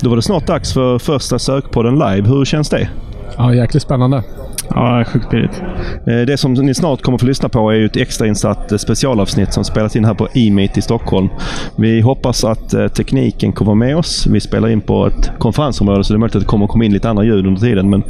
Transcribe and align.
Då 0.00 0.08
var 0.08 0.16
det 0.16 0.22
snart 0.22 0.46
dags 0.46 0.72
för 0.74 0.98
första 0.98 1.38
Sökpodden 1.38 1.94
live. 1.94 2.28
Hur 2.28 2.44
känns 2.44 2.68
det? 2.70 2.88
Ja, 3.36 3.54
jäkligt 3.54 3.82
spännande. 3.82 4.22
Ja, 4.70 5.04
sjukt 5.06 5.30
pirrigt. 5.30 5.62
Eh, 6.06 6.20
Det 6.26 6.36
som 6.36 6.52
ni 6.52 6.74
snart 6.74 7.02
kommer 7.02 7.18
få 7.18 7.26
lyssna 7.26 7.48
på 7.48 7.70
är 7.70 7.74
ju 7.74 7.86
ett 7.86 7.96
extrainsatt 7.96 8.72
eh, 8.72 8.78
specialavsnitt 8.78 9.52
som 9.52 9.64
spelas 9.64 9.96
in 9.96 10.04
här 10.04 10.14
på 10.14 10.28
E-meet 10.34 10.78
i 10.78 10.82
Stockholm. 10.82 11.28
Vi 11.76 12.00
hoppas 12.00 12.44
att 12.44 12.74
eh, 12.74 12.88
tekniken 12.88 13.52
kommer 13.52 13.74
med 13.74 13.96
oss. 13.96 14.26
Vi 14.26 14.40
spelar 14.40 14.68
in 14.68 14.80
på 14.80 15.06
ett 15.06 15.30
konferensområde 15.38 16.04
så 16.04 16.12
det 16.12 16.16
är 16.16 16.18
möjligt 16.18 16.36
att 16.36 16.42
det 16.42 16.46
kommer 16.48 16.66
komma 16.66 16.84
in 16.84 16.92
lite 16.92 17.08
andra 17.10 17.24
ljud 17.24 17.46
under 17.46 17.60
tiden. 17.60 17.90
Men 17.90 18.02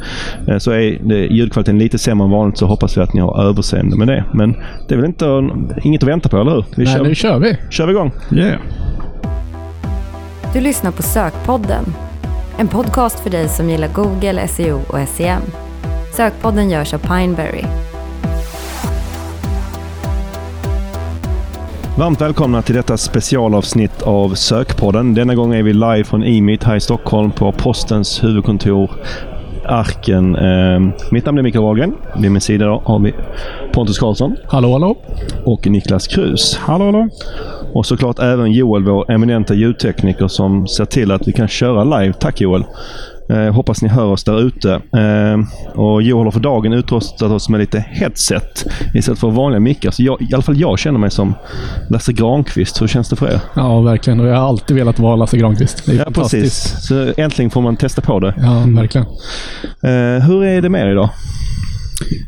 så 0.59 0.71
är 0.71 0.79
ljudkvaliteten 1.31 1.79
lite 1.79 1.97
sämre 1.97 2.25
än 2.25 2.31
vanligt 2.31 2.57
så 2.57 2.65
hoppas 2.65 2.97
vi 2.97 3.01
att 3.01 3.13
ni 3.13 3.21
har 3.21 3.43
överseende 3.43 3.97
med 3.97 4.07
det. 4.07 4.23
Men 4.33 4.55
det 4.87 4.93
är 4.95 4.97
väl 4.97 5.05
inte, 5.05 5.49
inget 5.83 6.03
att 6.03 6.09
vänta 6.09 6.29
på, 6.29 6.37
eller 6.37 6.51
hur? 6.51 6.65
Vi 6.75 6.83
Nej, 6.85 6.93
kör, 6.95 7.03
nu 7.03 7.15
kör 7.15 7.39
vi. 7.39 7.57
kör 7.69 7.85
vi 7.85 7.91
igång. 7.91 8.11
Yeah. 8.31 8.59
Du 10.53 10.61
lyssnar 10.61 10.91
på 10.91 11.01
Sökpodden. 11.01 11.83
En 12.57 12.67
podcast 12.67 13.19
för 13.19 13.29
dig 13.29 13.49
som 13.49 13.69
gillar 13.69 13.87
Google, 13.87 14.47
SEO 14.47 14.79
och 14.89 15.07
SEM. 15.07 15.41
Sökpodden 16.13 16.69
görs 16.69 16.93
av 16.93 16.97
Pineberry. 16.97 17.63
Varmt 21.97 22.21
välkomna 22.21 22.61
till 22.61 22.75
detta 22.75 22.97
specialavsnitt 22.97 24.01
av 24.01 24.33
Sökpodden. 24.35 25.13
Denna 25.13 25.35
gång 25.35 25.53
är 25.53 25.63
vi 25.63 25.73
live 25.73 26.03
från 26.03 26.23
E-meet 26.23 26.63
här 26.63 26.75
i 26.75 26.79
Stockholm 26.79 27.31
på 27.31 27.51
Postens 27.51 28.23
huvudkontor 28.23 28.91
Arken. 29.65 30.35
Eh, 30.35 30.79
mitt 31.11 31.25
namn 31.25 31.37
är 31.37 31.43
Mikael 31.43 31.63
Wahlgren. 31.63 31.93
Vid 32.17 32.31
min 32.31 32.41
sida 32.41 32.65
då 32.65 32.81
har 32.85 32.99
vi 32.99 33.13
Pontus 33.73 33.99
Karlsson 33.99 34.35
Hallå, 34.45 34.71
hallå. 34.71 34.97
och 35.45 35.67
Niklas 35.67 36.07
Krus. 36.07 36.57
Hallå, 36.57 36.85
hallå. 36.85 37.09
Och 37.77 37.85
såklart 37.85 38.19
även 38.19 38.51
Joel, 38.51 38.83
vår 38.83 39.11
eminenta 39.11 39.53
ljudtekniker 39.53 40.27
som 40.27 40.67
ser 40.67 40.85
till 40.85 41.11
att 41.11 41.27
vi 41.27 41.31
kan 41.31 41.47
köra 41.47 41.83
live. 41.99 42.13
Tack 42.13 42.41
Joel! 42.41 42.63
Eh, 43.29 43.53
hoppas 43.53 43.81
ni 43.81 43.89
hör 43.89 44.05
oss 44.05 44.23
där 44.23 44.41
ute. 44.41 44.71
Eh, 44.73 45.37
och 45.79 46.01
Joel 46.01 46.25
har 46.25 46.31
för 46.31 46.39
dagen 46.39 46.73
utrustat 46.73 47.31
oss 47.31 47.49
med 47.49 47.59
lite 47.59 47.79
headset 47.89 48.65
istället 48.93 49.19
för 49.19 49.29
vanliga 49.29 49.59
mickar. 49.59 49.91
Så 49.91 50.03
jag, 50.03 50.21
i 50.21 50.33
alla 50.33 50.43
fall 50.43 50.57
jag 50.59 50.79
känner 50.79 50.99
mig 50.99 51.11
som 51.11 51.33
Lasse 51.89 52.13
Granqvist. 52.13 52.81
Hur 52.81 52.87
känns 52.87 53.09
det 53.09 53.15
för 53.15 53.27
er? 53.27 53.39
Ja, 53.55 53.81
verkligen. 53.81 54.19
Och 54.19 54.27
jag 54.27 54.35
har 54.35 54.47
alltid 54.47 54.75
velat 54.77 54.99
vara 54.99 55.15
Lasse 55.15 55.37
Granqvist. 55.37 55.85
Det 55.85 55.91
är 55.91 55.95
Ja, 55.95 56.03
fantastiskt. 56.03 56.73
precis. 56.73 56.87
Så 56.87 57.13
äntligen 57.21 57.51
får 57.51 57.61
man 57.61 57.75
testa 57.77 58.01
på 58.01 58.19
det. 58.19 58.33
Ja, 58.37 58.63
verkligen. 58.67 59.07
Eh, 59.81 60.25
hur 60.27 60.43
är 60.43 60.61
det 60.61 60.69
med 60.69 60.87
er 60.87 60.91
idag? 60.91 61.09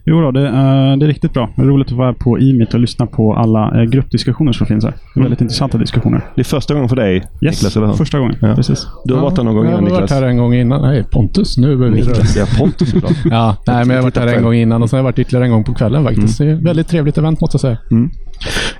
Jo 0.05 0.21
då, 0.21 0.31
det, 0.31 0.47
är- 0.47 0.97
det 0.97 1.05
är 1.05 1.07
riktigt 1.07 1.33
bra. 1.33 1.49
Det 1.55 1.61
är 1.61 1.65
roligt 1.65 1.87
att 1.87 1.97
vara 1.97 2.13
på 2.13 2.39
E-meet 2.39 2.73
och 2.73 2.79
lyssna 2.79 3.05
på 3.05 3.33
alla 3.33 3.81
eh, 3.81 3.83
gruppdiskussioner 3.89 4.51
som 4.53 4.67
finns 4.67 4.83
här. 4.83 4.93
Det 5.13 5.19
är 5.19 5.21
väldigt 5.21 5.41
intressanta 5.41 5.77
diskussioner. 5.77 6.21
Det 6.35 6.41
är 6.41 6.45
första 6.45 6.73
gången 6.73 6.89
för 6.89 6.95
dig, 6.95 7.15
Yes, 7.15 7.25
Niklas, 7.41 7.77
eller 7.77 7.87
hur? 7.87 7.93
första 7.93 8.19
gången. 8.19 8.35
Ja. 8.41 8.55
Precis. 8.55 8.87
Du 9.05 9.13
har 9.13 9.21
varit 9.21 9.35
där 9.35 9.43
någon 9.43 9.55
gång 9.55 9.65
jag 9.65 9.71
innan, 9.71 9.83
har 9.83 9.89
varit 9.91 10.01
Niklas? 10.01 10.19
här 10.21 10.27
en 10.27 10.37
gång 10.37 10.53
innan. 10.53 10.81
Nej, 10.81 11.03
Pontus. 11.11 11.57
Nu 11.57 11.71
är 11.71 11.75
vi 11.75 11.89
Niklas, 11.89 12.35
ja, 12.37 12.45
Pontus 12.59 12.91
såklart. 12.91 13.13
Ja, 13.25 13.55
nej, 13.67 13.75
men 13.85 13.89
jag 13.89 13.95
har 13.97 14.03
varit 14.03 14.17
här 14.17 14.27
en 14.27 14.43
gång 14.43 14.53
innan 14.53 14.83
och 14.83 14.89
sen 14.89 14.97
har 14.97 14.99
jag 14.99 15.03
varit 15.11 15.19
ytterligare 15.19 15.45
en 15.45 15.51
gång 15.51 15.63
på 15.63 15.73
kvällen 15.73 16.03
faktiskt. 16.03 16.39
Mm. 16.41 16.49
Det 16.53 16.57
är 16.57 16.59
ett 16.61 16.65
väldigt 16.69 16.87
trevligt 16.87 17.17
event 17.17 17.41
måste 17.41 17.55
jag 17.55 17.61
säga. 17.61 17.77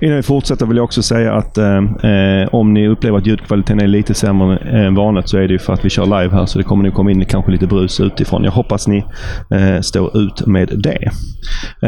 Innan 0.00 0.16
vi 0.16 0.22
fortsätter 0.22 0.66
vill 0.66 0.76
jag 0.76 0.84
också 0.84 1.02
säga 1.02 1.34
att 1.34 1.58
eh, 1.58 1.76
eh, 1.76 2.48
om 2.52 2.74
ni 2.74 2.88
upplever 2.88 3.18
att 3.18 3.26
ljudkvaliteten 3.26 3.80
är 3.80 3.86
lite 3.86 4.14
sämre 4.14 4.56
än 4.56 4.94
vanligt 4.94 5.28
så 5.28 5.38
är 5.38 5.48
det 5.48 5.52
ju 5.52 5.58
för 5.58 5.72
att 5.72 5.84
vi 5.84 5.90
kör 5.90 6.04
live 6.04 6.36
här. 6.36 6.46
Så 6.46 6.58
det 6.58 6.64
kommer 6.64 6.84
nog 6.84 6.94
komma 6.94 7.10
in 7.10 7.24
kanske 7.24 7.52
lite 7.52 7.66
brus 7.66 8.00
utifrån. 8.00 8.44
Jag 8.44 8.52
hoppas 8.52 8.88
ni 8.88 9.04
eh, 9.50 9.80
står 9.80 10.18
ut 10.18 10.46
med 10.46 10.68
det. 10.68 11.10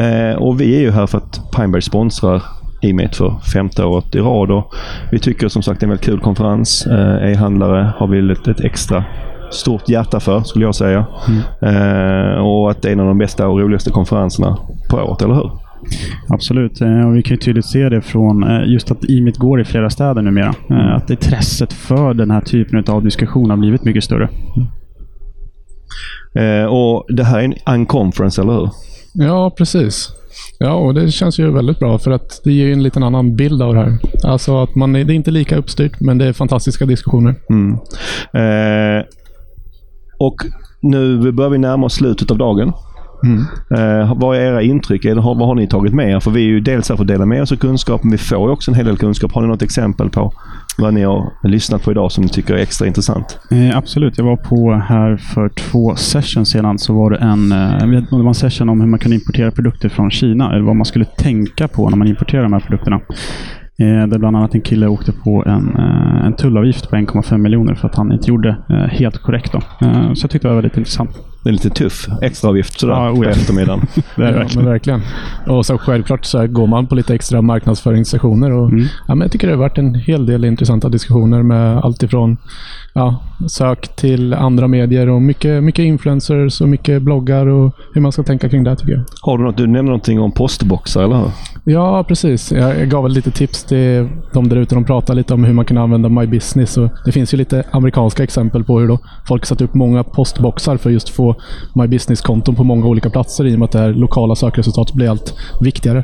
Eh, 0.01 0.35
och 0.35 0.61
vi 0.61 0.75
är 0.75 0.79
ju 0.79 0.91
här 0.91 1.07
för 1.07 1.17
att 1.17 1.51
Pineberry 1.55 1.81
sponsrar 1.81 2.41
E-meet 2.81 3.15
för 3.15 3.35
femte 3.53 3.83
året 3.83 4.15
i 4.15 4.19
rad. 4.19 4.51
Och 4.51 4.73
vi 5.11 5.19
tycker 5.19 5.47
som 5.47 5.63
sagt 5.63 5.79
det 5.79 5.83
är 5.83 5.87
en 5.87 5.89
väldigt 5.89 6.05
kul 6.05 6.19
konferens. 6.19 6.87
Eh, 6.87 7.31
E-handlare 7.31 7.93
har 7.97 8.07
vi 8.07 8.31
ett, 8.31 8.47
ett 8.47 8.59
extra 8.59 9.03
stort 9.51 9.89
hjärta 9.89 10.19
för, 10.19 10.43
skulle 10.43 10.65
jag 10.65 10.75
säga. 10.75 11.05
Eh, 11.61 12.45
och 12.45 12.71
att 12.71 12.81
det 12.81 12.87
är 12.87 12.93
en 12.93 12.99
av 12.99 13.07
de 13.07 13.17
bästa 13.17 13.47
och 13.47 13.59
roligaste 13.59 13.89
konferenserna 13.89 14.57
på 14.89 14.97
året, 14.97 15.21
eller 15.21 15.33
hur? 15.33 15.62
Absolut. 16.29 16.81
Eh, 16.81 17.07
Och 17.07 17.15
vi 17.15 17.23
kan 17.23 17.35
ju 17.35 17.39
tydligt 17.41 17.65
se 17.65 17.89
det 17.89 18.01
från 18.01 18.43
eh, 18.43 18.71
just 18.73 18.91
att 18.91 19.03
E-meet 19.09 19.37
går 19.37 19.61
i 19.61 19.65
flera 19.65 19.89
städer 19.89 20.21
numera. 20.21 20.53
Eh, 20.69 20.95
Att 20.95 21.09
intresset 21.09 21.73
för 21.73 22.13
den 22.13 22.31
här 22.31 22.41
typen 22.41 22.83
av 22.87 23.03
diskussion 23.03 23.49
har 23.49 23.57
blivit 23.57 23.83
mycket 23.83 24.03
större. 24.03 24.29
Eh, 26.35 26.65
och 26.65 27.05
det 27.09 27.23
här 27.23 27.39
är 27.39 27.43
en 27.43 27.53
unconference, 27.75 28.41
eller 28.41 28.53
hur? 28.53 28.69
Ja, 29.13 29.51
precis. 29.57 30.09
Ja, 30.59 30.73
och 30.73 30.93
det 30.93 31.11
känns 31.11 31.39
ju 31.39 31.51
väldigt 31.51 31.79
bra 31.79 31.97
för 31.99 32.11
att 32.11 32.41
det 32.43 32.51
ger 32.53 32.65
ju 32.65 32.73
en 32.73 32.83
liten 32.83 33.03
annan 33.03 33.35
bild 33.35 33.61
av 33.61 33.73
det 33.73 33.79
här. 33.79 33.97
Alltså 34.23 34.57
att 34.63 34.75
man, 34.75 34.95
är- 34.95 35.03
det 35.03 35.13
är 35.13 35.15
inte 35.15 35.31
lika 35.31 35.57
uppstyrt, 35.57 35.99
men 35.99 36.17
det 36.17 36.25
är 36.25 36.33
fantastiska 36.33 36.85
diskussioner. 36.85 37.35
Mm. 37.49 37.73
Eh, 38.33 39.05
och 40.19 40.35
nu 40.81 41.31
börjar 41.31 41.49
vi 41.49 41.57
närma 41.57 41.85
oss 41.85 41.93
slutet 41.93 42.31
av 42.31 42.37
dagen. 42.37 42.73
Eh, 43.23 44.13
vad 44.15 44.37
är 44.37 44.41
era 44.41 44.61
intryck? 44.61 45.05
Eller 45.05 45.21
vad 45.21 45.47
har 45.47 45.55
ni 45.55 45.67
tagit 45.67 45.93
med 45.93 46.09
er? 46.09 46.19
För 46.19 46.31
vi 46.31 46.41
är 46.41 46.47
ju 46.47 46.59
dels 46.59 46.89
här 46.89 46.95
för 46.95 47.03
att 47.03 47.07
dela 47.07 47.25
med 47.25 47.41
oss 47.41 47.51
av 47.51 47.55
kunskap, 47.55 48.03
men 48.03 48.11
vi 48.11 48.17
får 48.17 48.47
ju 48.47 48.53
också 48.53 48.71
en 48.71 48.75
hel 48.75 48.85
del 48.85 48.97
kunskap. 48.97 49.31
Har 49.31 49.41
ni 49.41 49.47
något 49.47 49.61
exempel 49.61 50.09
på 50.09 50.33
vad 50.77 50.93
ni 50.93 51.03
har 51.03 51.47
lyssnat 51.47 51.83
på 51.83 51.91
idag 51.91 52.11
som 52.11 52.23
ni 52.23 52.29
tycker 52.29 52.53
är 52.53 52.57
extra 52.57 52.87
intressant? 52.87 53.39
Eh, 53.51 53.77
absolut. 53.77 54.17
Jag 54.17 54.25
var 54.25 54.35
på 54.37 54.73
här 54.73 55.17
för 55.17 55.49
två 55.49 55.95
sessions 55.95 56.49
sedan. 56.49 56.79
Så 56.79 56.93
var 56.93 57.09
det 57.09 57.17
en, 57.17 57.51
eh, 57.51 57.87
det 57.87 58.07
var 58.11 58.27
en 58.27 58.33
session 58.33 58.69
om 58.69 58.81
hur 58.81 58.87
man 58.87 58.99
kan 58.99 59.13
importera 59.13 59.51
produkter 59.51 59.89
från 59.89 60.11
Kina. 60.11 60.51
Eller 60.53 60.63
vad 60.63 60.75
man 60.75 60.85
skulle 60.85 61.05
tänka 61.05 61.67
på 61.67 61.89
när 61.89 61.97
man 61.97 62.07
importerar 62.07 62.43
de 62.43 62.53
här 62.53 62.59
produkterna. 62.59 62.95
Eh, 63.79 64.07
där 64.07 64.17
bland 64.17 64.35
annat 64.37 64.55
en 64.55 64.61
kille 64.61 64.87
åkte 64.87 65.11
på 65.11 65.43
en, 65.45 65.75
eh, 65.77 66.25
en 66.25 66.35
tullavgift 66.35 66.89
på 66.89 66.95
1,5 66.95 67.41
miljoner 67.41 67.75
för 67.75 67.87
att 67.87 67.95
han 67.95 68.11
inte 68.11 68.29
gjorde 68.29 68.57
helt 68.91 69.17
korrekt. 69.17 69.51
Då. 69.51 69.61
Så 70.15 70.23
jag 70.23 70.31
tyckte 70.31 70.47
det 70.47 70.47
var 70.47 70.55
väldigt 70.61 70.77
intressant. 70.77 71.09
Det 71.43 71.49
är 71.49 71.53
lite 71.53 71.69
tuff 71.69 72.07
extraavgift 72.21 72.79
sådär 72.79 72.93
Ja, 72.93 73.15
på 73.15 73.23
eftermiddagen. 73.23 73.87
Det 74.15 74.23
är 74.23 74.31
ja, 74.31 74.37
verkligen. 74.39 74.65
verkligen. 74.67 75.01
Och 75.47 75.65
så 75.65 75.77
självklart 75.77 76.25
så 76.25 76.47
går 76.47 76.67
man 76.67 76.87
på 76.87 76.95
lite 76.95 77.15
extra 77.15 77.41
marknadsföringssessioner. 77.41 78.51
Och, 78.51 78.71
Mm. 78.71 78.85
ja, 79.07 79.15
men 79.15 79.21
jag 79.25 79.31
tycker 79.31 79.47
det 79.47 79.53
har 79.53 79.59
varit 79.59 79.77
en 79.77 79.95
hel 79.95 80.25
del 80.25 80.45
intressanta 80.45 80.89
diskussioner 80.89 81.43
med 81.43 81.77
allt 81.77 82.03
ifrån 82.03 82.37
ja, 82.93 83.19
sök 83.47 83.95
till 83.95 84.33
andra 84.33 84.67
medier 84.67 85.09
och 85.09 85.21
mycket, 85.21 85.63
mycket 85.63 85.83
influencers 85.83 86.61
och 86.61 86.69
mycket 86.69 87.01
bloggar 87.01 87.45
och 87.45 87.75
hur 87.93 88.01
man 88.01 88.11
ska 88.11 88.23
tänka 88.23 88.49
kring 88.49 88.63
det 88.63 88.75
tycker 88.75 88.93
jag. 88.93 89.03
Har 89.21 89.37
du 89.37 89.43
något? 89.43 89.57
Du 89.57 89.63
nämnde 89.63 89.83
någonting 89.83 90.19
om 90.19 90.31
postboxar, 90.31 91.03
eller 91.03 91.15
hur? 91.15 91.31
Ja, 91.65 92.03
precis. 92.03 92.51
Jag 92.51 92.89
gav 92.89 93.03
väl 93.03 93.11
lite 93.11 93.31
tips 93.31 93.63
till 93.63 94.09
de 94.33 94.49
där 94.49 94.55
ute. 94.55 94.75
De 94.75 94.83
pratar 94.83 95.13
lite 95.13 95.33
om 95.33 95.43
hur 95.43 95.53
man 95.53 95.65
kan 95.65 95.77
använda 95.77 96.09
My 96.09 96.25
Business. 96.27 96.77
Och 96.77 96.89
det 97.05 97.11
finns 97.11 97.33
ju 97.33 97.37
lite 97.37 97.63
amerikanska 97.71 98.23
exempel 98.23 98.63
på 98.63 98.79
hur 98.79 98.87
då 98.87 98.99
folk 99.27 99.45
satt 99.45 99.61
upp 99.61 99.73
många 99.73 100.03
postboxar 100.03 100.77
för 100.77 100.89
just 100.89 101.09
få 101.09 101.35
My 101.75 101.87
Business-konton 101.87 102.55
på 102.55 102.63
många 102.63 102.85
olika 102.85 103.09
platser 103.09 103.45
i 103.45 103.55
och 103.55 103.59
med 103.59 103.65
att 103.65 103.71
det 103.71 103.79
här 103.79 103.93
lokala 103.93 104.35
sökresultatet 104.35 104.95
blir 104.95 105.09
allt 105.09 105.33
viktigare. 105.61 106.03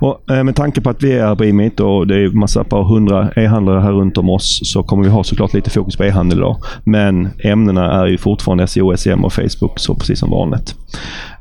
Och, 0.00 0.30
eh, 0.30 0.44
med 0.44 0.56
tanke 0.56 0.80
på 0.80 0.90
att 0.90 1.02
vi 1.02 1.12
är 1.12 1.26
här 1.26 1.34
på 1.34 1.44
och 1.80 2.06
det 2.06 2.16
är 2.16 2.28
massa 2.28 2.64
par 2.64 2.82
hundra 2.82 3.30
e-handlare 3.36 3.80
här 3.80 3.92
runt 3.92 4.18
om 4.18 4.30
oss 4.30 4.60
så 4.64 4.82
kommer 4.82 5.04
vi 5.04 5.10
ha 5.10 5.24
såklart 5.24 5.54
lite 5.54 5.70
fokus 5.70 5.96
på 5.96 6.04
e-handel 6.04 6.38
idag. 6.38 6.56
Men 6.84 7.28
ämnena 7.38 7.92
är 8.02 8.06
ju 8.06 8.18
fortfarande 8.18 8.66
SEO, 8.66 8.96
SEM 8.96 9.24
och 9.24 9.32
Facebook 9.32 9.78
så 9.78 9.94
precis 9.94 10.18
som 10.18 10.30
vanligt. 10.30 10.74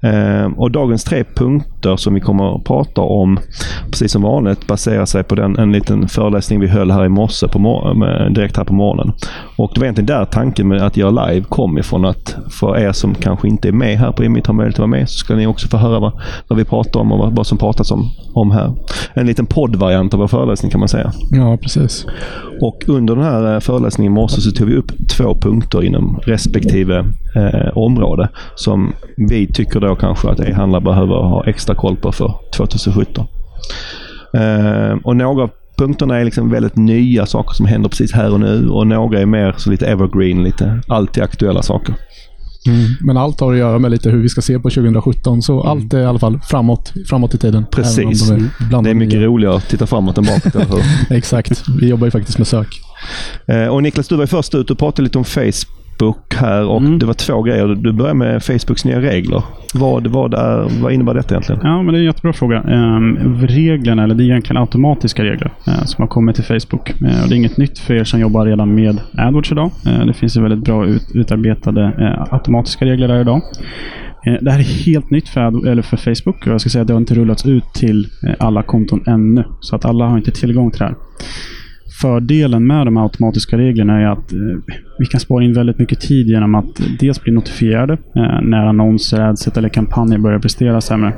Eh, 0.02 0.52
och 0.58 0.72
dagens 0.72 1.04
tre 1.04 1.24
punkter 1.36 1.96
som 1.96 2.14
vi 2.14 2.20
kommer 2.20 2.56
att 2.56 2.64
prata 2.64 3.02
om 3.02 3.40
precis 3.92 4.12
som 4.12 4.22
vanligt 4.22 4.68
baserar 4.68 5.06
sig 5.06 5.24
på 5.24 5.36
den, 5.36 5.58
en 5.58 5.72
liten 5.72 6.08
föreläsning 6.08 6.60
vi 6.60 6.68
höll 6.68 6.92
här 6.92 7.06
i 7.06 7.10
morse 7.10 7.48
på 7.48 7.60
mor- 7.60 7.94
med- 7.94 8.34
direkt 8.34 8.58
här 8.58 8.64
på 8.64 8.74
morgonen. 8.74 9.14
Och 9.58 9.72
det 9.74 9.80
var 9.80 9.86
egentligen 9.86 10.06
där 10.06 10.26
tanken 10.26 10.68
med 10.68 10.82
att 10.82 10.98
göra 10.98 11.28
live 11.28 11.46
kom 11.50 11.78
ifrån 11.78 12.06
att 12.06 12.36
för 12.60 12.78
er 12.78 12.92
som 12.92 13.16
kanske 13.16 13.48
inte 13.48 13.68
är 13.68 13.72
med 13.72 13.98
här 13.98 14.12
på 14.12 14.24
E-meet 14.24 14.48
har 14.48 14.54
möjlighet 14.54 14.76
att 14.76 14.80
vara 14.80 14.88
med 14.88 15.10
så 15.10 15.18
ska 15.18 15.36
ni 15.36 15.48
också 15.48 15.68
få 15.68 15.78
höra 15.78 16.00
vad, 16.00 16.12
vad 16.48 16.58
vi 16.60 16.66
pratar 16.66 17.00
om 17.00 17.12
och 17.12 17.20
vad, 17.20 17.36
vad 17.36 17.48
som 17.48 17.58
pratas 17.58 17.92
om, 17.92 18.10
om 18.34 18.52
här. 18.52 18.74
En 19.14 19.28
liten 19.28 19.46
poddvariant 19.46 20.14
av 20.14 20.20
vår 20.20 20.28
föreläsning 20.28 20.72
kan 20.72 20.80
man 20.80 20.90
säga. 20.90 21.12
Ja, 21.32 21.58
precis. 21.62 22.06
Och 22.62 22.84
under 22.88 23.16
den 23.16 23.24
här 23.24 23.54
eh, 23.54 23.60
föreläsningen 23.60 24.14
i 24.14 24.16
morse 24.16 24.42
så 24.42 24.52
tog 24.52 24.68
vi 24.68 24.76
upp 24.76 24.92
två 25.18 25.36
punkter 25.42 25.84
inom 25.84 26.20
respektive 26.24 26.98
eh, 27.36 27.78
område 27.78 28.30
som 28.56 28.94
vi 29.18 29.39
tycker 29.48 29.80
då 29.80 29.96
kanske 29.96 30.30
att 30.30 30.40
e-handlare 30.40 30.82
behöver 30.82 31.16
ha 31.16 31.46
extra 31.46 31.76
koll 31.76 31.96
på 31.98 32.12
för 32.12 32.34
2017. 32.56 33.28
Eh, 34.38 34.98
och 35.04 35.16
några 35.16 35.44
av 35.44 35.50
punkterna 35.78 36.18
är 36.18 36.26
liksom 36.26 36.50
väldigt 36.52 36.76
nya 36.76 37.26
saker 37.26 37.54
som 37.54 37.66
händer 37.66 37.90
precis 37.90 38.12
här 38.14 38.34
och 38.34 38.40
nu 38.40 38.70
och 38.70 38.88
några 38.88 39.20
är 39.20 39.26
mer 39.26 39.54
så 39.58 39.70
lite 39.72 39.88
evergreen, 39.88 40.44
lite 40.44 40.82
alltid 40.88 41.24
aktuella 41.24 41.62
saker. 41.62 41.96
Men 43.02 43.18
allt 43.18 43.40
har 43.40 43.54
att 43.54 43.60
göra 43.60 43.80
med 43.80 43.92
lite 43.92 44.10
hur 44.10 44.22
vi 44.22 44.30
ska 44.30 44.42
se 44.42 44.60
på 44.60 44.70
2017. 44.70 45.42
Så 45.42 45.62
allt 45.64 45.94
är 45.94 46.00
i 46.00 46.06
alla 46.06 46.20
fall 46.20 46.40
framåt, 46.40 46.94
framåt 47.10 47.34
i 47.34 47.38
tiden. 47.38 47.66
Precis. 47.72 48.28
De 48.28 48.34
är 48.80 48.84
Det 48.84 48.90
är 48.90 48.94
mycket 48.94 49.20
nya. 49.20 49.28
roligare 49.28 49.56
att 49.56 49.70
titta 49.70 49.88
framåt 49.88 50.18
än 50.18 50.24
bakåt, 50.24 50.56
eller 50.56 50.66
hur? 50.66 50.84
Exakt. 51.18 51.64
Vi 51.82 51.90
jobbar 51.90 52.08
ju 52.08 52.12
faktiskt 52.12 52.38
med 52.38 52.48
sök. 52.48 52.68
Eh, 53.48 53.66
och 53.68 53.84
Niklas, 53.84 54.08
du 54.08 54.16
var 54.16 54.26
först 54.26 54.56
ut 54.56 54.72
och 54.72 54.78
pratade 54.78 55.02
lite 55.04 55.18
om 55.18 55.24
Facebook 55.26 55.79
Facebook 56.00 56.34
här 56.36 56.66
och 56.68 56.78
Mm. 56.82 57.00
det 57.00 57.06
var 57.06 57.14
två 57.14 57.42
grejer. 57.42 57.68
Du 57.68 57.92
börjar 57.94 58.14
med 58.14 58.44
Facebooks 58.44 58.86
nya 58.86 59.02
regler. 59.02 59.44
Vad, 59.74 60.08
vad, 60.08 60.34
är, 60.34 60.82
vad 60.82 60.94
innebär 60.94 61.14
detta 61.14 61.34
egentligen? 61.36 61.62
Ja, 61.64 61.84
men 61.84 61.94
det 61.94 61.98
är 61.98 62.00
en 62.00 62.06
jättebra 62.06 62.34
fråga. 62.34 62.62
Ehm, 62.62 63.18
reglerna, 63.48 64.04
eller 64.04 64.16
det 64.16 64.24
är 64.24 64.26
egentligen 64.26 64.62
automatiska 64.62 65.24
regler 65.24 65.52
eh, 65.68 65.84
som 65.86 66.02
har 66.02 66.08
kommit 66.08 66.36
till 66.36 66.44
Facebook. 66.46 66.90
Eh, 66.90 67.24
och 67.24 67.30
det 67.30 67.36
är 67.36 67.38
inget 67.38 67.58
nytt 67.58 67.80
för 67.80 67.94
er 67.94 68.04
som 68.04 68.20
jobbar 68.20 68.46
redan 68.46 68.76
med 68.76 68.98
AdWords 69.18 69.52
idag. 69.52 69.72
Eh, 69.88 70.06
det 70.06 70.14
finns 70.14 70.38
ju 70.38 70.42
väldigt 70.42 70.64
bra 70.66 70.86
ut, 70.86 71.04
utarbetade 71.14 71.84
eh, 71.84 72.34
automatiska 72.34 72.86
regler 72.86 73.08
där 73.08 73.22
idag. 73.22 73.42
Det 74.42 74.52
här 74.52 74.60
är 74.60 74.86
helt 74.86 75.10
nytt 75.10 75.30
för, 75.30 75.68
eller 75.68 75.82
för 75.82 75.98
Facebook 75.98 76.48
och 76.48 76.54
jag 76.54 76.62
ska 76.62 76.70
säga 76.70 76.82
att 76.82 76.88
det 76.88 76.94
har 76.94 77.00
inte 77.00 77.16
rullats 77.16 77.46
ut 77.46 77.64
till 77.74 78.08
alla 78.40 78.64
konton 78.64 79.04
ännu. 79.08 79.44
Så 79.60 79.76
att 79.76 79.86
alla 79.86 80.06
har 80.06 80.18
inte 80.18 80.32
tillgång 80.32 80.72
till 80.72 80.80
det 80.80 80.86
här. 80.86 80.96
Fördelen 82.02 82.68
med 82.68 82.88
de 82.88 82.98
automatiska 82.98 83.58
reglerna 83.58 84.00
är 84.02 84.06
att 84.06 84.34
vi 85.00 85.06
kan 85.06 85.20
spara 85.20 85.44
in 85.44 85.54
väldigt 85.54 85.80
mycket 85.80 86.00
tid 86.00 86.28
genom 86.28 86.56
att 86.56 86.82
dels 87.00 87.22
bli 87.22 87.34
notifierade 87.34 87.94
eh, 87.94 88.42
när 88.42 88.66
annonser, 88.66 89.22
adset 89.22 89.58
eller 89.58 89.70
kampanjer 89.70 90.18
börjar 90.18 90.40
prestera 90.40 90.82
sämre. 90.82 91.14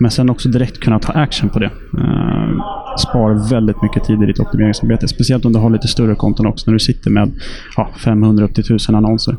Men 0.00 0.10
sen 0.10 0.30
också 0.30 0.48
direkt 0.48 0.80
kunna 0.80 0.98
ta 0.98 1.12
action 1.12 1.48
på 1.48 1.58
det. 1.58 1.70
Eh, 1.98 2.78
sparar 2.98 3.50
väldigt 3.50 3.82
mycket 3.82 4.04
tid 4.04 4.22
i 4.22 4.26
ditt 4.26 4.40
optimeringsarbete. 4.40 5.08
Speciellt 5.08 5.44
om 5.44 5.52
du 5.52 5.58
har 5.58 5.70
lite 5.70 5.88
större 5.88 6.14
konton 6.14 6.46
också 6.46 6.70
när 6.70 6.72
du 6.72 6.78
sitter 6.78 7.10
med 7.10 7.30
ja, 7.76 7.90
500 8.04 8.44
upp 8.44 8.54
till 8.54 8.64
1000 8.64 8.94
annonser. 8.94 9.36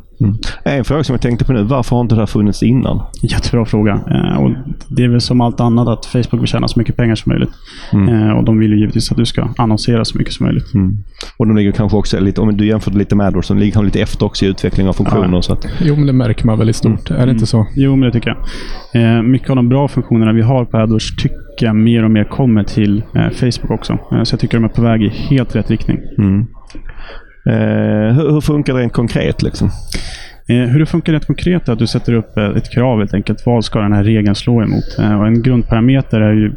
En 0.63 0.83
fråga 0.83 1.03
som 1.03 1.13
jag 1.13 1.21
tänkte 1.21 1.45
på 1.45 1.53
nu. 1.53 1.63
Varför 1.63 1.95
har 1.95 2.01
inte 2.01 2.15
det 2.15 2.21
här 2.21 2.25
funnits 2.25 2.63
innan? 2.63 3.01
Jättebra 3.21 3.65
fråga. 3.65 3.91
Eh, 3.91 4.43
och 4.43 4.51
det 4.89 5.03
är 5.03 5.07
väl 5.07 5.21
som 5.21 5.41
allt 5.41 5.59
annat 5.59 5.87
att 5.87 6.05
Facebook 6.05 6.41
vill 6.41 6.47
tjäna 6.47 6.67
så 6.67 6.79
mycket 6.79 6.95
pengar 6.95 7.15
som 7.15 7.29
möjligt. 7.31 7.51
Eh, 7.93 8.37
och 8.37 8.43
de 8.43 8.59
vill 8.59 8.71
ju 8.71 8.79
givetvis 8.79 9.11
att 9.11 9.17
du 9.17 9.25
ska 9.25 9.49
annonsera 9.57 10.05
så 10.05 10.17
mycket 10.17 10.33
som 10.33 10.45
möjligt. 10.45 10.65
Och 11.37 11.47
de 11.47 11.57
ligger 11.57 11.71
kanske 11.71 11.97
också 11.97 12.19
lite, 12.19 12.41
om 12.41 12.57
du 12.57 12.67
jämför 12.67 12.91
lite 12.91 13.15
med 13.15 13.27
AdWords, 13.27 13.47
de 13.47 13.59
ligger 13.69 13.73
kanske 13.73 13.85
lite 13.85 14.01
efter 14.01 14.25
också 14.25 14.45
i 14.45 14.47
utveckling 14.47 14.87
av 14.87 14.93
funktioner. 14.93 15.41
Så 15.41 15.53
att, 15.53 15.65
Jo, 15.81 15.95
men 15.95 16.07
det 16.07 16.13
märker 16.13 16.45
man 16.45 16.59
väl 16.59 16.69
i 16.69 16.73
stort. 16.73 17.11
Är 17.11 17.25
det 17.25 17.31
inte 17.31 17.45
så? 17.45 17.67
Jo, 17.75 17.95
men 17.95 18.01
det 18.01 18.11
tycker 18.11 18.35
jag. 18.35 18.37
Eh, 19.17 19.21
mycket 19.21 19.49
av 19.49 19.55
de 19.55 19.69
bra 19.69 19.87
funktionerna 19.87 20.33
vi 20.33 20.41
har 20.41 20.65
på 20.65 20.77
AdWords 20.77 21.15
tycker 21.15 21.65
jag 21.65 21.75
mer 21.75 22.03
och 22.03 22.11
mer 22.11 22.23
kommer 22.23 22.63
till 22.63 23.03
eh, 23.15 23.29
Facebook 23.29 23.71
också. 23.71 23.93
Eh, 23.93 24.23
så 24.23 24.33
jag 24.33 24.39
tycker 24.39 24.57
de 24.57 24.63
är 24.63 24.69
på 24.69 24.81
väg 24.81 25.03
i 25.03 25.09
helt 25.09 25.55
rätt 25.55 25.69
riktning. 25.71 25.97
eh, 27.45 28.15
hur, 28.15 28.31
hur 28.31 28.41
funkar 28.41 28.73
det 28.73 28.79
rent 28.79 28.93
konkret? 28.93 29.41
Liksom? 29.41 29.67
Eh, 30.49 30.55
hur 30.55 30.79
det 30.79 30.85
funkar 30.85 31.13
rätt 31.13 31.27
konkret 31.27 31.67
är 31.69 31.73
att 31.73 31.79
du 31.79 31.87
sätter 31.87 32.13
upp 32.13 32.37
eh, 32.37 32.45
ett 32.45 32.71
krav 32.73 32.99
helt 32.99 33.13
enkelt. 33.13 33.45
Vad 33.45 33.65
ska 33.65 33.79
den 33.79 33.93
här 33.93 34.03
regeln 34.03 34.35
slå 34.35 34.61
emot? 34.63 34.95
Och 34.97 35.27
en 35.27 35.41
grundparameter 35.41 36.21
är 36.21 36.33
ju 36.33 36.51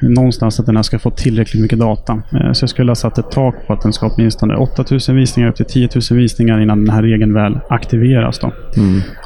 någonstans 0.00 0.60
att 0.60 0.66
den 0.66 0.76
här 0.76 0.82
ska 0.82 0.98
få 0.98 1.10
tillräckligt 1.10 1.62
mycket 1.62 1.78
data. 1.78 2.22
Eh, 2.32 2.52
så 2.52 2.62
jag 2.62 2.70
skulle 2.70 2.90
ha 2.90 2.94
satt 2.96 3.18
ett 3.18 3.30
tak 3.30 3.54
på 3.66 3.72
att 3.72 3.82
den 3.82 3.92
ska 3.92 4.06
åtminstone 4.06 4.56
8000 4.56 5.16
visningar 5.16 5.48
upp 5.48 5.56
till 5.56 5.66
10 5.66 5.88
000 6.10 6.18
visningar 6.20 6.60
innan 6.60 6.84
den 6.84 6.94
här 6.94 7.02
regeln 7.02 7.34
väl 7.34 7.58
aktiveras. 7.68 8.38
Då. 8.38 8.52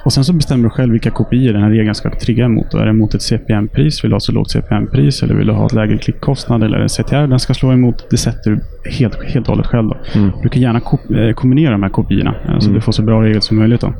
Och 0.05 0.13
Sen 0.13 0.25
så 0.25 0.33
bestämmer 0.33 0.65
du 0.65 0.71
själv 0.71 0.93
vilka 0.93 1.11
kopior 1.11 1.53
den 1.53 1.63
här 1.63 1.71
regeln 1.71 1.95
ska 1.95 2.11
trigga 2.11 2.45
emot. 2.45 2.71
Då 2.71 2.79
är 2.79 2.87
det 2.87 2.93
mot 2.93 3.15
ett 3.15 3.23
CPM-pris? 3.23 4.05
Vill 4.05 4.11
du 4.11 4.15
ha 4.15 4.21
så 4.21 4.33
lågt 4.33 4.51
CPM-pris? 4.51 5.23
Eller 5.23 5.35
vill 5.35 5.47
du 5.47 5.53
ha 5.53 5.67
ett 5.67 5.73
lägre 5.73 5.99
klickkostnad? 5.99 6.63
Eller 6.63 6.79
en 6.79 6.89
CTR 6.89 7.27
den 7.27 7.41
ska 7.41 7.55
slå 7.55 7.73
emot? 7.73 8.07
Det 8.11 8.17
sätter 8.17 8.51
du 8.51 8.61
helt, 8.91 9.23
helt 9.25 9.49
och 9.49 9.55
hållet 9.55 9.67
själv. 9.67 9.89
Då. 9.89 9.97
Du 10.43 10.49
kan 10.49 10.63
gärna 10.63 10.81
eh, 11.29 11.35
kombinera 11.35 11.73
de 11.73 11.83
här 11.83 11.91
kopiorna 11.91 12.35
eh, 12.49 12.59
så 12.59 12.71
du 12.71 12.81
får 12.81 12.93
så 12.93 13.03
bra 13.03 13.23
regel 13.23 13.43
som 13.43 13.59
möjligt. 13.59 13.81
Då. 13.81 13.95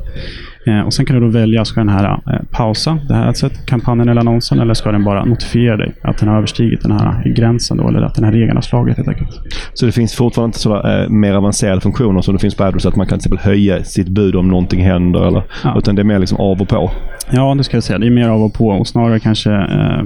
Eh, 0.67 0.79
och 0.79 0.93
Sen 0.93 1.05
kan 1.05 1.15
du 1.15 1.21
då 1.21 1.27
välja, 1.27 1.65
ska 1.65 1.79
den 1.79 1.89
här 1.89 2.03
eh, 2.27 2.39
pausa 2.51 2.97
det 3.07 3.13
här 3.13 3.33
sättet, 3.33 3.65
kampanjen 3.65 4.09
eller 4.09 4.21
annonsen 4.21 4.59
eller 4.59 4.73
ska 4.73 4.91
den 4.91 5.03
bara 5.03 5.25
notifiera 5.25 5.77
dig 5.77 5.93
att 6.01 6.17
den 6.17 6.29
har 6.29 6.37
överstigit 6.37 6.81
den 6.81 6.91
här 6.91 7.33
gränsen 7.35 7.77
då, 7.77 7.87
eller 7.87 8.01
att 8.01 8.15
den 8.15 8.23
här 8.23 8.31
regeln 8.31 8.57
har 8.57 8.61
slagit 8.61 8.97
helt 8.97 9.09
enkelt. 9.09 9.29
Så 9.73 9.85
det 9.85 9.91
finns 9.91 10.15
fortfarande 10.15 10.47
inte 10.47 10.59
sådär, 10.59 11.03
eh, 11.03 11.09
mer 11.09 11.33
avancerade 11.33 11.81
funktioner 11.81 12.21
som 12.21 12.33
det 12.33 12.39
finns 12.39 12.55
på 12.55 12.63
AdWords, 12.63 12.85
att 12.85 12.95
man 12.95 13.07
kan 13.07 13.19
till 13.19 13.33
exempel 13.33 13.51
höja 13.51 13.83
sitt 13.83 14.07
bud 14.07 14.35
om 14.35 14.47
någonting 14.47 14.83
händer. 14.83 15.27
Eller, 15.27 15.43
Ja. 15.63 15.75
Utan 15.77 15.95
det 15.95 16.01
är 16.01 16.03
mer 16.03 16.19
liksom 16.19 16.37
av 16.37 16.61
och 16.61 16.67
på. 16.69 16.91
Ja, 17.31 17.55
det 17.57 17.63
ska 17.63 17.77
jag 17.77 17.83
säga. 17.83 17.99
Det 17.99 18.07
är 18.07 18.11
mer 18.11 18.29
av 18.29 18.43
och 18.43 18.53
på 18.53 18.67
och 18.67 18.87
snarare 18.87 19.19
kanske 19.19 19.51
eh, 19.51 20.03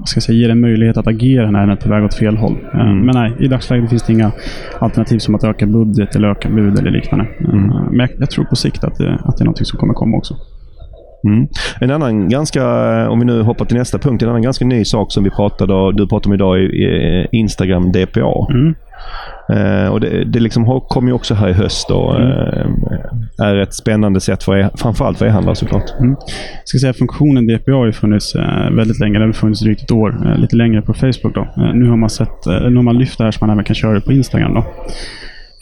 vad 0.00 0.08
ska 0.08 0.16
jag 0.18 0.22
säga, 0.22 0.38
ger 0.38 0.50
en 0.50 0.60
möjlighet 0.60 0.96
att 0.96 1.06
agera 1.06 1.50
när 1.50 1.60
den 1.60 1.70
är 1.70 1.76
på 1.76 1.88
väg 1.88 2.04
åt 2.04 2.14
fel 2.14 2.36
håll. 2.36 2.56
Eh, 2.74 2.78
Men 2.94 3.10
nej, 3.14 3.32
i 3.40 3.48
dagsläget 3.48 3.90
finns 3.90 4.02
det 4.02 4.12
inga 4.12 4.32
alternativ 4.78 5.18
som 5.18 5.34
att 5.34 5.44
öka 5.44 5.66
budget 5.66 6.16
eller 6.16 6.28
öka 6.28 6.48
bud 6.48 6.78
eller 6.78 6.90
liknande. 6.90 7.24
Eh, 7.40 7.54
Men 7.90 7.98
jag, 8.00 8.08
jag 8.18 8.30
tror 8.30 8.44
på 8.44 8.56
sikt 8.56 8.84
att 8.84 8.96
det, 8.98 9.14
att 9.24 9.36
det 9.36 9.42
är 9.44 9.46
något 9.46 9.66
som 9.66 9.78
kommer 9.78 9.94
komma 9.94 10.16
också. 10.16 10.34
Mm. 11.28 11.48
En 11.80 11.90
annan 11.90 12.28
ganska, 12.28 12.64
om 13.10 13.18
vi 13.18 13.24
nu 13.24 13.42
hoppar 13.42 13.64
till 13.64 13.76
nästa 13.76 13.98
punkt, 13.98 14.22
en 14.22 14.28
annan 14.28 14.42
ganska 14.42 14.64
ny 14.64 14.84
sak 14.84 15.12
som 15.12 15.24
vi 15.24 15.30
pratade 15.30 15.74
och 15.74 15.94
du 15.96 16.08
pratade 16.08 16.28
om 16.28 16.34
idag 16.34 16.58
är 16.58 16.74
är 16.82 17.26
Instagram 17.32 17.92
DPA. 17.92 18.46
Mm. 18.50 18.74
Eh, 19.52 19.88
och 19.92 20.00
det, 20.00 20.24
det 20.24 20.40
liksom 20.40 20.64
har- 20.64 20.80
kom 20.80 21.06
ju 21.06 21.12
också 21.12 21.34
här 21.34 21.48
i 21.48 21.52
höst 21.52 21.90
och 21.90 22.20
eh, 22.20 22.66
är 23.40 23.56
ett 23.56 23.74
spännande 23.74 24.20
sätt 24.20 24.42
för 24.42 24.56
e- 24.58 24.70
framförallt 24.74 25.18
för 25.18 25.26
e-handlare 25.26 25.56
såklart. 25.56 25.84
Jag 25.98 26.16
ska 26.64 26.78
säga 26.78 26.90
att 26.90 26.96
funktionen 26.96 27.46
DPA 27.46 27.72
har 27.72 27.86
ju 27.86 27.92
funnits 27.92 28.34
eh, 28.34 28.70
väldigt 28.70 29.00
länge. 29.00 29.18
Den 29.18 29.28
har 29.28 29.32
funnits 29.32 29.60
drygt 29.60 29.82
ett 29.82 29.92
år. 29.92 30.26
Eh, 30.26 30.38
lite 30.38 30.56
längre 30.56 30.82
på 30.82 30.94
Facebook. 30.94 31.34
Då. 31.34 31.40
Eh, 31.40 31.74
nu, 31.74 31.88
har 31.88 31.96
man 31.96 32.10
sett, 32.10 32.46
eh, 32.46 32.60
nu 32.60 32.76
har 32.76 32.82
man 32.82 32.98
lyft 32.98 33.18
det 33.18 33.24
här 33.24 33.30
så 33.30 33.38
man 33.40 33.50
även 33.50 33.64
kan 33.64 33.74
köra 33.74 33.94
det 33.94 34.00
på 34.00 34.12
Instagram. 34.12 34.54
Då. 34.54 34.60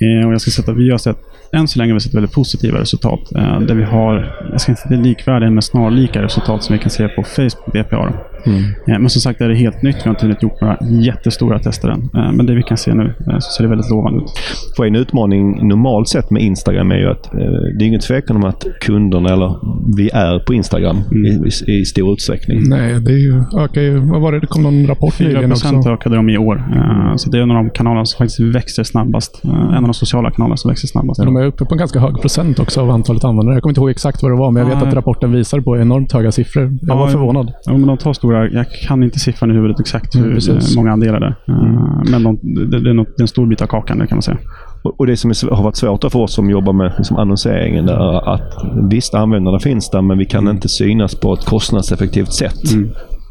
Eh, 0.07 0.27
och 0.27 0.33
jag 0.33 0.41
ska 0.41 0.51
säga 0.51 0.73
att 0.73 0.79
vi 0.79 0.91
har 0.91 0.99
sett, 0.99 1.19
än 1.53 1.69
så 1.69 1.79
länge 1.79 1.93
har 1.93 1.95
vi 1.95 2.01
sett 2.01 2.15
väldigt 2.15 2.33
positiva 2.33 2.79
resultat. 2.81 3.21
Eh, 3.37 3.61
där 3.61 3.75
vi 3.75 3.85
har, 3.85 4.37
jag 4.53 4.61
ska 4.61 4.73
inte 4.73 4.83
säga 4.83 5.01
likvärdiga, 5.01 5.51
men 5.51 5.63
snarlika 5.63 6.23
resultat 6.23 6.63
som 6.65 6.73
vi 6.73 6.79
kan 6.79 6.91
se 6.91 7.09
på 7.09 7.23
Facebook 7.23 7.73
DPA. 7.73 7.97
Då. 7.97 8.51
Eh, 8.51 8.99
men 8.99 9.11
som 9.11 9.21
sagt 9.23 9.41
är 9.41 9.49
det 9.49 9.55
helt 9.55 9.83
nytt. 9.83 9.97
Vi 9.97 10.01
har 10.05 10.11
inte 10.11 10.25
hunnit 10.27 10.43
gjort 10.43 10.61
några 10.61 10.77
jättestora 10.81 11.59
tester 11.59 11.89
än. 11.89 12.11
Eh, 12.15 12.33
men 12.33 12.47
det 12.47 12.55
vi 12.55 12.63
kan 12.63 12.77
se 12.77 12.95
nu 12.95 13.15
eh, 13.27 13.39
så 13.39 13.51
ser 13.57 13.63
det 13.65 13.69
väldigt 13.69 13.91
lovande 13.91 14.19
ut. 14.25 14.31
För 14.77 14.85
en 14.87 14.97
utmaning 14.97 15.69
normalt 15.69 16.09
sett 16.09 16.31
med 16.31 16.43
Instagram 16.43 16.91
är 16.91 16.97
ju 16.97 17.11
att 17.11 17.35
eh, 17.35 17.41
det 17.79 17.85
är 17.85 17.87
ingen 17.87 18.01
tvekan 18.01 18.37
om 18.37 18.45
att 18.45 18.65
kunderna, 18.81 19.29
eller 19.33 19.57
vi 19.97 20.11
är 20.13 20.39
på 20.39 20.55
Instagram 20.55 20.97
i, 21.13 21.71
i, 21.73 21.81
i 21.81 21.85
stor 21.85 22.13
utsträckning. 22.13 22.69
Nej, 22.69 23.01
det 23.01 23.13
är 23.13 23.19
ju, 23.19 23.43
ökar 23.65 23.81
ju... 23.81 23.99
Vad 23.99 24.21
var 24.21 24.33
det? 24.33 24.41
Det 24.41 24.47
kom 24.47 24.63
någon 24.63 24.87
rapport 24.87 25.15
4 25.15 25.29
nyligen 25.29 25.53
också. 25.53 25.63
procent 25.69 25.87
ökade 25.87 26.17
de 26.17 26.29
i 26.31 26.39
år. 26.39 26.57
Eh, 26.77 27.17
Så 27.17 27.31
det 27.31 27.39
är 27.39 27.43
en 27.43 27.51
av 27.51 27.57
de 27.57 27.71
kanalerna 27.71 28.05
som 28.07 28.19
faktiskt 28.19 28.41
växer 28.41 28.83
snabbast. 28.85 29.41
Eh, 29.45 29.51
En 29.51 29.75
av 29.75 29.83
de 29.83 29.95
sociala 29.95 30.31
kanalerna 30.31 30.57
som 30.57 30.69
växer 30.69 30.89
snabbast. 30.89 31.21
De 31.25 31.37
är 31.43 31.47
uppe 31.47 31.65
på 31.65 31.75
en 31.75 31.79
ganska 31.79 31.99
hög 32.01 32.21
procent 32.21 32.59
också 32.59 32.81
av 32.81 32.91
antalet 32.91 33.25
användare. 33.25 33.57
Jag 33.57 33.63
kommer 33.63 33.71
inte 33.71 33.81
ihåg 33.81 33.91
exakt 33.91 34.23
vad 34.23 34.33
det 34.33 34.37
var, 34.37 34.51
men 34.51 34.61
jag 34.63 34.69
vet 34.69 34.79
Nej. 34.79 34.89
att 34.89 34.95
rapporten 34.95 35.33
visar 35.33 35.61
på 35.61 35.77
enormt 35.79 36.13
höga 36.13 36.33
siffror. 36.33 36.63
Jag 36.63 36.79
Ja, 36.83 36.97
var 36.97 37.09
förvånad. 37.09 37.53
Ja, 37.65 37.73
men 37.73 37.87
de 37.87 37.97
tar 37.97 38.13
stora, 38.13 38.49
jag 38.49 38.67
kan 38.89 39.03
inte 39.03 39.19
siffran 39.19 39.51
i 39.51 39.55
huvudet 39.55 39.81
exakt 39.81 40.17
hur 40.17 40.23
Mm, 40.23 40.35
precis. 40.35 40.73
eh, 40.73 40.77
många 40.77 40.93
andelar 40.93 41.21
det 41.21 41.27
är. 41.27 41.53
Eh, 41.53 42.11
Men 42.11 42.23
de, 42.23 42.39
det, 42.71 42.81
det, 42.81 42.91
är 42.91 42.95
något, 42.95 43.09
det 43.17 43.21
är 43.21 43.25
en 43.25 43.29
stor 43.29 43.47
bit 43.47 43.63
av 43.63 43.67
kakan, 43.67 43.99
det 43.99 44.07
kan 44.07 44.17
man 44.17 44.23
säga. 44.23 44.39
Och, 44.83 45.07
det 45.07 45.17
som 45.17 45.33
har 45.51 45.63
varit 45.63 45.77
svårt 45.77 46.05
för 46.13 46.17
oss 46.19 46.35
som 46.35 46.51
jobbar 46.51 46.73
med 46.73 46.93
liksom, 46.99 47.17
annonseringen 47.17 47.89
är 47.89 48.35
att 48.35 48.55
visst, 48.91 49.15
användarna 49.15 49.59
finns 49.59 49.91
där, 49.91 50.03
men 50.03 50.19
vi 50.19 50.25
kan 50.25 50.49
inte 50.49 50.69
synas 50.69 51.15
på 51.15 51.33
ett 51.35 51.45
kostnadseffektivt 51.45 52.33
sätt. 52.33 52.61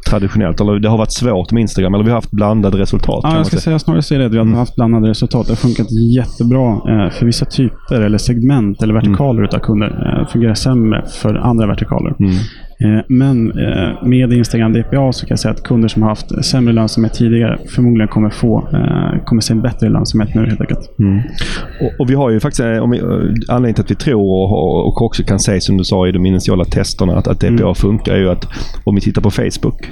Traditionellt. 0.10 0.62
Eller 0.62 0.80
det 0.80 0.90
har 0.90 0.98
varit 0.98 1.14
svårt 1.14 1.52
med 1.52 1.62
Instagram, 1.62 1.94
eller 1.94 2.04
vi 2.04 2.10
har 2.10 2.18
haft 2.18 2.32
blandade 2.32 2.78
resultat. 2.78 3.20
Ja, 3.24 3.38
jag 3.38 3.46
ska 3.46 3.58
säga. 3.58 3.80
snarare 3.80 4.02
säga 4.02 4.20
det. 4.20 4.30
Vi 4.30 4.38
har 4.38 4.46
haft 4.46 4.76
blandade 4.76 5.10
resultat. 5.10 5.48
Det 5.48 5.52
har 5.52 5.58
funkat 5.58 5.92
jättebra 5.92 6.72
eh, 6.72 7.10
för 7.12 7.26
vissa 7.26 7.46
typer 7.46 8.02
eller 8.02 8.18
segment 8.18 8.84
eller 8.84 8.94
vertikaler 8.94 9.44
utav 9.44 9.60
kunder. 9.60 10.20
Eh, 10.22 10.28
fungerar 10.28 10.54
sämre 10.54 11.06
för 11.22 11.36
andra 11.36 11.68
vertikaler. 11.68 12.16
Eh, 12.20 12.30
men 13.08 13.52
eh, 13.60 14.04
med 14.04 14.34
Instagram 14.34 14.74
DPA 14.74 15.12
så 15.12 15.26
kan 15.26 15.30
jag 15.30 15.40
säga 15.40 15.52
att 15.54 15.64
kunder 15.64 15.88
som 15.88 16.02
har 16.02 16.10
haft 16.10 16.46
sämre 16.46 16.74
lönsamhet 16.74 17.14
tidigare 17.14 17.58
förmodligen 17.70 18.08
kommer 18.08 18.30
få 18.30 18.68
eh, 18.74 19.24
kommer 19.26 19.42
se 19.42 19.54
en 19.54 19.62
bättre 19.62 19.90
lönsamhet 19.90 20.36
nu 20.36 20.46
helt 20.46 20.62
enkelt. 20.62 20.80
Och, 21.82 21.92
och 22.00 22.10
vi 22.10 22.14
har 22.14 22.30
ju 22.30 22.40
faktiskt, 22.40 22.60
eh, 22.60 22.78
om 22.78 22.92
vi, 22.92 22.98
eh, 22.98 23.04
anledningen 23.50 23.74
till 23.76 23.84
att 23.84 23.92
vi 23.92 23.96
tror 23.96 24.22
och, 24.54 24.88
och 24.88 25.02
också 25.02 25.24
kan 25.24 25.40
säga 25.40 25.60
som 25.62 25.78
du 25.78 25.84
sa 25.84 26.08
i 26.08 26.12
de 26.12 26.26
initiala 26.26 26.66
testerna 26.66 27.16
att, 27.18 27.28
att 27.28 27.40
DPA 27.40 27.74
funkar 27.74 28.14
är 28.14 28.18
ju 28.20 28.30
att 28.30 28.46
om 28.84 28.96
vi 28.96 29.02
tittar 29.02 29.22
på 29.22 29.32
Facebook 29.32 29.92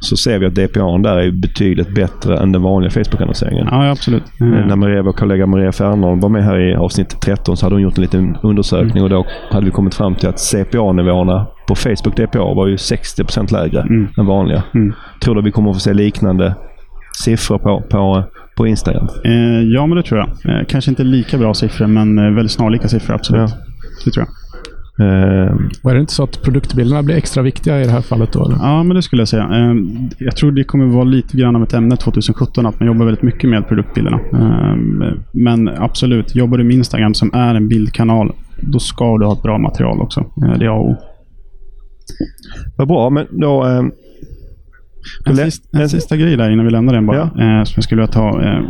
så 0.00 0.16
ser 0.16 0.38
vi 0.38 0.46
att 0.46 0.54
DPA 0.54 0.98
där 0.98 1.16
är 1.16 1.30
betydligt 1.30 1.94
bättre 1.94 2.38
än 2.38 2.52
den 2.52 2.62
vanliga 2.62 2.90
Facebook-annonseringen. 2.90 3.68
Ja, 3.70 3.90
absolut. 3.90 4.22
Eh, 4.40 4.62
Eh, 4.62 4.66
När 4.66 4.76
Maria, 4.76 5.02
vår 5.02 5.12
kollega 5.12 5.46
Maria 5.46 5.72
Fernholm 5.72 6.20
var 6.20 6.28
med 6.28 6.44
här 6.44 6.60
i 6.70 6.74
avsnitt 6.74 7.20
13 7.20 7.56
så 7.56 7.66
hade 7.66 7.74
hon 7.74 7.82
gjort 7.82 7.96
en 7.96 8.02
liten 8.02 8.36
undersökning 8.42 9.02
och 9.02 9.10
då 9.10 9.26
hade 9.50 9.64
vi 9.66 9.72
kommit 9.72 9.94
fram 9.94 10.14
till 10.14 10.28
att 10.28 10.38
CPA-nivåerna 10.40 11.46
på 11.68 11.74
Facebook 11.74 12.16
DPA 12.16 12.38
var 12.54 12.66
ju 12.66 12.76
60% 12.76 13.52
lägre 13.52 13.80
än 14.18 14.26
vanliga. 14.26 14.62
Tror 15.24 15.34
du 15.34 15.40
att 15.40 15.46
vi 15.46 15.50
kommer 15.50 15.70
att 15.70 15.76
få 15.76 15.80
se 15.80 15.94
liknande 15.94 16.54
siffror 17.24 17.58
på, 17.58 17.80
på, 17.90 18.24
på 18.56 18.66
Instagram? 18.66 19.08
Eh, 19.24 19.60
ja, 19.62 19.86
men 19.86 19.96
det 19.96 20.02
tror 20.02 20.20
jag. 20.20 20.28
Eh, 20.60 20.66
kanske 20.68 20.90
inte 20.90 21.04
lika 21.04 21.38
bra 21.38 21.54
siffror, 21.54 21.86
men 21.86 22.18
eh, 22.18 22.24
väldigt 22.30 22.52
snarlika 22.52 22.88
siffror, 22.88 23.14
absolut. 23.14 23.50
Ja. 23.50 23.56
Det 24.04 24.10
tror 24.10 24.26
jag. 24.26 24.32
Eh, 25.00 25.54
Och 25.82 25.90
är 25.90 25.94
det 25.94 26.00
inte 26.00 26.12
så 26.12 26.24
att 26.24 26.42
produktbilderna 26.42 27.02
blir 27.02 27.16
extra 27.16 27.42
viktiga 27.42 27.80
i 27.80 27.84
det 27.84 27.90
här 27.90 28.00
fallet 28.00 28.32
då? 28.32 28.44
Eller? 28.44 28.56
Ja, 28.56 28.82
men 28.82 28.96
det 28.96 29.02
skulle 29.02 29.20
jag 29.22 29.28
säga. 29.28 29.42
Eh, 29.42 29.74
Jag 30.18 30.36
tror 30.36 30.52
det 30.52 30.64
kommer 30.64 30.86
vara 30.86 31.04
lite 31.04 31.36
grann 31.36 31.56
av 31.56 31.62
ett 31.62 31.74
ämne 31.74 31.96
2017, 31.96 32.66
att 32.66 32.80
man 32.80 32.86
jobbar 32.86 33.04
väldigt 33.04 33.22
mycket 33.22 33.50
med 33.50 33.68
produktbilderna. 33.68 34.20
Eh, 34.32 34.76
Men 35.32 35.68
absolut, 35.68 36.34
jobbar 36.36 36.58
du 36.58 36.64
med 36.64 36.76
Instagram 36.76 37.14
som 37.14 37.30
är 37.34 37.54
en 37.54 37.68
bildkanal, 37.68 38.32
då 38.60 38.78
ska 38.78 39.18
du 39.18 39.26
ha 39.26 39.32
ett 39.32 39.42
bra 39.42 39.58
material 39.58 40.00
också. 40.00 40.24
Det 40.58 40.64
är 40.64 40.68
A 40.68 40.72
och 40.72 40.90
O. 40.90 40.96
Vad 42.76 42.88
bra, 42.88 43.10
men 43.10 43.26
då... 43.30 43.66
Eh, 43.66 43.82
En, 45.26 45.36
sista, 45.36 45.78
en 45.78 45.88
sista 45.88 46.16
grej 46.16 46.36
där 46.36 46.50
innan 46.50 46.64
vi 46.64 46.70
lämnar 46.70 46.94
den 46.94 47.06
bara, 47.06 47.16
Ja. 47.16 47.22
eh, 47.22 47.64
som 47.64 47.72
jag 47.74 47.84
skulle 47.84 48.00
vilja 48.02 48.12
ta. 48.12 48.28
Eh, 48.42 48.60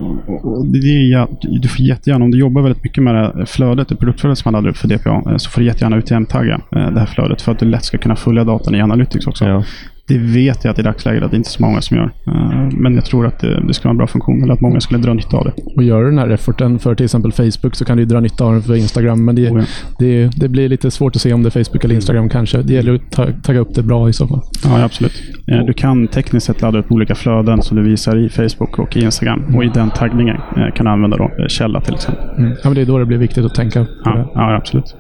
det 0.65 0.79
är, 0.79 1.27
du 1.61 1.69
får 1.69 1.81
jättegärna, 1.81 2.25
om 2.25 2.31
du 2.31 2.39
jobbar 2.39 2.63
väldigt 2.63 2.85
mycket 2.85 3.03
med 3.05 3.15
det 3.37 3.47
flödet, 3.47 3.89
det 3.89 3.97
produktflödet 3.97 4.39
som 4.39 4.53
man 4.53 4.63
laddar 4.63 4.71
upp 4.71 4.77
för 4.77 4.89
DPA, 4.89 5.31
eh, 5.31 5.37
så 5.37 5.51
får 5.51 5.61
du 5.61 5.67
jättegärna 5.67 5.97
UTM-tagga 5.97 6.55
eh, 6.77 6.91
det 6.91 6.99
här 7.01 7.07
flödet 7.07 7.43
för 7.43 7.53
att 7.53 7.59
du 7.59 7.67
lätt 7.67 7.85
ska 7.85 7.99
kunna 7.99 8.17
följa 8.17 8.45
datan 8.45 8.75
i 8.75 8.81
Analytics 8.83 9.27
också. 9.27 9.45
Ja. 9.45 9.65
Det 10.09 10.19
vet 10.19 10.65
jag 10.65 10.73
att 10.73 10.79
i 10.79 10.83
dagsläget 10.83 11.23
att 11.23 11.31
det 11.31 11.37
inte 11.37 11.49
är 11.49 11.51
så 11.51 11.63
många 11.63 11.81
som 11.81 11.97
gör. 11.97 12.11
Eh, 12.27 12.69
men 12.73 12.95
jag 12.95 13.05
tror 13.05 13.27
att 13.27 13.39
det, 13.39 13.67
det 13.67 13.75
skulle 13.75 13.89
vara 13.89 13.93
en 13.93 13.97
bra 13.99 14.07
funktion, 14.07 14.43
eller 14.43 14.55
att 14.55 14.61
många 14.61 14.81
skulle 14.81 15.01
dra 15.01 15.15
nytta 15.15 15.37
av 15.37 15.45
det. 15.45 15.53
Och 15.77 15.83
gör 15.83 16.01
du 16.03 16.09
den 16.11 16.19
här 16.19 16.31
efforten 16.31 16.79
för 16.79 16.95
till 16.95 17.05
exempel 17.05 17.33
Facebook 17.33 17.75
så 17.75 17.85
kan 17.85 17.97
du 17.97 18.05
dra 18.05 18.21
nytta 18.21 18.45
av 18.45 18.53
den 18.53 18.63
för 18.63 18.75
Instagram. 18.75 19.25
Men 19.25 19.35
det, 19.35 19.51
Oh 19.51 19.59
ja. 19.59 19.65
det, 19.99 20.31
det 20.37 20.49
blir 20.49 20.69
lite 20.69 20.91
svårt 20.91 21.17
att 21.17 21.23
se 21.23 21.33
om 21.33 21.43
det 21.43 21.49
är 21.57 21.65
Facebook 21.65 21.85
eller 21.85 21.95
Instagram 21.95 22.29
kanske. 22.29 22.63
Det 22.63 22.73
gäller 22.75 22.95
att 22.95 23.11
ta, 23.11 23.27
tagga 23.43 23.61
upp 23.61 23.75
det 23.75 23.83
bra 23.83 24.09
i 24.09 24.13
så 24.13 24.27
fall. 24.29 24.41
Ja, 24.65 24.83
absolut. 24.85 25.23
Eh, 25.47 25.65
Du 25.67 25.73
kan 25.73 26.09
tekniskt 26.09 26.47
sett 26.47 26.63
ladda 26.63 26.79
upp 26.79 26.93
olika 26.93 27.15
flöden 27.15 27.63
som 27.63 27.77
du 27.77 27.83
visar 27.83 28.17
i 28.17 28.29
Facebook 28.29 28.79
och 28.79 28.97
i 28.97 29.05
Instagram. 29.05 29.57
Och 29.57 29.65
i 29.65 29.69
den 29.75 29.91
taggningen 29.91 30.37
eh, 30.37 30.75
kan 30.75 30.87
du 30.87 30.93
använda 30.93 31.17
då 31.17 31.31
källa 31.49 31.81
till 31.81 31.95
exempel. 31.95 32.25
Mm. 32.39 32.51
Ja, 32.51 32.57
men 32.65 32.75
det 32.75 32.81
är 32.81 32.87
då 32.87 32.99
det 32.99 33.07
blir 33.07 33.19
viktigt 33.19 33.45
att 33.45 33.55
tänka. 33.55 33.87
Ja, 34.05 34.33
ja 34.35 34.57
absolut. 34.57 34.97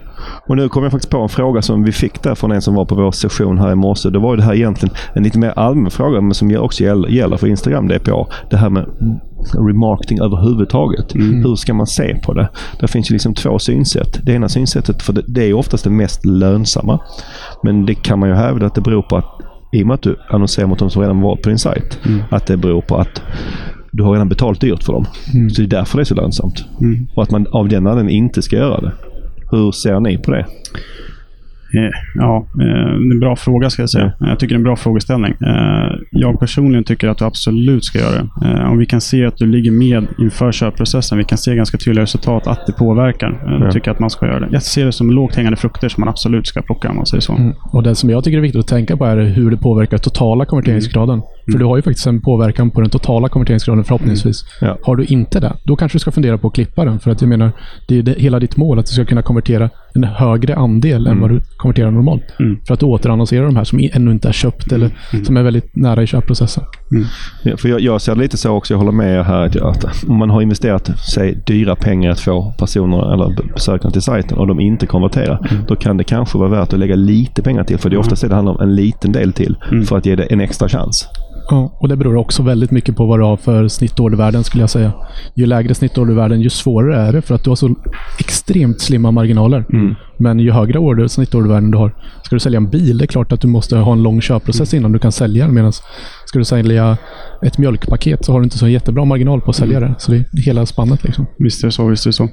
Och 0.49 0.57
nu 0.57 0.69
kom 0.69 0.83
jag 0.83 0.93
faktiskt 0.93 1.11
på 1.11 1.19
en 1.19 1.29
fråga 1.29 1.63
som 1.63 1.85
vi 1.85 1.93
fick 1.93 2.23
där 2.23 2.35
från 2.35 2.53
en 2.53 2.63
som 2.63 2.75
var 2.75 2.85
på 2.85 2.95
vår 2.95 3.11
session 3.11 3.59
här 3.59 3.73
i 3.73 3.75
morse. 3.75 4.11
Det 4.11 4.19
var 4.19 4.31
ju 4.31 4.37
det 4.37 4.43
här 4.43 4.55
egentligen 4.55 4.95
en 5.15 5.23
lite 5.23 5.39
mer 5.39 5.53
allmän 5.57 5.91
fråga, 5.91 6.21
men 6.21 6.35
som 6.35 6.57
också 6.57 6.85
gäller, 6.85 7.37
för 7.37 7.47
Instagram 7.47 7.89
DPA. 7.89 8.27
Det 8.51 8.57
här 8.57 8.71
med 8.71 8.87
remarketing 9.69 10.21
överhuvudtaget. 10.21 11.15
Hur 11.15 11.57
ska 11.57 11.75
man 11.75 11.87
se 11.87 12.21
på 12.25 12.33
det? 12.33 12.49
Det 12.81 12.89
finns 12.89 13.11
ju 13.11 13.13
liksom 13.13 13.35
två 13.35 13.59
synsätt. 13.59 14.21
Det 14.23 14.33
ena 14.33 14.49
synsättet, 14.49 15.03
för 15.03 15.23
det, 15.27 15.45
är 15.45 15.55
oftast 15.55 15.85
det 15.85 15.91
mest 15.91 16.25
lönsamma. 16.25 17.01
Men 17.63 17.87
det 17.87 17.95
kan 17.95 18.19
man 18.19 18.29
ju 18.29 18.35
hävda 18.35 18.67
att 18.67 18.75
det 18.75 18.81
beror 18.81 19.03
på 19.03 19.17
att 19.17 19.27
i 19.73 19.83
och 19.83 19.87
med 19.87 19.95
att 19.95 20.03
du 20.03 20.17
annonserar 20.29 20.67
mot 20.67 20.79
de 20.79 20.91
som 20.91 21.03
redan 21.03 21.21
var 21.21 21.37
på 21.37 21.49
din 21.49 21.59
sajt, 21.59 21.99
att 22.31 22.47
det 22.47 22.57
beror 22.57 22.81
på 22.81 22.97
att 22.97 23.23
du 23.93 24.03
har 24.03 24.13
redan 24.13 24.29
betalt 24.29 24.61
dyrt 24.61 24.83
för 24.83 24.93
dem. 24.93 25.07
Så 25.55 25.63
det 25.63 25.67
är 25.67 25.79
därför 25.79 25.99
det 25.99 26.03
är 26.03 26.05
så 26.05 26.15
lönsamt. 26.15 26.65
Och 27.15 27.23
att 27.23 27.31
man 27.31 27.47
av 27.53 27.69
den 27.69 27.87
anledningen 27.87 28.25
inte 28.25 28.43
ska 28.43 28.57
göra 28.57 28.81
det. 28.81 28.93
Hur 29.53 29.73
ser 29.73 30.01
ni 30.01 30.19
på 30.19 30.31
det? 30.31 30.47
Eh, 31.79 31.91
Ja, 32.15 32.47
eh, 32.61 32.67
det 32.67 33.09
är 33.09 33.13
en 33.13 33.21
bra 33.21 33.37
fråga 33.37 33.71
ska 33.71 33.83
jag 33.83 33.91
säga. 33.91 34.13
Jag 34.21 34.39
tycker 34.39 34.55
det 34.55 34.57
är 34.57 34.59
en 34.59 34.63
bra 34.63 34.77
frågeställning. 34.77 35.33
Eh, 35.41 35.93
Jag 36.11 36.41
personligen 36.41 36.85
tycker 36.85 37.09
att 37.09 37.19
du 37.19 37.25
absolut 37.25 37.85
ska 37.85 37.99
göra 37.99 38.15
det. 38.43 38.49
Eh, 38.49 38.71
Om 38.71 38.79
vi 38.79 38.87
kan 38.87 39.01
se 39.01 39.25
att 39.27 39.37
du 39.37 39.47
ligger 39.47 39.71
med 39.71 40.07
inför 40.19 40.53
köpprocessen, 40.53 41.19
vi 41.19 41.25
kan 41.25 41.39
se 41.39 41.55
ganska 41.57 41.79
tydliga 41.79 42.03
resultat 42.03 42.47
att 42.47 42.67
det 42.67 42.73
påverkar, 42.73 43.31
eh, 43.31 43.65
då 43.65 43.71
tycker 43.71 43.89
jag 43.89 43.95
att 43.95 44.01
man 44.01 44.11
ska 44.11 44.27
göra 44.27 44.41
det. 44.41 44.49
Jag 44.51 44.63
ser 44.63 44.87
det 44.87 44.93
som 44.93 45.11
lågt 45.11 45.35
hängande 45.37 45.57
frukter 45.57 45.89
som 45.89 46.01
man 46.01 46.09
absolut 46.09 46.47
ska 46.47 46.63
plocka 46.63 46.91
om 46.91 46.97
man 46.97 47.07
säger 47.07 47.21
så. 47.21 47.33
Mm. 47.33 47.53
Och 47.73 47.83
det 47.83 47.95
som 47.95 48.11
jag 48.11 48.25
tycker 48.25 48.39
är 48.39 48.43
viktigt 48.43 48.61
att 48.61 48.67
tänka 48.69 48.97
på 48.97 49.05
är 49.05 49.17
hur 49.17 49.51
det 49.51 49.57
påverkar 49.57 49.99
totala 49.99 50.45
konverteringsgraden. 50.45 51.23
För 51.53 51.59
du 51.59 51.65
har 51.65 51.77
ju 51.77 51.83
faktiskt 51.83 52.07
en 52.07 52.21
påverkan 52.21 52.71
på 52.71 52.81
den 52.81 52.91
totala 52.91 53.29
konverteringsgraden 53.29 53.85
förhoppningsvis. 53.85 54.45
Ja. 54.61 54.79
Har 54.83 54.97
du 54.97 55.05
inte 55.05 55.41
det, 55.41 55.53
då 55.65 55.77
kanske 55.77 55.97
du 55.97 56.01
ska 56.01 56.11
fundera 56.11 56.39
på 56.39 56.49
att 56.49 56.55
klippa 56.55 56.85
den. 56.85 57.01
För 57.01 57.11
att 57.11 57.21
jag 57.21 57.29
menar, 57.29 57.53
det 57.89 57.99
är 57.99 58.03
det, 58.03 58.15
hela 58.19 58.39
ditt 58.39 58.57
mål 58.57 58.79
att 58.79 58.87
du 58.87 58.93
ska 58.93 59.05
kunna 59.05 59.23
konvertera 59.23 59.71
en 59.95 60.05
högre 60.05 60.57
andel 60.57 61.07
än 61.07 61.21
vad 61.21 61.31
du 61.31 61.41
konverterar 61.57 61.91
normalt. 61.91 62.25
Mm. 62.41 62.59
För 62.67 62.75
att 62.75 62.83
återannonsera 62.83 63.45
de 63.45 63.57
här 63.57 63.65
som 63.65 63.89
ännu 63.93 64.11
inte 64.11 64.29
är 64.29 64.33
köpt 64.33 64.73
eller 64.73 64.91
som 65.25 65.37
är 65.37 65.43
väldigt 65.43 65.77
nära 65.77 66.03
i 66.03 66.07
köpprocessen. 66.07 66.65
Ja, 67.43 67.57
för 67.57 67.69
jag, 67.69 67.81
jag 67.81 68.01
ser 68.01 68.15
det 68.15 68.21
lite 68.21 68.37
så 68.37 68.51
också, 68.51 68.75
jag 68.75 68.79
håller 68.79 68.93
med 68.93 69.15
er 69.19 69.23
här, 69.23 69.47
att, 69.47 69.57
att 69.87 70.05
om 70.09 70.17
man 70.17 70.31
har 70.31 70.43
investerat 70.43 70.91
säg, 71.15 71.43
dyra 71.47 71.77
pengar 71.77 72.11
att 72.11 72.21
få 72.21 72.55
personer 72.59 73.13
eller 73.13 73.53
besökare 73.55 73.93
till 73.93 74.03
sajten 74.03 74.39
och 74.39 74.47
de 74.47 74.61
inte 74.61 74.87
konverterar, 74.87 75.65
då 75.69 75.77
kan 75.77 75.97
det 75.97 76.05
kanske 76.05 76.39
vara 76.39 76.49
värt 76.49 76.73
att 76.73 76.79
lägga 76.79 76.95
lite 76.95 77.43
pengar 77.43 77.65
till. 77.65 77.79
För 77.79 77.91
det 77.91 77.97
är 77.97 77.99
oftast 77.99 78.23
det 78.23 78.29
det 78.29 78.35
handlar 78.35 78.53
om, 78.53 78.61
en 78.61 78.75
liten 78.75 79.13
del 79.13 79.33
till 79.33 79.57
för 79.89 79.97
att 79.97 80.07
ge 80.07 80.17
det 80.17 80.25
en 80.25 80.41
extra 80.41 80.69
chans. 80.69 81.09
Ja, 81.51 81.73
och 81.81 81.89
det 81.89 81.97
beror 81.97 82.17
också 82.17 82.43
väldigt 82.43 82.71
mycket 82.71 82.97
på 82.97 83.07
vad 83.07 83.19
du 83.19 83.25
har 83.25 83.37
för 83.37 83.69
snittordervärden 83.69 84.45
skulle 84.45 84.63
jag 84.63 84.71
säga. 84.71 84.93
Ju 85.35 85.47
lägre 85.47 85.75
snittordervärden, 85.75 86.41
ju 86.41 86.51
svårare 86.51 86.97
är 86.97 87.13
det 87.13 87.23
för 87.23 87.35
att 87.35 87.45
du 87.45 87.51
har 87.51 87.57
så 87.57 87.75
extremt 88.19 88.81
slimma 88.81 89.11
marginaler. 89.11 89.65
Mm. 89.73 89.95
Men 90.23 90.39
ju 90.39 90.51
högre 90.51 90.79
order, 90.79 91.09
snittordervärden 91.09 91.71
du 91.71 91.79
har. 91.79 91.95
Ska 92.23 92.37
du 92.37 92.41
sälja 92.41 92.57
en 92.57 92.71
bil, 92.71 92.99
det 92.99 93.05
är 93.05 93.07
klart 93.07 93.33
att 93.33 93.41
du 93.41 93.49
måste 93.49 93.77
ha 93.77 93.93
en 93.93 94.03
lång 94.03 94.21
köpprocess 94.21 94.75
innan 94.75 94.93
du 94.93 94.99
kan 94.99 95.13
sälja 95.13 95.45
den. 95.45 95.55
Medan 95.55 95.73
ska 96.33 96.39
du 96.39 96.45
sälja 96.45 96.97
ett 97.43 97.59
mjölkpaket 97.59 98.25
så 98.25 98.33
har 98.33 98.41
du 98.41 98.45
inte 98.45 98.59
så 98.59 98.69
jättebra 98.69 99.05
marginal 99.05 99.41
på 99.41 99.51
att 99.51 99.57
sälja 99.57 99.81
det. 99.81 99.95
Så 99.99 100.13
det 100.13 100.17
är 100.19 100.43
hela 100.43 100.67
spannet 100.67 101.05
liksom. 101.05 101.27
Visst 101.39 101.63
är 101.63 101.69
det 101.69 101.73
så, 101.73 101.87
visst 101.87 102.07
är 102.07 102.09
det 102.09 102.13
så. 102.13 102.29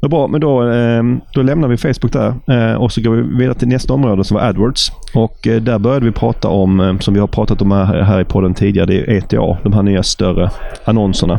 Vad 0.00 0.10
bra, 0.10 0.26
men 0.26 0.40
då, 0.40 0.70
eh, 0.70 1.02
då 1.34 1.42
lämnar 1.42 1.68
vi 1.68 1.76
Facebook 1.76 2.12
där 2.12 2.34
eh, 2.46 2.74
och 2.74 2.92
så 2.92 3.00
går 3.00 3.10
vi 3.10 3.38
vidare 3.38 3.54
till 3.54 3.68
nästa 3.68 3.94
område 3.94 4.24
som 4.24 4.34
var 4.34 4.42
AdWords. 4.42 4.92
Och 5.14 5.46
eh, 5.46 5.62
där 5.62 5.78
började 5.78 6.06
vi 6.06 6.12
prata 6.12 6.48
om, 6.48 6.80
eh, 6.80 6.98
som 6.98 7.14
vi 7.14 7.20
har 7.20 7.26
pratat 7.26 7.62
om 7.62 7.70
här, 7.72 8.20
i 8.20 8.24
podden 8.24 8.54
tidigare, 8.54 8.86
det 8.86 9.00
är 9.00 9.10
ETA, 9.10 9.58
de 9.62 9.72
här 9.72 9.82
nya 9.82 10.02
större 10.02 10.50
annonserna. 10.84 11.38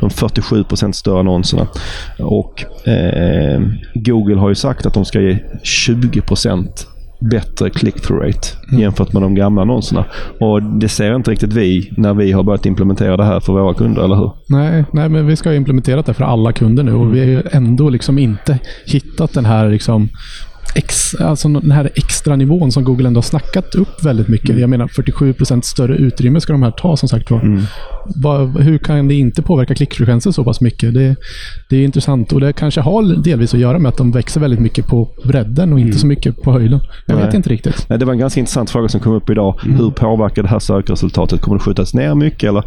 De 0.00 0.10
47% 0.10 0.92
större 0.92 1.20
annonserna. 1.20 1.66
Och 2.18 2.64
eh, 2.88 3.60
Google 3.94 4.36
har 4.36 4.48
ju 4.48 4.54
sagt 4.54 4.85
att 4.86 4.94
de 4.94 5.04
ska 5.04 5.20
ge 5.20 5.38
20% 5.64 6.66
bättre 7.20 7.70
click-through 7.70 8.26
rate 8.26 8.48
jämfört 8.72 9.12
med 9.12 9.22
de 9.22 9.34
gamla 9.34 9.62
annonserna. 9.62 10.04
Och 10.40 10.62
det 10.62 10.88
ser 10.88 11.16
inte 11.16 11.30
riktigt 11.30 11.52
vi 11.52 11.92
när 11.96 12.14
vi 12.14 12.32
har 12.32 12.42
börjat 12.42 12.66
implementera 12.66 13.16
det 13.16 13.24
här 13.24 13.40
för 13.40 13.52
våra 13.52 13.74
kunder, 13.74 14.04
eller 14.04 14.16
hur? 14.16 14.32
Nej, 14.48 14.84
nej, 14.92 15.08
men 15.08 15.26
vi 15.26 15.36
ska 15.36 15.48
ha 15.48 15.54
implementerat 15.54 16.06
det 16.06 16.14
för 16.14 16.24
alla 16.24 16.52
kunder 16.52 16.82
nu 16.82 16.94
och 16.94 17.14
vi 17.14 17.34
har 17.34 17.42
ändå 17.50 17.88
liksom 17.88 18.18
inte 18.18 18.58
hittat 18.86 19.32
den 19.32 19.44
här 19.44 19.68
liksom 19.68 20.08
Ex, 20.76 21.14
alltså 21.14 21.48
den 21.48 21.70
här 21.70 21.90
extra 21.94 22.36
nivån 22.36 22.72
som 22.72 22.84
Google 22.84 23.06
ändå 23.08 23.18
har 23.18 23.22
snackat 23.22 23.74
upp 23.74 24.04
väldigt 24.04 24.28
mycket. 24.28 24.58
Jag 24.58 24.70
menar 24.70 24.86
47% 24.86 25.60
större 25.60 25.96
utrymme 25.96 26.40
ska 26.40 26.52
de 26.52 26.62
här 26.62 26.70
ta 26.70 26.96
som 26.96 27.08
sagt 27.08 27.30
var. 27.30 27.60
Vad- 28.16 28.60
hur 28.60 28.78
kan 28.78 29.08
det 29.08 29.14
inte 29.14 29.42
påverka 29.42 29.74
klickfrekvensen 29.74 30.32
så 30.32 30.44
pass 30.44 30.60
mycket? 30.60 30.94
Det, 30.94 31.16
det 31.70 31.76
är 31.76 31.84
intressant 31.84 32.32
och 32.32 32.40
det 32.40 32.52
kanske 32.52 32.80
har 32.80 33.22
delvis 33.22 33.54
att 33.54 33.60
göra 33.60 33.78
med 33.78 33.88
att 33.88 33.96
de 33.98 34.12
växer 34.12 34.40
väldigt 34.40 34.60
mycket 34.60 34.86
på 34.86 35.08
bredden 35.24 35.72
och 35.72 35.80
inte 35.80 35.98
så 35.98 36.06
mycket 36.06 36.42
på 36.42 36.52
höjden. 36.52 36.80
Jag 37.06 37.16
vet 37.16 37.26
Nej. 37.26 37.36
inte 37.36 37.50
riktigt. 37.50 37.86
Nej, 37.88 37.98
Det 37.98 38.04
var 38.04 38.12
en 38.12 38.18
ganska 38.18 38.40
intressant 38.40 38.70
fråga 38.70 38.88
som 38.88 39.00
kom 39.00 39.12
upp 39.12 39.30
idag. 39.30 39.60
Hur 39.62 39.90
påverkar 39.90 40.42
det 40.42 40.48
här 40.48 40.58
sökresultatet? 40.58 41.40
Kommer 41.40 41.58
det 41.58 41.64
skjutas 41.64 41.94
ner 41.94 42.14
mycket? 42.14 42.48
Eller, 42.48 42.64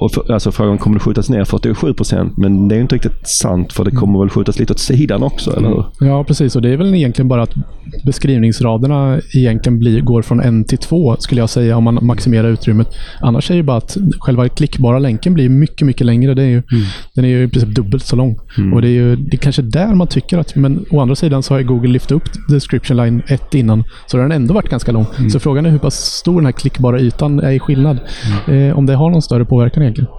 och 0.00 0.12
för, 0.12 0.32
alltså 0.32 0.52
frågan 0.52 0.78
kommer 0.78 0.94
det 0.98 1.00
skjutas 1.04 1.28
ner 1.30 1.44
47% 1.44 2.30
Men 2.36 2.68
det 2.68 2.76
är 2.76 2.80
inte 2.80 2.94
riktigt 2.94 3.28
sant 3.28 3.72
för 3.72 3.84
det 3.84 3.90
kommer 3.90 4.18
väl 4.18 4.30
skjutas 4.30 4.58
lite 4.58 4.72
åt 4.72 4.78
sidan 4.78 5.22
också, 5.22 5.56
eller 5.56 5.68
hur? 5.68 5.84
Ja, 6.00 6.24
precis. 6.24 6.56
Och 6.56 6.62
det 6.62 6.68
är 6.68 6.76
väl 6.76 6.94
egentligen 6.94 7.25
bara 7.28 7.42
att 7.42 7.54
beskrivningsraderna 8.04 9.20
egentligen 9.34 9.78
blir, 9.78 10.00
går 10.00 10.22
från 10.22 10.40
en 10.40 10.64
till 10.64 10.78
två, 10.78 11.16
skulle 11.18 11.40
jag 11.40 11.50
säga, 11.50 11.76
om 11.76 11.84
man 11.84 11.98
maximerar 12.02 12.48
utrymmet. 12.48 12.88
Annars 13.20 13.50
är 13.50 13.56
det 13.56 13.62
bara 13.62 13.76
att 13.76 13.96
själva 14.18 14.48
klickbara 14.48 14.98
länken 14.98 15.34
blir 15.34 15.48
mycket, 15.48 15.86
mycket 15.86 16.06
längre. 16.06 16.34
Det 16.34 16.42
är 16.42 16.48
ju, 16.48 16.62
Den 17.14 17.24
är 17.24 17.28
ju 17.28 17.42
i 17.42 17.48
princip 17.48 17.74
dubbelt 17.74 18.04
så 18.04 18.16
lång. 18.16 18.38
Och 18.74 18.82
det 18.82 18.88
är 18.88 18.92
ju 18.92 19.16
det 19.16 19.36
är 19.36 19.38
kanske 19.38 19.62
där 19.62 19.94
man 19.94 20.06
tycker 20.06 20.38
att... 20.38 20.56
Men 20.56 20.84
å 20.90 21.00
andra 21.00 21.14
sidan 21.14 21.42
så 21.42 21.54
har 21.54 21.58
ju 21.58 21.66
Google 21.66 21.88
lyft 21.88 22.10
upp 22.10 22.22
description 22.48 22.96
line 22.96 23.22
1 23.26 23.54
innan, 23.54 23.84
så 24.06 24.16
den 24.16 24.30
har 24.30 24.36
ändå 24.36 24.54
varit 24.54 24.70
ganska 24.70 24.92
lång. 24.92 25.06
Så 25.32 25.40
frågan 25.40 25.66
är 25.66 25.70
hur 25.70 25.78
pass 25.78 25.94
stor 25.94 26.34
den 26.34 26.44
här 26.44 26.52
klickbara 26.52 27.00
ytan 27.00 27.40
är 27.40 27.50
i 27.50 27.58
skillnad. 27.58 27.98
Eh, 28.48 28.78
om 28.78 28.86
det 28.86 28.94
har 28.94 29.10
någon 29.10 29.22
större 29.22 29.44
påverkan 29.44 29.82
egentligen. 29.82 30.10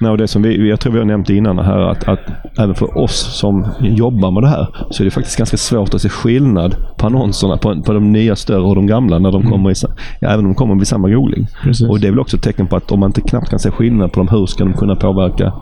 Nej, 0.00 0.10
och 0.10 0.18
det 0.18 0.28
som 0.28 0.42
vi, 0.42 0.68
jag 0.68 0.80
tror 0.80 0.92
vi 0.92 0.98
har 0.98 1.06
nämnt 1.06 1.30
innan 1.30 1.58
här 1.58 1.78
att, 1.78 2.08
att 2.08 2.20
även 2.58 2.74
för 2.74 2.98
oss 2.98 3.38
som 3.40 3.66
jobbar 3.80 4.30
med 4.30 4.42
det 4.42 4.48
här 4.48 4.68
så 4.90 5.02
är 5.02 5.04
det 5.04 5.10
faktiskt 5.10 5.38
ganska 5.38 5.56
svårt 5.56 5.94
att 5.94 6.02
se 6.02 6.08
skillnad 6.08 6.55
på 6.98 7.06
annonserna 7.06 7.56
på, 7.56 7.82
på 7.82 7.92
de 7.92 8.12
nya 8.12 8.36
större 8.36 8.62
och 8.62 8.74
de 8.74 8.86
gamla 8.86 9.18
när 9.18 9.32
de 9.32 9.50
kommer 9.50 9.70
i, 9.70 9.74
ja, 10.20 10.28
även 10.28 10.38
om 10.38 10.44
de 10.44 10.54
kommer 10.54 10.74
vid 10.74 10.88
samma 10.88 11.08
googling. 11.08 11.46
Precis. 11.62 11.88
Och 11.88 12.00
det 12.00 12.06
är 12.06 12.10
väl 12.10 12.20
också 12.20 12.36
ett 12.36 12.42
tecken 12.42 12.66
på 12.66 12.76
att 12.76 12.92
om 12.92 13.00
man 13.00 13.08
inte 13.08 13.20
knappt 13.20 13.50
kan 13.50 13.58
se 13.58 13.70
skillnad 13.70 14.12
på 14.12 14.20
dem, 14.20 14.28
hur 14.28 14.46
ska 14.46 14.64
de 14.64 14.72
kunna 14.74 14.96
påverka 14.96 15.52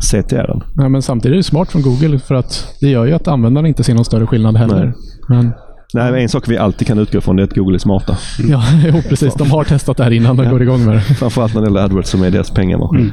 CTR? 0.00 0.62
Ja, 0.76 0.88
men 0.88 1.02
samtidigt 1.02 1.34
är 1.34 1.36
det 1.36 1.42
smart 1.42 1.72
från 1.72 1.82
Google 1.82 2.18
för 2.18 2.34
att 2.34 2.76
det 2.80 2.88
gör 2.88 3.06
ju 3.06 3.12
att 3.12 3.28
användaren 3.28 3.66
inte 3.66 3.84
ser 3.84 3.94
någon 3.94 4.04
större 4.04 4.26
skillnad 4.26 4.56
heller. 4.56 4.84
Nej. 4.84 4.92
Men 5.28 5.52
Nej, 5.94 6.22
en 6.22 6.28
sak 6.28 6.48
vi 6.48 6.58
alltid 6.58 6.86
kan 6.86 6.98
utgå 6.98 7.20
från 7.20 7.38
är 7.38 7.42
att 7.42 7.54
Google 7.54 7.76
är 7.76 7.78
smarta. 7.78 8.16
Ja, 8.48 8.62
jo, 8.86 9.02
precis. 9.08 9.34
De 9.34 9.50
har 9.50 9.64
testat 9.64 9.96
det 9.96 10.04
här 10.04 10.10
innan 10.10 10.36
de 10.36 10.50
går 10.50 10.62
igång 10.62 10.84
med 10.84 10.94
det. 10.94 11.00
Framförallt 11.00 11.54
när 11.54 11.60
det 11.60 11.66
gäller 11.66 11.80
AdWords 11.80 12.10
som 12.10 12.22
är 12.22 12.30
deras 12.30 12.50
pengamaskin. 12.50 13.12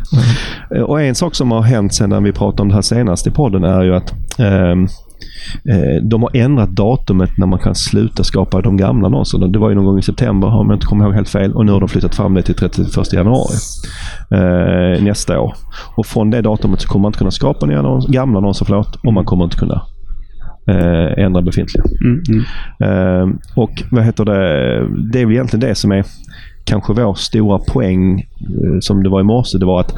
Eh, 0.76 0.82
Och 0.82 1.02
en 1.02 1.16
sak 1.16 1.36
som 1.36 1.52
har 1.52 1.62
hänt 1.62 1.94
sedan 1.94 2.24
vi 2.24 2.32
pratade 2.32 2.62
om 2.62 2.68
det 2.70 2.74
här 2.76 2.82
senast 2.82 3.28
i 3.28 3.32
podden 3.32 3.64
är 3.64 3.84
ju 3.84 3.96
att 3.96 4.12
eh, 4.40 4.76
de 6.02 6.24
har 6.24 6.32
ändrat 6.34 6.70
datumet 6.70 7.38
när 7.38 7.48
man 7.48 7.60
kan 7.60 7.76
sluta 7.76 8.24
skapa 8.24 8.62
de 8.62 8.78
gamla 8.78 9.08
annonserna. 9.08 9.48
Det 9.48 9.60
var 9.60 9.70
ju 9.70 9.76
någon 9.76 9.86
gång 9.86 10.00
i 10.00 10.02
september 10.02 10.48
om 10.48 10.70
jag 10.70 10.76
inte 10.76 10.86
kommer 10.86 11.06
ihåg 11.06 11.14
helt 11.14 11.30
fel 11.30 11.54
och 11.54 11.66
nu 11.66 11.72
har 11.72 11.80
de 11.80 11.90
flyttat 11.90 12.16
fram 12.16 12.34
det 12.34 12.42
till 12.42 12.56
31 12.56 13.14
januari 13.14 13.56
eh, 14.32 15.04
nästa 15.04 15.40
år. 15.40 15.54
Och 15.96 16.06
från 16.06 16.30
det 16.30 16.42
datumet 16.42 16.82
så 16.82 16.88
kommer 16.88 17.02
man 17.02 17.10
inte 17.10 17.20
kunna 17.20 17.32
skapa 17.32 17.66
nya 17.66 17.80
annons, 17.80 18.08
gamla 18.08 18.38
annonser 18.38 18.66
förlåt, 18.66 18.96
och 18.96 19.14
man 19.14 19.26
kommer 19.26 19.44
inte 19.44 19.58
kunna 19.58 19.82
eh, 20.68 21.24
ändra 21.24 21.42
befintliga. 21.42 21.84
Mm, 22.06 22.24
mm. 22.30 22.44
Eh, 22.82 23.38
och 23.56 23.84
vad 23.92 24.04
heter 24.04 24.26
det? 24.26 24.42
Det 25.12 25.22
är 25.22 25.26
väl 25.26 25.34
egentligen 25.34 25.70
det 25.70 25.76
som 25.76 25.92
är 25.92 26.06
kanske 26.64 26.94
vår 26.94 27.14
stora 27.14 27.60
poäng 27.60 28.20
eh, 28.20 28.80
som 28.80 29.04
det 29.04 29.10
var 29.10 29.22
i 29.22 29.24
morse. 29.24 29.58
Det 29.58 29.66
var 29.66 29.80
att 29.80 29.94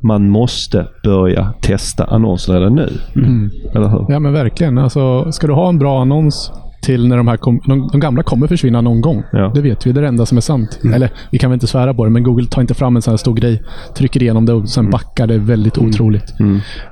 man 0.00 0.28
måste 0.28 0.86
börja 1.04 1.52
testa 1.60 2.04
annonser 2.04 2.52
redan 2.52 2.74
nu. 2.74 2.88
Mm. 3.16 3.50
Eller 3.74 3.88
hur? 3.88 4.06
Ja, 4.08 4.18
men 4.18 4.32
verkligen. 4.32 4.78
Alltså, 4.78 5.32
ska 5.32 5.46
du 5.46 5.52
ha 5.52 5.68
en 5.68 5.78
bra 5.78 6.00
annons 6.00 6.52
till 6.82 7.08
när 7.08 7.16
de 7.16 7.28
här 7.28 7.36
kom, 7.36 7.60
de, 7.66 7.88
de 7.92 8.00
gamla 8.00 8.22
kommer 8.22 8.46
försvinna 8.46 8.80
någon 8.80 9.00
gång. 9.00 9.22
Ja. 9.32 9.52
Det 9.54 9.60
vet 9.60 9.86
vi. 9.86 9.92
Det 9.92 10.00
är 10.00 10.02
det 10.02 10.08
enda 10.08 10.26
som 10.26 10.36
är 10.36 10.42
sant. 10.42 10.80
Eller, 10.94 11.10
vi 11.30 11.38
kan 11.38 11.50
väl 11.50 11.56
inte 11.56 11.66
svära 11.66 11.94
på 11.94 12.04
det, 12.04 12.10
men 12.10 12.22
Google 12.22 12.46
tar 12.46 12.60
inte 12.60 12.74
fram 12.74 12.96
en 12.96 13.02
sån 13.02 13.12
här 13.12 13.16
stor 13.16 13.34
grej, 13.34 13.62
trycker 13.96 14.22
igenom 14.22 14.46
det 14.46 14.52
och 14.52 14.68
sen 14.68 14.90
backar. 14.90 15.26
Det 15.26 15.34
är 15.34 15.38
väldigt 15.38 15.78
otroligt. 15.78 16.34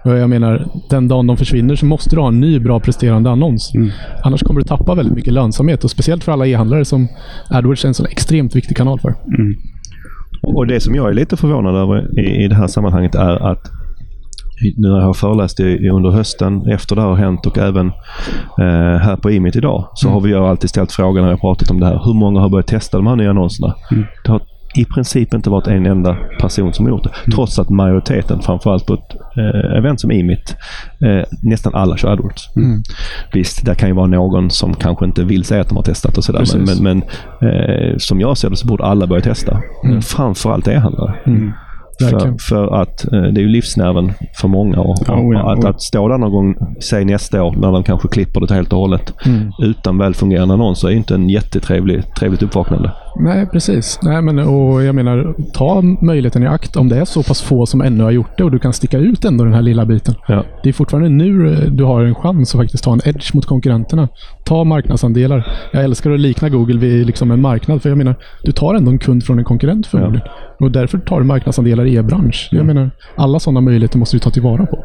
Och 0.05 0.17
jag 0.17 0.31
menar, 0.31 0.69
den 0.91 1.09
dagen 1.09 1.27
de 1.27 1.37
försvinner 1.37 1.77
så 1.77 1.87
måste 1.87 2.17
du 2.17 2.21
ha 2.21 2.29
en 2.29 2.41
ny 2.41 2.59
bra 2.59 2.81
presterande 2.81 3.31
annons. 3.31 3.73
Annars 4.25 4.43
kommer 4.43 4.61
du 4.61 4.67
tappa 4.67 4.95
väldigt 4.95 5.15
mycket 5.15 5.33
lönsamhet. 5.33 5.85
Och 5.85 5.91
speciellt 5.91 6.25
för 6.25 6.33
alla 6.33 6.47
e-handlare 6.47 6.85
som 6.85 7.09
AdWords 7.51 7.85
är 7.85 7.89
en 7.89 7.95
så 7.95 8.05
extremt 8.05 8.57
viktig 8.57 8.77
kanal 8.77 9.01
för. 9.01 9.15
Och 10.43 10.66
det 10.66 10.81
som 10.81 10.95
jag 10.95 11.09
är 11.09 11.14
lite 11.14 11.37
förvånad 11.37 11.76
över 11.76 12.21
i, 12.21 12.45
i 12.45 12.49
det 12.49 12.55
här 12.55 12.66
sammanhanget 12.66 13.14
är 13.14 13.50
att 13.50 13.71
nu 14.76 14.88
när 14.88 14.99
jag 14.99 15.07
har 15.07 15.14
föreläst 15.14 15.61
i, 15.61 15.88
under 15.88 16.11
hösten, 16.11 16.71
efter 16.71 16.97
det 16.97 17.02
här 17.02 17.09
har 17.09 17.16
hänt 17.16 17.47
och 17.47 17.59
även 17.59 17.87
eh, 18.59 18.99
här 18.99 19.16
på 19.16 19.31
Imit 19.31 19.57
idag, 19.57 19.88
så 19.95 20.09
har 20.09 20.21
vi 20.21 20.28
ju 20.31 20.37
alltid 20.37 20.71
ställt 20.71 20.93
frågan 20.93 21.23
när 21.25 21.31
vi 21.31 21.35
har 21.35 21.55
pratat 21.55 21.71
om 21.71 21.81
det 21.81 21.87
här. 21.87 22.00
Hur 22.05 22.14
många 22.14 22.40
har 22.40 22.49
börjat 22.49 22.66
testa 22.66 22.97
de 22.97 23.07
här 23.07 23.16
nya 23.16 23.31
annonserna? 23.31 23.75
Det 24.25 24.33
har 24.33 24.40
i 24.76 24.85
princip 24.85 25.35
inte 25.35 25.50
varit 25.50 25.66
en 25.66 25.87
enda 25.87 26.16
person 26.40 26.73
som 26.73 26.85
har 26.87 26.90
gjort 26.90 27.04
det. 27.04 27.30
Trots 27.33 27.59
att 27.59 27.71
majoriteten, 27.71 28.42
framförallt 28.42 28.87
på 28.87 28.95
ett 28.95 29.16
eh, 29.37 29.78
event 29.78 30.00
som 30.00 30.11
Imit, 30.11 30.56
eh, 31.00 31.25
nästan 31.42 31.75
alla 31.75 31.97
kör 31.97 32.12
AdWords. 32.12 32.49
Visst, 33.33 33.64
det 33.66 33.75
kan 33.75 33.88
ju 33.88 33.95
vara 33.95 34.06
någon 34.06 34.50
som 34.50 34.75
kanske 34.75 35.04
inte 35.04 35.25
vill 35.25 35.45
säga 35.45 35.61
att 35.61 35.68
de 35.68 35.76
har 35.76 35.85
testat 35.85 36.18
och 36.18 36.25
sådär. 36.25 36.45
Men, 36.54 36.59
men, 36.59 36.66
Precis. 36.66 36.83
men 37.40 37.90
eh, 37.90 37.97
som 37.99 38.21
jag 38.21 38.38
ser 38.38 38.50
det 38.50 38.56
så 38.56 38.66
borde 38.66 38.85
alla 38.85 39.06
börja 39.06 39.23
testa. 39.23 39.61
Mm. 39.85 40.02
Framförallt 40.02 40.68
e-handlare. 40.68 41.14
För, 41.99 42.11
Verkligen. 42.11 42.38
för 42.38 42.83
att 42.83 43.12
eh, 43.12 43.23
det 43.23 43.40
är 43.40 43.42
ju 43.42 43.49
livsnerven 43.49 44.12
för 44.40 44.49
många. 44.49 44.80
Och, 44.80 45.09
Oh 45.09 45.35
ja, 45.35 45.52
att, 45.52 45.64
oh 45.64 45.71
att 45.71 45.83
stå 45.83 46.09
där 46.09 46.18
någon 46.18 46.33
gång, 46.33 46.56
säg 46.83 47.04
nästa 47.04 47.42
år, 47.42 47.54
när 47.56 47.73
de 47.73 47.83
kanske 47.85 48.09
klipper 48.09 48.40
det 48.40 48.54
helt 48.54 48.73
och 48.73 48.78
hållet, 48.78 49.14
utan 49.62 49.99
väl 49.99 50.14
fungerande 50.14 50.54
annonser 50.54 50.88
är 50.88 50.92
ju 50.92 50.99
inte 50.99 51.14
en 51.14 51.28
jättetrevlig 51.28 52.14
trevligt 52.14 52.42
uppvaknande. 52.42 52.92
Nej, 53.21 53.47
precis. 53.47 53.99
Nej, 54.03 54.23
men, 54.23 54.39
och 54.39 54.83
jag 54.83 54.95
menar, 54.95 55.35
ta 55.55 55.83
möjligheten 55.83 56.43
i 56.43 56.47
akt 56.47 56.77
om 56.77 56.89
det 56.89 56.97
är 56.97 57.05
så 57.05 57.23
pass 57.23 57.43
få 57.43 57.67
som 57.67 57.81
ännu 57.81 58.05
har 58.05 58.11
gjort 58.11 58.39
det 58.39 58.45
och 58.45 58.51
du 58.51 58.59
kan 58.59 58.73
sticka 58.73 58.99
ut 58.99 59.25
ändå 59.25 59.45
den 59.45 59.55
här 59.55 59.63
lilla 59.63 59.87
biten. 59.87 60.15
Ja. 60.29 60.45
Det 60.63 60.69
är 60.69 60.73
fortfarande 60.73 61.09
nu 61.09 61.53
eh, 61.53 61.71
du 61.71 61.85
har 61.85 62.05
en 62.05 62.15
chans 62.15 62.55
att 62.55 62.61
faktiskt 62.61 62.85
ta 62.85 62.93
en 62.93 63.01
edge 63.05 63.35
mot 63.35 63.47
konkurrenterna. 63.47 64.09
Ta 64.45 64.65
marknadsandelar. 64.65 65.47
Jag 65.73 65.85
älskar 65.85 66.11
att 66.11 66.21
likna 66.21 66.49
Google 66.49 66.79
vid 66.79 67.07
liksom 67.07 67.31
en 67.31 67.41
marknad, 67.41 67.83
för 67.83 67.89
jag 67.89 67.99
menar, 67.99 68.15
du 68.43 68.53
tar 68.53 68.75
ändå 68.75 68.91
en 68.91 68.99
kund 68.99 69.25
från 69.25 69.39
en 69.39 69.45
konkurrent 69.45 69.87
förmodligen. 69.87 70.29
Och 70.61 70.71
därför 70.71 70.99
tar 70.99 71.21
du 71.21 71.27
marknadsandelar 71.27 71.85
i 71.85 71.97
e-bransch. 71.97 72.49
Jag 72.53 72.67
menar, 72.67 72.91
alla 73.17 73.39
sådana 73.39 73.61
möjligheter 73.61 73.99
måste 73.99 74.17
du 74.17 74.21
ta 74.21 74.31
tillvara 74.31 74.67
på. 74.67 74.85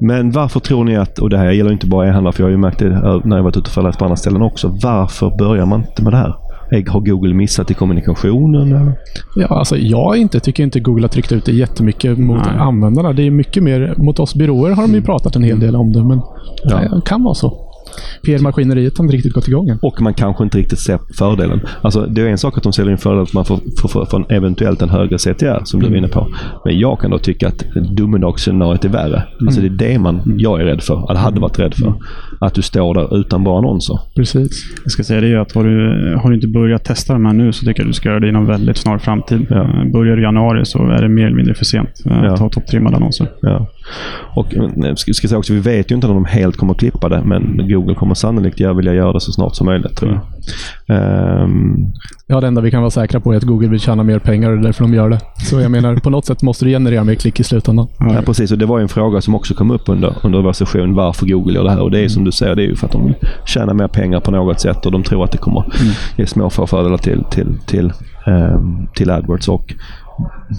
Men 0.00 0.30
varför 0.30 0.60
tror 0.60 0.84
ni 0.84 0.96
att, 0.96 1.18
och 1.18 1.30
det 1.30 1.38
här 1.38 1.50
gäller 1.50 1.72
inte 1.72 1.86
bara 1.86 2.08
e-handlare, 2.08 2.32
för 2.32 2.42
jag 2.42 2.46
har 2.46 2.50
ju 2.50 2.56
märkt 2.56 2.78
det 2.78 3.20
när 3.24 3.36
jag 3.36 3.42
varit 3.42 3.56
ute 3.56 3.68
och 3.68 3.74
föreläst 3.74 3.98
på 3.98 4.04
andra 4.04 4.16
ställen 4.16 4.42
också. 4.42 4.78
Varför 4.82 5.38
börjar 5.38 5.66
man 5.66 5.80
inte 5.80 6.02
med 6.02 6.12
det 6.12 6.16
här? 6.16 6.49
Har 6.88 7.00
Google 7.00 7.34
missat 7.34 7.70
i 7.70 7.74
kommunikationen? 7.74 8.92
Ja, 9.36 9.46
alltså 9.46 9.76
jag 9.76 10.16
inte, 10.16 10.40
tycker 10.40 10.62
inte 10.62 10.80
Google 10.80 11.02
har 11.02 11.08
tryckt 11.08 11.32
ut 11.32 11.44
det 11.44 11.52
jättemycket 11.52 12.18
mot 12.18 12.44
Nej. 12.46 12.58
användarna. 12.58 13.12
Det 13.12 13.22
är 13.26 13.30
mycket 13.30 13.62
mer, 13.62 13.94
mot 13.96 14.20
oss 14.20 14.34
byråer 14.34 14.70
har 14.70 14.82
de 14.82 14.94
ju 14.94 15.02
pratat 15.02 15.36
en 15.36 15.42
hel 15.42 15.60
del 15.60 15.76
om 15.76 15.92
det, 15.92 16.04
men 16.04 16.20
Ja. 16.64 16.76
det 16.78 17.02
kan 17.06 17.22
vara 17.22 17.34
så. 17.34 17.66
PR-maskineriet 18.26 18.98
har 18.98 19.04
inte 19.04 19.16
riktigt 19.16 19.32
gått 19.32 19.48
igång 19.48 19.68
än. 19.68 19.78
Och 19.82 20.02
man 20.02 20.14
kanske 20.14 20.44
inte 20.44 20.58
riktigt 20.58 20.78
ser 20.78 20.98
fördelen. 21.18 21.60
Alltså, 21.82 22.06
det 22.06 22.22
är 22.22 22.26
en 22.26 22.38
sak 22.38 22.56
att 22.56 22.62
de 22.62 22.72
säljer 22.72 22.92
in 22.92 22.98
fördel 22.98 23.22
att 23.22 23.32
man 23.32 23.44
får, 23.44 23.60
får, 23.80 23.88
får, 23.88 24.04
får 24.06 24.18
en 24.18 24.36
eventuellt 24.36 24.82
en 24.82 24.88
högre 24.88 25.18
CTR, 25.18 25.60
som 25.64 25.80
du 25.80 25.88
var 25.88 25.96
inne 25.96 26.08
på. 26.08 26.28
Men 26.64 26.78
jag 26.78 27.00
kan 27.00 27.10
då 27.10 27.18
tycka 27.18 27.48
att 27.48 27.64
domedagsscenariot 27.96 28.84
är 28.84 28.88
värre. 28.88 29.22
Alltså 29.40 29.60
det 29.60 29.66
är 29.66 29.90
det 29.92 29.98
man, 29.98 30.34
jag 30.38 30.60
är 30.60 30.64
rädd 30.64 30.82
för, 30.82 31.10
eller 31.10 31.20
hade 31.20 31.40
varit 31.40 31.58
rädd 31.58 31.74
för. 31.74 31.94
Att 32.40 32.54
du 32.54 32.62
står 32.62 32.94
där 32.94 33.20
utan 33.20 33.44
bra 33.44 33.58
annonser. 33.58 33.98
Precis. 34.16 34.50
Jag 34.84 34.92
ska 34.92 35.02
säga 35.04 35.20
det 35.20 35.28
är 35.28 35.38
att 35.38 35.52
har 35.52 35.64
du, 35.64 36.16
har 36.22 36.28
du 36.30 36.34
inte 36.34 36.48
börjat 36.48 36.84
testa 36.84 37.12
de 37.12 37.26
här 37.26 37.32
nu 37.32 37.52
så 37.52 37.66
tycker 37.66 37.82
jag 37.82 37.88
du 37.88 37.92
ska 37.92 38.08
göra 38.08 38.20
det 38.20 38.28
inom 38.28 38.46
väldigt 38.46 38.76
snar 38.76 38.98
framtid. 38.98 39.46
Ja. 39.50 39.84
Börjar 39.92 40.16
du 40.16 40.22
i 40.22 40.24
januari 40.24 40.64
så 40.64 40.78
är 40.90 41.02
det 41.02 41.08
mer 41.08 41.26
eller 41.26 41.36
mindre 41.36 41.54
för 41.54 41.64
sent 41.64 41.88
eh, 42.06 42.12
Ja. 42.24 42.32
att 42.32 42.38
ta 42.38 42.48
topptrimmade 42.48 42.96
annonser. 42.96 43.26
Ja. 43.42 43.66
Och 44.34 44.54
eh, 44.56 44.94
ska, 44.94 45.12
ska 45.12 45.28
säga 45.28 45.38
också, 45.38 45.52
vi 45.52 45.60
vet 45.60 45.90
ju 45.90 45.94
inte 45.94 46.06
när 46.06 46.14
de 46.14 46.24
helt 46.24 46.56
kommer 46.56 46.72
att 46.72 46.78
klippa 46.78 47.08
det, 47.08 47.22
men 47.24 47.68
Google 47.68 47.94
kommer 47.94 48.14
sannolikt 48.14 48.60
göra- 48.60 48.72
vilja 48.74 48.94
göra 48.94 49.12
det 49.12 49.20
så 49.20 49.32
snart 49.32 49.56
som 49.56 49.66
möjligt, 49.66 49.96
tror 49.96 50.10
jag. 50.12 50.20
Ehm, 50.96 51.76
Ja, 52.26 52.40
det 52.40 52.46
enda 52.46 52.60
vi 52.60 52.70
kan 52.70 52.80
vara 52.80 52.90
säkra 52.90 53.20
på 53.20 53.32
är 53.32 53.36
att 53.36 53.42
Google 53.42 53.68
vill 53.68 53.80
tjäna 53.80 54.02
mer 54.02 54.18
pengar 54.18 54.50
och 54.50 54.56
det 54.56 54.60
är 54.62 54.64
därför 54.64 54.84
de 54.84 54.94
gör 54.94 55.08
det. 55.10 55.20
Så 55.44 55.60
jag 55.60 55.70
menar, 55.70 55.96
på 55.96 56.10
något 56.10 56.26
sätt 56.26 56.42
måste 56.42 56.64
du 56.64 56.70
generera 56.70 57.04
mer 57.04 57.14
klick 57.14 57.40
i 57.40 57.44
slutändan. 57.44 57.86
Ja, 57.98 58.22
precis. 58.26 58.52
Och 58.52 58.58
det 58.58 58.66
var 58.66 58.78
ju 58.78 58.82
en 58.82 58.88
fråga 58.88 59.20
som 59.20 59.34
också 59.34 59.54
kom 59.54 59.70
upp 59.70 59.88
under, 59.88 60.14
under 60.22 60.42
vår 60.42 60.52
session, 60.52 60.94
varför 60.94 61.26
Google 61.26 61.54
gör 61.54 61.64
det 61.64 61.70
här. 61.70 61.80
Och 61.82 61.90
det 61.90 62.00
är 62.04 62.08
som 62.08 62.24
du 62.24 62.32
säger, 62.32 62.54
det 62.54 62.62
är 62.62 62.66
ju 62.66 62.76
för 62.76 62.86
att 62.86 62.92
de 62.92 63.04
vill 63.06 63.14
tjäna 63.46 63.74
mer 63.74 63.88
pengar 63.88 64.20
på 64.20 64.30
något 64.30 64.60
sätt 64.60 64.86
och 64.86 64.92
de 64.92 65.02
tror 65.02 65.24
att 65.24 65.32
det 65.32 65.38
kommer 65.38 65.64
ge 66.16 66.26
små 66.26 66.50
fördelar 66.50 66.96
till, 66.96 67.24
till, 67.30 67.46
till, 67.66 67.92
ehm, 68.26 68.86
till 68.94 69.10
AdWords. 69.10 69.48
Och 69.48 69.74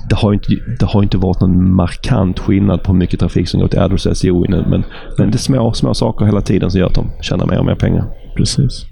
det 0.09 0.15
har, 0.15 0.33
inte, 0.33 0.47
det 0.79 0.85
har 0.85 1.03
inte 1.03 1.17
varit 1.17 1.41
någon 1.41 1.73
markant 1.73 2.39
skillnad 2.39 2.83
på 2.83 2.91
hur 2.91 2.99
mycket 2.99 3.19
trafik 3.19 3.47
som 3.47 3.59
går 3.59 3.67
till 3.67 3.79
AdWords 3.79 4.05
och 4.05 4.17
SEO 4.17 4.45
nu. 4.49 4.65
Men, 4.69 4.83
men 5.17 5.31
det 5.31 5.35
är 5.35 5.39
små, 5.39 5.73
små 5.73 5.93
saker 5.93 6.25
hela 6.25 6.41
tiden 6.41 6.71
som 6.71 6.79
gör 6.79 6.87
att 6.87 6.95
de 6.95 7.11
tjänar 7.21 7.45
mer 7.45 7.59
och 7.59 7.65
mer 7.65 7.75
pengar. 7.75 8.05
Precis. 8.37 8.85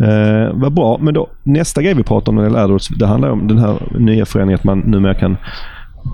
Eh, 0.00 0.50
vad 0.54 0.72
bra. 0.72 0.98
Men 1.00 1.14
då, 1.14 1.28
nästa 1.42 1.82
grej 1.82 1.94
vi 1.94 2.02
pratar 2.02 2.32
om 2.32 2.36
när 2.36 2.42
det 2.42 2.48
gäller 2.48 2.64
AdWords, 2.64 2.88
det 2.88 3.06
handlar 3.06 3.30
om 3.30 3.48
den 3.48 3.58
här 3.58 3.98
nya 3.98 4.26
förändringen 4.26 4.58
att 4.58 4.64
man 4.64 4.78
numera 4.78 5.14
kan 5.14 5.36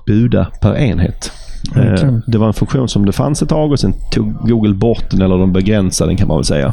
buda 0.07 0.47
per 0.61 0.77
enhet. 0.77 1.33
Eh, 1.77 1.83
Verkligen. 1.83 2.23
det 2.27 2.39
var 2.39 2.47
en 2.47 2.53
funktion 2.53 2.89
som 2.89 3.07
det 3.07 3.13
fanns 3.13 3.43
ett 3.43 3.49
tag 3.49 3.73
och 3.73 3.81
sen 3.81 3.95
tog 4.13 4.35
Google 4.49 4.75
bort 4.75 5.11
den 5.11 5.23
eller 5.23 5.39
de 5.39 5.53
begränsade 5.53 6.11
den 6.11 6.17
kan 6.17 6.29
man 6.29 6.37
väl 6.37 6.45
säga. 6.45 6.73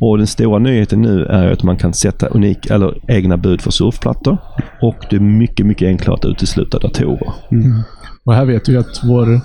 Och 0.00 0.18
Den 0.18 0.26
stora 0.26 0.58
nyheten 0.58 1.02
nu 1.02 1.24
är 1.24 1.52
att 1.52 1.62
man 1.62 1.76
kan 1.76 1.92
sätta 1.92 2.26
unik 2.26 2.66
eller 2.66 2.98
egna 3.08 3.36
bud 3.36 3.60
för 3.60 3.70
surfplattor 3.70 4.38
och 4.82 4.96
det 5.10 5.16
är 5.16 5.20
mycket, 5.20 5.66
mycket 5.66 5.86
enklare 5.86 6.14
att 6.14 6.24
utesluta 6.24 6.78
datorer. 6.78 7.32
Och 8.24 8.34
här 8.34 8.44
vet 8.44 8.68
vi 8.68 8.76
att 8.76 9.00
vår 9.04 9.40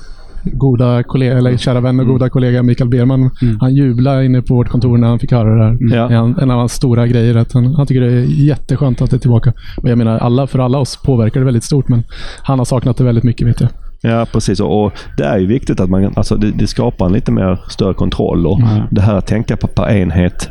goda 0.53 1.03
kollega, 1.03 1.37
eller 1.37 1.57
kära 1.57 1.81
vän 1.81 1.99
och 1.99 2.07
goda 2.07 2.29
kollega 2.29 2.63
Mikael 2.63 2.89
Berman, 2.89 3.29
han 3.59 3.75
jublade 3.75 4.25
inne 4.25 4.41
på 4.41 4.55
vårt 4.55 4.69
kontor 4.69 4.97
när 4.97 5.07
han 5.07 5.19
fick 5.19 5.31
höra 5.31 5.55
det 5.55 5.63
här. 5.63 5.77
Ja. 5.95 6.11
En, 6.11 6.39
en 6.39 6.51
av 6.51 6.57
hans 6.57 6.73
stora 6.73 7.07
grejer. 7.07 7.35
Att 7.35 7.53
han, 7.53 7.75
han 7.75 7.87
tycker 7.87 8.01
det 8.01 8.11
är 8.11 8.23
jätteskönt 8.25 9.01
att 9.01 9.09
det 9.09 9.15
är 9.15 9.19
tillbaka. 9.19 9.53
Och 9.77 9.89
jag 9.89 9.97
menar, 9.97 10.17
alla, 10.17 10.47
för 10.47 10.59
alla 10.59 10.77
oss 10.77 10.99
påverkar 11.05 11.39
det 11.39 11.45
väldigt 11.45 11.63
stort, 11.63 11.87
men 11.87 12.03
han 12.43 12.57
har 12.59 12.65
saknat 12.65 12.97
det 12.97 13.03
väldigt 13.03 13.23
mycket 13.23 13.47
vet 13.47 13.61
jag. 13.61 13.69
Ja, 14.01 14.25
precis. 14.31 14.59
Och, 14.59 14.85
och 14.85 14.93
det 15.17 15.23
är 15.23 15.37
ju 15.37 15.45
viktigt 15.45 15.79
att 15.79 15.89
man 15.89 16.13
alltså 16.15 16.35
det, 16.35 16.51
det 16.51 16.67
skapar 16.67 17.05
en 17.05 17.13
lite 17.13 17.31
mer 17.31 17.59
större 17.69 17.93
kontroll. 17.93 18.47
Och 18.47 18.59
Det 18.91 19.01
här 19.01 19.15
att 19.15 19.27
tänka 19.27 19.57
på 19.57 19.67
per 19.67 19.89
enhet, 19.89 20.49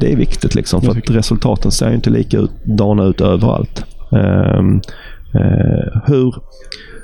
det 0.00 0.12
är 0.12 0.16
viktigt. 0.16 0.54
liksom 0.54 0.82
För 0.82 0.90
att 0.90 1.10
resultaten 1.10 1.70
ser 1.70 1.88
ju 1.88 1.94
inte 1.94 2.10
lika 2.10 2.38
ut, 2.38 2.50
ut 3.00 3.20
överallt. 3.20 3.84
Ehm, 4.12 4.80
eh, 5.34 6.00
hur, 6.06 6.34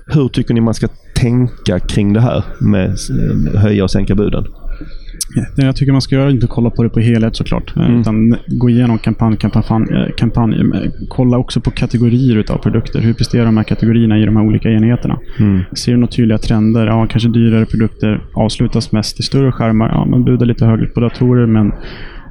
hur 0.07 0.29
tycker 0.29 0.55
ni 0.55 0.61
man 0.61 0.75
ska 0.75 0.89
tänka 1.17 1.79
kring 1.79 2.13
det 2.13 2.21
här 2.21 2.45
med 2.61 2.87
eh, 2.87 3.61
höja 3.61 3.85
och 3.85 3.91
sänka 3.91 4.15
buden? 4.15 4.45
Det 5.57 5.65
jag 5.65 5.77
tycker 5.77 5.93
man 5.93 6.03
ska 6.03 6.15
göra 6.15 6.27
är 6.27 6.31
inte 6.31 6.47
kolla 6.47 6.71
på 6.71 6.83
det 6.83 6.89
på 6.89 7.01
helhet 7.01 7.37
såklart. 7.37 7.77
eh, 7.77 7.87
Mm. 7.87 8.01
Utan 8.01 8.37
gå 8.47 8.71
igenom 8.71 8.99
kampanj, 8.99 9.37
kampanj, 9.37 9.87
eh, 9.91 10.15
kampanj. 10.17 10.55
eh, 10.55 10.91
Kolla 11.09 11.39
också 11.39 11.61
på 11.61 11.71
kategorier 11.71 12.37
utav 12.37 12.59
produkter. 12.59 13.01
Hur 13.01 13.15
presterar 13.15 13.45
de 13.45 13.57
här 13.57 13.65
kategorierna 13.65 14.19
i 14.19 14.25
de 14.25 14.37
här 14.37 14.45
olika 14.45 14.71
enheterna? 14.71 15.19
Mm. 15.41 15.61
Ser 15.77 15.93
du 15.93 15.99
några 15.99 16.11
tydliga 16.13 16.39
trender? 16.39 16.87
Ja, 16.87 17.07
kanske 17.11 17.29
dyrare 17.29 17.67
produkter 17.67 18.21
avslutas 18.35 18.93
mest 18.93 19.21
i 19.21 19.23
större 19.23 19.53
skärmar. 19.53 19.89
Ja, 19.89 20.05
man 20.05 20.25
budar 20.25 20.47
lite 20.47 20.65
högre 20.67 20.87
på 20.87 21.01
datorer 21.01 21.47
men 21.47 21.73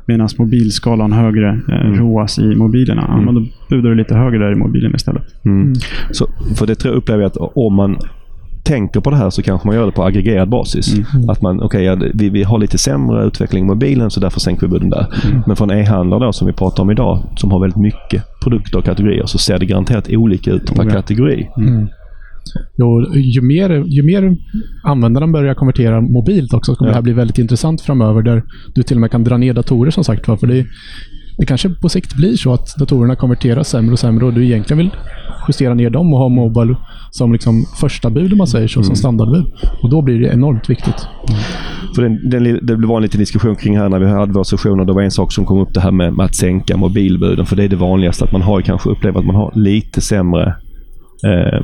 medan 0.05 0.29
mobilskalan 0.37 1.13
högre 1.13 1.49
eh, 1.69 1.85
Mm. 1.85 1.99
ROAS 1.99 2.39
i 2.39 2.55
mobilerna. 2.55 3.05
Ja, 3.07 3.21
men 3.21 3.35
då 3.35 3.45
budar 3.69 3.89
du 3.89 3.95
lite 3.95 4.15
högre 4.15 4.37
där 4.39 4.51
i 4.51 4.55
mobilen 4.55 4.95
istället. 4.95 5.23
Mm. 5.45 5.73
Så, 6.11 6.27
för 6.57 6.67
det 6.67 6.75
tror 6.75 6.93
jag 6.93 6.97
upplever 6.97 7.21
jag 7.23 7.27
att 7.29 7.37
om 7.55 7.73
man 7.73 7.97
tänker 8.63 8.99
på 8.99 9.09
det 9.09 9.15
här 9.15 9.29
så 9.29 9.41
kanske 9.41 9.67
man 9.67 9.75
gör 9.75 9.85
det 9.85 9.91
på 9.91 10.03
aggregerad 10.03 10.49
basis. 10.49 10.93
Att 11.29 11.41
man, 11.41 11.61
okej, 11.61 11.83
ja, 11.83 11.97
vi, 12.13 12.29
vi 12.29 12.43
har 12.43 12.59
lite 12.59 12.77
sämre 12.77 13.25
utveckling 13.25 13.63
i 13.63 13.67
mobilen 13.67 14.11
så 14.11 14.19
därför 14.19 14.39
sänker 14.39 14.67
vi 14.67 14.71
buden 14.71 14.89
där. 14.89 15.07
Men 15.47 15.55
för 15.55 15.71
en 15.71 15.79
e-handlare 15.79 16.33
som 16.33 16.47
vi 16.47 16.53
pratar 16.53 16.83
om 16.83 16.91
idag, 16.91 17.23
som 17.35 17.51
har 17.51 17.59
väldigt 17.61 17.79
mycket 17.81 18.23
produkter 18.43 18.77
och 18.77 18.85
kategorier, 18.85 19.25
så 19.25 19.37
ser 19.37 19.59
det 19.59 19.65
garanterat 19.65 20.09
olika 20.09 20.51
ut 20.51 20.75
per 20.75 20.89
kategori. 20.89 21.47
Jo, 22.77 23.15
ju, 23.15 23.41
mer, 23.41 23.69
ju 23.87 24.03
mer 24.03 24.37
användaren 24.83 25.31
börjar 25.31 25.53
konvertera 25.53 26.01
mobilt 26.01 26.53
också, 26.53 26.71
så 26.71 26.75
kommer 26.77 26.89
Ja. 26.89 26.91
det 26.91 26.95
här 26.97 27.01
bli 27.01 27.13
väldigt 27.13 27.37
intressant 27.37 27.81
framöver, 27.81 28.21
där 28.21 28.43
du 28.75 28.83
till 28.83 28.97
och 28.97 29.01
med 29.01 29.11
kan 29.11 29.23
dra 29.23 29.37
ner 29.37 29.53
datorer 29.53 29.91
som 29.91 30.03
sagt. 30.03 30.25
För 30.25 30.47
det, 30.47 30.65
det 31.37 31.45
kanske 31.45 31.69
på 31.69 31.89
sikt 31.89 32.15
blir 32.15 32.35
så 32.35 32.53
att 32.53 32.75
datorerna 32.79 33.15
konverterar 33.15 33.63
sämre 33.63 33.93
och 33.93 33.99
sämre 33.99 34.25
och 34.25 34.33
du 34.33 34.45
egentligen 34.45 34.77
vill 34.77 34.89
justera 35.47 35.73
ner 35.73 35.89
dem 35.89 36.13
och 36.13 36.19
ha 36.19 36.29
Mobile 36.29 36.75
som 37.11 37.33
liksom 37.33 37.65
första 37.79 38.09
bud, 38.09 38.31
om 38.31 38.37
man 38.37 38.47
säger 38.47 38.67
så, 38.67 38.83
som 38.83 38.95
standardbud. 38.95 39.45
Och 39.81 39.89
då 39.89 40.01
blir 40.01 40.19
det 40.19 40.27
enormt 40.27 40.69
viktigt. 40.69 41.07
För 41.95 42.01
den, 42.01 42.29
den, 42.29 42.65
det 42.65 42.87
var 42.87 42.97
en 42.97 43.03
liten 43.03 43.19
diskussion 43.19 43.55
kring 43.55 43.77
här 43.77 43.89
när 43.89 43.99
vi 43.99 44.05
hade 44.05 44.33
vår 44.33 44.43
session 44.43 44.79
och 44.79 44.85
det 44.85 44.93
var 44.93 45.01
en 45.01 45.11
sak 45.11 45.31
som 45.31 45.45
kom 45.45 45.59
upp 45.59 45.73
det 45.73 45.81
här 45.81 45.91
med, 45.91 46.13
med 46.13 46.25
att 46.25 46.35
sänka 46.35 46.77
mobilbuden. 46.77 47.45
För 47.45 47.55
det 47.55 47.63
är 47.63 47.67
det 47.67 47.75
vanligaste 47.75 48.23
att 48.23 48.31
man 48.31 48.41
har 48.41 48.61
kanske 48.61 48.89
upplevt 48.89 49.15
att 49.15 49.25
man 49.25 49.35
har 49.35 49.51
lite 49.55 50.01
sämre 50.01 50.55
eh, 51.25 51.61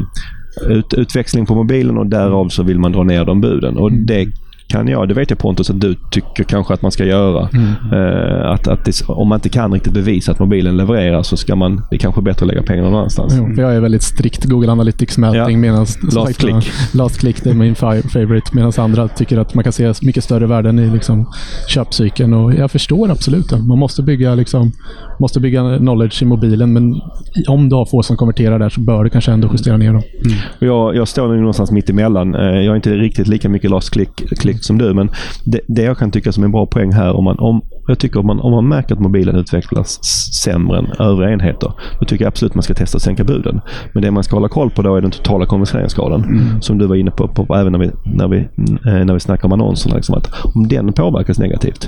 ut, 0.70 0.94
utväxling 0.94 1.46
på 1.46 1.56
mobilen 1.56 1.98
och 1.98 2.08
därav 2.08 2.50
så 2.50 2.64
vill 2.64 2.80
man 2.80 2.92
dra 2.92 3.04
ner 3.04 3.26
de 3.26 3.42
buden. 3.42 3.78
Och 3.78 3.92
det 3.92 4.28
kan 4.70 4.88
jag, 4.88 5.08
det 5.08 5.14
vet 5.14 5.30
jag 5.30 5.40
Pontus 5.40 5.70
att 5.70 5.82
du 5.82 5.96
tycker 6.12 6.44
kanske 6.44 6.74
att 6.74 6.82
man 6.82 6.92
ska 6.92 7.06
göra. 7.06 7.50
Mm. 7.54 7.74
Eh, 7.94 8.52
att, 8.52 8.68
att 8.68 8.86
det, 8.86 9.02
om 9.08 9.28
man 9.28 9.38
inte 9.38 9.50
kan 9.50 9.74
riktigt 9.74 9.94
bevisa 9.94 10.32
att 10.32 10.40
mobilen 10.40 10.78
levererar 10.78 11.24
så 11.24 11.38
ska 11.38 11.56
man, 11.56 11.76
det 11.90 11.96
är 11.96 12.00
kanske 12.00 12.22
bättre 12.22 12.46
att 12.46 12.48
lägga 12.48 12.64
pengarna 12.64 12.90
någon 12.90 13.00
annanstans. 13.00 13.34
För 13.34 13.62
jag 13.62 13.76
är 13.76 13.80
väldigt 13.80 14.04
strikt 14.04 14.46
Google 14.46 14.72
Analytics-mätning. 14.72 15.52
Ja. 15.52 15.58
medan 15.58 15.86
Last 16.14 16.40
click. 16.40 16.72
Last 16.94 17.20
click 17.20 17.44
det 17.44 17.50
är 17.50 17.54
min 17.54 17.76
favorite. 17.76 18.50
Medan 18.52 18.72
andra 18.78 19.08
tycker 19.08 19.38
att 19.38 19.54
man 19.54 19.64
kan 19.64 19.74
se 19.74 19.94
mycket 20.02 20.24
större 20.24 20.48
värden 20.48 20.80
i 20.80 20.90
liksom 20.90 21.32
köpcykeln. 21.68 22.34
Och 22.34 22.54
jag 22.54 22.72
förstår 22.72 23.12
absolut 23.12 23.50
det. 23.50 23.58
Man 23.58 23.80
måste 23.80 24.04
bygga, 24.04 24.36
liksom, 24.36 24.72
måste 25.20 25.40
bygga 25.40 25.78
knowledge 25.78 26.22
i 26.24 26.26
mobilen. 26.26 26.74
Men 26.74 27.02
om 27.48 27.70
du 27.70 27.76
har 27.76 27.86
få 27.86 28.04
som 28.04 28.18
konverterar 28.18 28.60
där 28.60 28.70
så 28.70 28.82
bör 28.82 29.04
du 29.04 29.10
kanske 29.10 29.32
ändå 29.32 29.50
justera 29.52 29.78
ner 29.78 29.94
dem. 29.94 30.04
Mm. 30.26 30.38
Jag, 30.60 30.96
jag 30.96 31.08
står 31.08 31.28
nu 31.28 31.38
någonstans 31.40 31.72
mitt 31.72 31.90
emellan. 31.90 32.36
Eh, 32.36 32.42
jag 32.42 32.72
är 32.72 32.76
inte 32.76 32.96
riktigt 32.96 33.28
lika 33.28 33.50
mycket 33.50 33.70
last 33.72 33.90
click, 33.90 34.40
click 34.40 34.64
som 34.64 34.78
du, 34.78 34.94
men 34.94 35.10
det, 35.44 35.60
det 35.68 35.82
jag 35.82 35.98
kan 35.98 36.12
tycka 36.12 36.32
som 36.32 36.44
en 36.44 36.52
bra 36.52 36.66
poäng 36.66 36.92
här, 36.92 37.16
om 37.16 37.24
man, 37.24 37.40
om, 37.40 37.62
jag 37.92 38.00
tycker 38.00 38.20
om 38.20 38.28
man, 38.28 38.40
om 38.40 38.52
man 38.52 38.68
märker 38.68 38.96
att 38.96 39.02
mobilen 39.02 39.36
utvecklas 39.36 40.04
sämre 40.44 40.78
än 40.78 40.92
övriga 41.00 41.32
enheter, 41.32 41.74
då 42.00 42.06
tycker 42.06 42.26
jag 42.26 42.30
absolut 42.30 42.56
man 42.56 42.64
ska 42.64 42.74
testa 42.74 42.96
att 42.96 43.02
sänka 43.02 43.24
buden. 43.24 43.62
Men 43.94 44.04
det 44.04 44.12
man 44.12 44.24
ska 44.24 44.36
hålla 44.36 44.50
koll 44.50 44.70
på 44.70 44.82
då 44.82 44.96
är 44.96 45.02
den 45.02 45.12
totala 45.12 45.46
konverteringsgraden. 45.46 46.22
Som 46.62 46.78
du 46.78 46.86
var 46.88 46.96
inne 46.96 47.12
på, 47.12 47.28
på 47.28 47.56
även 47.56 47.72
när 47.72 47.80
vi, 47.80 47.92
när 48.06 48.28
vi, 48.28 48.38
eh, 48.38 49.06
när 49.06 49.14
vi 49.14 49.20
snackar 49.20 49.46
om 49.46 49.52
annonserna. 49.52 49.96
Liksom, 49.96 50.16
att 50.16 50.28
om 50.56 50.68
den 50.68 50.94
påverkas 50.94 51.40
negativt, 51.40 51.88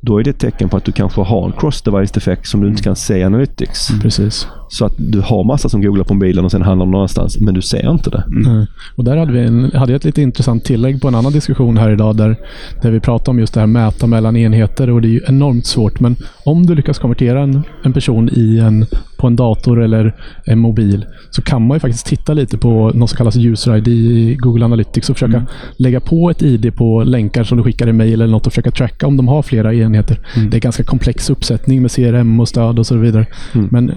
då 0.00 0.18
är 0.20 0.24
det 0.24 0.30
ett 0.30 0.38
tecken 0.38 0.68
på 0.68 0.76
att 0.76 0.84
du 0.84 0.92
kanske 0.92 1.20
har 1.20 1.46
en 1.46 1.52
cross-device-effekt 1.52 2.46
som 2.46 2.60
du 2.60 2.68
inte 2.68 2.82
kan 2.82 2.96
se 2.96 3.16
i 3.18 3.24
Analytics. 3.24 3.88
Precis. 4.02 4.48
Så 4.68 4.84
att 4.84 4.92
du 4.96 5.20
har 5.20 5.44
massa 5.44 5.68
som 5.68 5.82
googlar 5.82 6.04
på 6.04 6.14
mobilen 6.14 6.44
och 6.44 6.50
sen 6.50 6.62
handlar 6.62 6.86
de 6.86 6.90
någon 6.90 6.98
annanstans, 6.98 7.40
men 7.40 7.54
du 7.54 7.62
ser 7.62 7.90
inte 7.90 8.10
det. 8.10 8.24
Nej. 8.28 8.66
Och 8.96 9.04
där 9.04 9.16
hade, 9.16 9.32
vi 9.32 9.40
en, 9.40 9.70
hade 9.74 9.92
jag 9.92 9.96
ett 9.96 10.04
lite 10.04 10.22
intressant 10.22 10.64
tillägg 10.64 11.00
på 11.00 11.08
en 11.08 11.14
annan 11.14 11.32
diskussion 11.32 11.76
här 11.76 11.90
idag 11.90 12.16
där, 12.16 12.36
där 12.82 12.90
vi 12.90 13.00
pratade 13.00 13.30
om 13.30 13.38
just 13.38 13.54
det 13.54 13.60
här 13.60 13.66
mäta 13.66 14.06
mellan 14.06 14.36
enheter 14.36 14.90
och 14.90 15.02
det 15.02 15.08
är 15.08 15.10
ju 15.10 15.20
enormt 15.26 15.66
svårt. 15.66 16.00
Men 16.00 16.16
om 16.44 16.66
du 16.66 16.74
lyckas 16.74 16.98
konvertera 16.98 17.42
en, 17.42 17.62
en 17.82 17.92
person 17.92 18.30
i 18.32 18.58
en, 18.58 18.86
på 19.26 19.28
en 19.28 19.36
dator 19.36 19.82
eller 19.82 20.14
en 20.44 20.58
mobil 20.58 21.06
så 21.30 21.42
kan 21.42 21.66
man 21.66 21.76
ju 21.76 21.80
faktiskt 21.80 22.06
titta 22.06 22.34
lite 22.34 22.58
på 22.58 22.90
något 22.94 23.10
som 23.10 23.16
kallas 23.16 23.36
user 23.36 23.76
ID 23.76 23.88
i 23.88 24.36
Google 24.38 24.64
Analytics 24.64 25.10
och 25.10 25.16
försöka 25.16 25.46
lägga 25.76 26.00
på 26.00 26.30
ett 26.30 26.42
ID 26.42 26.76
på 26.76 27.02
länkar 27.04 27.44
som 27.44 27.58
du 27.58 27.64
skickar 27.64 27.88
i 27.88 27.92
mail 27.92 28.12
eller 28.12 28.26
något 28.26 28.46
och 28.46 28.52
försöka 28.52 28.70
tracka 28.70 29.06
om 29.06 29.16
de 29.16 29.28
har 29.28 29.42
flera 29.42 29.74
enheter. 29.74 30.18
Det 30.50 30.56
är 30.56 30.60
ganska 30.60 30.84
komplex 30.84 31.30
uppsättning 31.30 31.82
med 31.82 31.90
CRM 31.90 32.40
och 32.40 32.48
stöd 32.48 32.78
och 32.78 32.86
så 32.86 32.96
vidare. 32.96 33.26
Men 33.52 33.92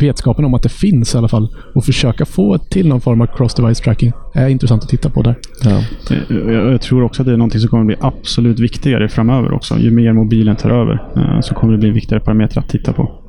vetskapen 0.00 0.44
om 0.44 0.54
att 0.54 0.62
det 0.62 0.68
finns 0.68 1.14
i 1.14 1.18
alla 1.18 1.28
fall 1.28 1.48
och 1.74 1.84
försöka 1.84 2.24
få 2.24 2.58
till 2.58 2.88
någon 2.88 3.00
form 3.00 3.20
av 3.20 3.26
cross-device 3.26 3.82
tracking 3.82 4.12
är 4.34 4.48
intressant 4.48 4.82
att 4.82 4.88
titta 4.88 5.10
på 5.10 5.22
där. 5.22 5.34
Ja. 5.64 5.82
Jag, 6.28 6.72
jag 6.72 6.80
tror 6.80 7.02
också 7.02 7.22
att 7.22 7.26
det 7.26 7.32
är 7.32 7.36
något 7.36 7.60
som 7.60 7.68
kommer 7.68 7.84
bli 7.84 7.96
absolut 8.00 8.60
viktigare 8.60 9.08
framöver 9.08 9.52
också. 9.52 9.78
Ju 9.78 9.90
mer 9.90 10.12
mobilen 10.12 10.56
tar 10.56 10.70
över 10.70 11.02
eh, 11.16 11.40
så 11.40 11.54
kommer 11.54 11.72
det 11.72 11.78
bli 11.78 11.88
en 11.88 11.94
viktigare 11.94 12.20
parameter 12.20 12.58
att 12.58 12.68
titta 12.68 12.92
på. 12.92 13.27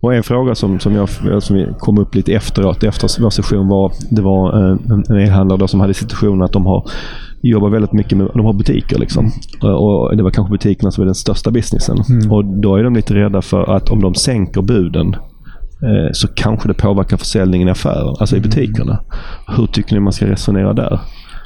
Och 0.00 0.14
en 0.14 0.22
fråga 0.22 0.54
som, 0.54 0.80
som, 0.80 0.94
jag, 0.94 1.08
som 1.42 1.66
kom 1.78 1.98
upp 1.98 2.14
lite 2.14 2.32
efteråt, 2.32 2.84
efter 2.84 3.22
vår 3.22 3.30
session, 3.30 3.68
var 3.68 3.92
det 4.10 4.22
var 4.22 4.58
eh, 4.58 4.76
en, 4.90 5.04
en 5.08 5.20
e-handlare 5.20 5.68
som 5.68 5.80
hade 5.80 5.94
situationen 5.94 6.42
att 6.42 6.52
de 6.52 6.66
har 6.66 6.90
jobbar 7.42 7.70
väldigt 7.70 7.92
mycket 7.92 8.18
med, 8.18 8.28
de 8.34 8.44
har 8.44 8.52
butiker 8.52 8.98
liksom. 8.98 9.30
Och 9.62 10.16
det 10.16 10.22
var 10.22 10.30
kanske 10.30 10.52
butikerna 10.52 10.90
som 10.90 11.02
är 11.02 11.06
den 11.06 11.14
största 11.14 11.50
businessen. 11.50 11.96
Och 12.30 12.44
då 12.44 12.76
är 12.76 12.84
de 12.84 12.94
lite 12.94 13.14
rädda 13.14 13.42
för 13.42 13.76
att 13.76 13.90
om 13.90 14.00
de 14.00 14.14
sänker 14.14 14.62
buden 14.62 15.14
eh, 15.82 16.12
så 16.12 16.28
kanske 16.28 16.68
det 16.68 16.74
påverkar 16.74 17.16
försäljningen 17.16 17.68
i 17.68 17.70
affären, 17.70 18.14
alltså 18.20 18.36
i 18.36 18.40
butikerna. 18.40 19.00
Hur 19.56 19.66
tycker 19.66 19.94
ni 19.94 20.00
man 20.00 20.12
ska 20.12 20.26
resonera 20.26 20.72
där? 20.72 21.00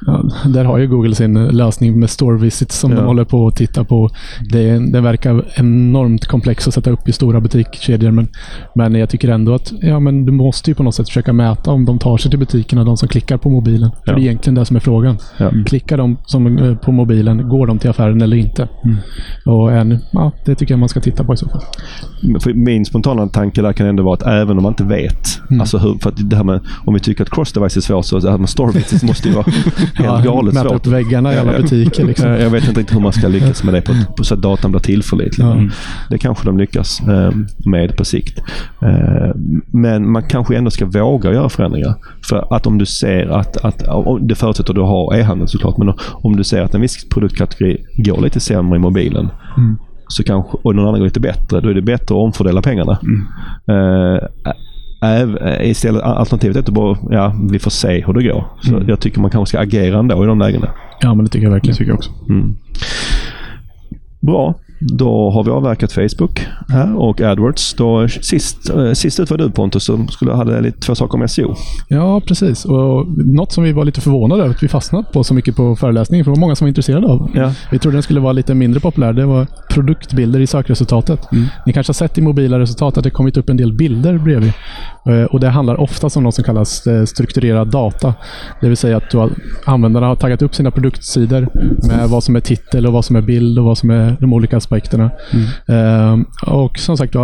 Ja, 0.07 0.23
där 0.47 0.65
har 0.65 0.79
ju 0.79 0.87
Google 0.89 1.15
sin 1.15 1.35
lösning 1.49 2.01
med 2.01 2.11
store 2.11 2.39
visits 2.39 2.79
som 2.79 2.91
Ja. 2.91 2.97
de 2.97 3.07
håller 3.07 3.25
på 3.25 3.49
att 3.49 3.57
titta 3.57 3.85
på. 3.85 4.11
Det, 4.51 4.93
det 4.93 5.01
verkar 5.01 5.45
enormt 5.55 6.27
komplext 6.27 6.69
att 6.69 6.75
sätta 6.75 6.91
upp 6.91 7.09
i 7.09 7.13
stora 7.13 7.41
butikskedjor. 7.41 8.11
Men, 8.11 8.29
men 8.75 8.95
jag 8.95 9.09
tycker 9.11 9.29
ändå 9.29 9.55
att 9.55 9.73
ja, 9.81 10.01
men 10.01 10.27
du 10.27 10.33
måste 10.33 10.71
ju 10.71 10.75
på 10.75 10.83
något 10.83 10.95
sätt 10.95 11.09
försöka 11.09 11.33
mäta 11.33 11.71
om 11.71 11.85
de 11.85 11.99
tar 11.99 12.17
sig 12.17 12.31
till 12.31 12.39
butikerna, 12.41 12.85
de 12.85 12.97
som 12.97 13.09
klickar 13.09 13.37
på 13.37 13.51
mobilen. 13.51 13.91
För 13.91 13.99
Ja. 14.13 14.15
det 14.15 14.21
är 14.21 14.23
egentligen 14.23 14.55
det 14.55 14.65
som 14.65 14.77
är 14.77 14.81
frågan. 14.81 15.17
Ja. 15.39 15.51
Klickar 15.67 15.97
de 15.97 16.17
som, 16.27 16.59
eh, 16.59 16.75
på 16.77 16.93
mobilen, 16.93 17.49
går 17.49 17.67
de 17.67 17.79
till 17.79 17.91
affären 17.91 18.23
eller 18.23 18.37
inte? 18.37 18.69
Och 19.47 19.73
en, 19.73 19.99
ja, 20.13 20.33
det 20.45 20.55
tycker 20.55 20.73
jag 20.75 20.79
man 20.79 20.89
ska 20.89 21.01
titta 21.01 21.25
på 21.25 21.35
i 21.35 21.37
så 21.37 21.49
fall. 21.49 21.63
För 22.41 22.55
min 22.55 22.85
spontana 22.85 23.27
tanke 23.29 23.63
där 23.63 23.73
kan 23.73 23.87
ändå 23.87 24.03
vara 24.03 24.15
att 24.15 24.23
även 24.27 24.57
om 24.57 24.63
man 24.63 24.73
inte 24.73 24.85
vet, 24.85 25.41
alltså 25.61 25.79
hur, 25.79 25.99
för 26.03 26.11
att 26.11 26.31
det 26.31 26.37
här 26.37 26.45
med, 26.45 26.61
om 26.85 26.95
vi 26.95 27.01
tycker 27.01 27.23
att 27.23 27.31
cross-device 27.31 27.77
är 27.77 27.81
svårt, 27.81 28.05
så 28.05 28.19
det 28.19 28.31
här 28.31 28.39
med 28.39 28.49
store 28.49 28.73
visits 28.73 29.03
måste 29.03 29.29
ju 29.29 29.35
vara 29.35 29.47
helt 29.95 30.25
galet 30.25 30.55
mäta 30.55 30.69
svårt. 30.69 30.87
upp 30.87 30.93
väggarna 30.93 31.35
i 31.35 31.39
alla 31.39 31.53
butiker. 31.53 32.05
Liksom. 32.05 32.31
Jag 32.31 32.51
vet 32.51 32.69
inte 32.69 32.81
riktigt 32.81 32.97
hur 32.97 33.01
man 33.01 33.13
ska 33.13 33.29
lyckas 33.29 33.65
med 33.65 33.75
det 33.75 33.83
på, 33.83 33.93
på, 34.17 34.25
så 34.25 34.35
att 34.35 34.43
datan 34.43 34.71
blir 34.71 34.81
tillförlitlig. 34.81 35.47
Men 35.47 35.73
Det 36.11 36.19
kanske 36.19 36.47
de 36.47 36.59
lyckas 36.59 37.01
eh, 37.01 37.31
med 37.67 37.97
på 37.97 38.05
sikt. 38.05 38.39
Eh, 38.83 39.35
men 39.71 40.13
man 40.13 40.23
kanske 40.23 40.57
ändå 40.57 40.71
ska 40.71 40.87
våga 40.87 41.33
göra 41.33 41.49
förändringar. 41.49 41.95
För 42.29 42.55
att 42.55 42.67
om 42.67 42.79
du 42.79 42.87
ser 42.87 43.27
att, 43.27 43.57
att 43.57 43.85
det 44.21 44.35
förutsätter 44.35 44.71
att 44.71 44.77
du 44.77 44.81
har 44.81 45.15
e-handel 45.15 45.49
såklart, 45.49 45.77
men 45.79 45.95
om 46.13 46.37
du 46.37 46.45
ser 46.45 46.63
att 46.63 46.75
en 46.75 46.81
viss 46.81 47.09
produktkategori 47.09 47.85
går 47.97 48.21
lite 48.21 48.41
sämre 48.41 48.77
i 48.77 48.81
mobilen 48.81 49.29
så 50.09 50.23
kanske, 50.25 50.59
och 50.63 50.75
någon 50.75 50.89
annan 50.89 51.01
går 51.01 51.05
lite 51.05 51.21
bättre, 51.21 51.61
då 51.61 51.69
är 51.69 51.75
det 51.75 51.83
bättre 51.83 52.05
att 52.05 52.11
omfördela 52.11 52.63
pengarna. 52.63 52.99
Eh, 53.69 54.53
äv- 55.03 55.47
eh, 55.47 55.71
istället, 55.71 56.03
alternativet 56.03 56.57
är 56.57 56.63
du 56.63 56.73
bara, 56.73 56.99
ja, 57.11 57.35
vi 57.51 57.59
får 57.59 57.71
se 57.71 58.05
hur 58.07 58.13
det 58.13 58.23
går. 58.23 58.45
Så 58.63 58.83
jag 58.89 59.01
tycker 59.01 59.21
man 59.21 59.31
kanske 59.31 59.49
ska 59.51 59.59
agera 59.63 59.99
ändå 59.99 60.25
i 60.25 60.27
de 60.27 60.39
lägena. 60.39 60.69
Ja, 61.01 61.15
men 61.15 61.25
det 61.25 61.31
tycker 61.31 61.45
jag 61.47 61.53
verkligen. 61.53 61.77
tycker 61.77 61.91
jag 61.91 61.97
också. 61.99 62.11
Mm. 62.29 62.57
Bra. 64.21 64.55
Då 64.81 65.31
har 65.31 65.45
vi 65.45 65.51
avverkat 65.51 65.93
Facebook 65.93 66.47
här 66.69 66.97
och 66.97 67.21
AdWords. 67.21 67.75
Då, 67.75 68.09
sist, 68.09 68.71
eh, 68.71 68.93
sist 68.93 69.21
ut 69.21 69.31
var 69.31 69.39
du 69.39 69.51
Pontus 69.51 69.85
som 69.85 70.09
skulle 70.09 70.33
hade 70.33 70.61
lite 70.61 70.81
två 70.81 70.95
saker 70.95 71.19
om 71.19 71.29
SEO. 71.29 71.55
Ja, 71.89 72.21
precis. 72.21 72.65
Och 72.65 73.07
något 73.17 73.53
som 73.53 73.65
vi 73.65 73.73
var 73.73 73.85
lite 73.85 74.01
förvånade 74.01 74.43
över 74.43 74.55
att 74.55 74.63
vi 74.63 74.69
fastnat 74.69 75.13
på 75.13 75.25
så 75.25 75.35
mycket 75.35 75.57
på 75.57 75.77
föreläsningen, 75.77 76.25
för 76.25 76.31
det 76.31 76.35
var 76.35 76.41
många 76.41 76.57
som 76.57 76.65
var 76.65 76.69
intresserade 76.69 77.07
av. 77.07 77.31
Ja. 77.35 77.53
Vi 77.71 77.79
trodde 77.79 77.97
den 77.97 78.03
skulle 78.03 78.21
vara 78.21 78.33
lite 78.33 78.55
mindre 78.55 78.81
populär. 78.81 79.13
Det 79.13 79.27
var 79.27 79.47
produktbilder 79.71 80.41
i 80.41 80.47
sökresultatet. 80.47 81.21
Ni 81.67 81.73
kanske 81.73 81.91
har 81.91 81.95
sett 81.95 82.19
i 82.19 82.21
mobila 82.23 82.59
resultat 82.59 82.99
att 82.99 83.05
det 83.05 83.11
kommit 83.11 83.37
upp 83.37 83.49
en 83.49 83.57
del 83.57 83.73
bilder 83.73 84.19
bredvid. 84.19 84.53
Eh, 85.09 85.25
Och 85.25 85.41
det 85.41 85.49
handlar 85.49 85.81
ofta 85.81 86.09
om 86.17 86.23
något 86.23 86.35
som 86.35 86.45
kallas 86.45 86.87
eh, 86.87 87.05
strukturerad 87.05 87.69
data. 87.69 88.15
Det 88.61 88.69
vill 88.69 88.77
säga 88.77 88.97
att 88.97 89.11
du 89.11 89.19
har, 89.19 89.31
användarna 89.65 90.07
har 90.07 90.17
taggat 90.17 90.43
upp 90.43 90.55
sina 90.55 90.71
produktsidor 90.71 91.49
med 91.89 92.09
vad 92.09 92.25
som 92.25 92.37
är 92.37 92.41
titel 92.41 92.87
och 92.87 92.93
vad 92.93 93.05
som 93.05 93.17
är 93.17 93.21
bild 93.21 93.59
och 93.59 93.65
vad 93.65 93.79
som 93.79 93.91
är 93.91 94.17
de 94.21 94.33
olika 94.33 94.57
aspekterna. 94.57 95.11
Eh, 95.67 96.17
och 96.55 96.79
som 96.79 96.97
sagt 96.97 97.15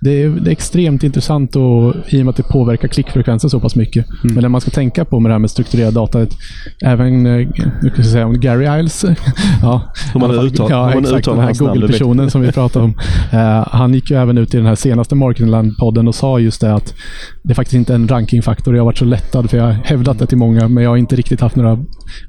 det, 0.00 0.22
är, 0.22 0.28
det 0.28 0.50
är 0.50 0.52
extremt 0.52 1.02
intressant 1.02 1.56
och, 1.56 1.94
i 2.08 2.20
och 2.20 2.24
med 2.24 2.28
att 2.28 2.36
det 2.36 2.42
påverkar 2.42 2.88
klickfrekvensen 2.88 3.50
så 3.50 3.60
pass 3.60 3.76
mycket. 3.76 4.06
Men 4.22 4.42
det 4.42 4.48
man 4.48 4.60
ska 4.60 4.70
tänka 4.70 5.04
på 5.04 5.20
med 5.20 5.30
det 5.30 5.34
här 5.34 5.38
med 5.38 5.50
strukturerad 5.50 5.94
data, 5.94 6.26
även 6.82 7.26
eh, 7.26 7.32
nu 7.82 7.92
jag 7.96 8.06
säga, 8.06 8.26
om 8.26 8.40
Gary 8.40 8.80
Iles, 8.80 9.04
ja, 9.62 9.92
Hur 10.12 10.20
man 10.20 10.30
alla 10.30 10.38
fall- 10.38 10.46
uttal- 10.46 10.70
ja, 10.70 10.86
hur 10.86 10.94
man 10.94 11.04
exakt, 11.04 11.18
uttalar 11.18 11.36
den 11.36 11.46
här 11.46 11.54
Google-personen 11.54 12.30
som 12.30 12.40
vi 12.40 12.52
pratade 12.52 12.84
om. 12.84 12.94
Eh, 13.32 13.68
han 13.70 13.94
gick 13.94 14.10
ju 14.10 14.16
även 14.16 14.38
ut 14.38 14.54
i 14.54 14.56
den 14.56 14.66
här 14.66 14.74
senaste 14.74 15.14
Marketingland-podden 15.14 16.08
och 16.08 16.14
sa 16.14 16.38
just 16.38 16.60
det 16.60 16.74
att 16.74 16.94
det 17.42 17.54
faktiskt 17.54 17.74
inte 17.74 17.92
är 17.92 17.94
en 17.94 18.08
rankingfaktor. 18.08 18.74
Jag 18.74 18.80
har 18.82 18.84
varit 18.84 18.98
så 18.98 19.04
lättad 19.04 19.50
för 19.50 19.56
jag 19.56 19.64
har 19.64 19.72
hävdat 19.72 20.18
det 20.18 20.26
till 20.26 20.38
många, 20.38 20.68
men 20.68 20.84
jag 20.84 20.90
har 20.90 20.96
inte 20.96 21.16
riktigt 21.16 21.40
haft 21.40 21.56
några 21.56 21.78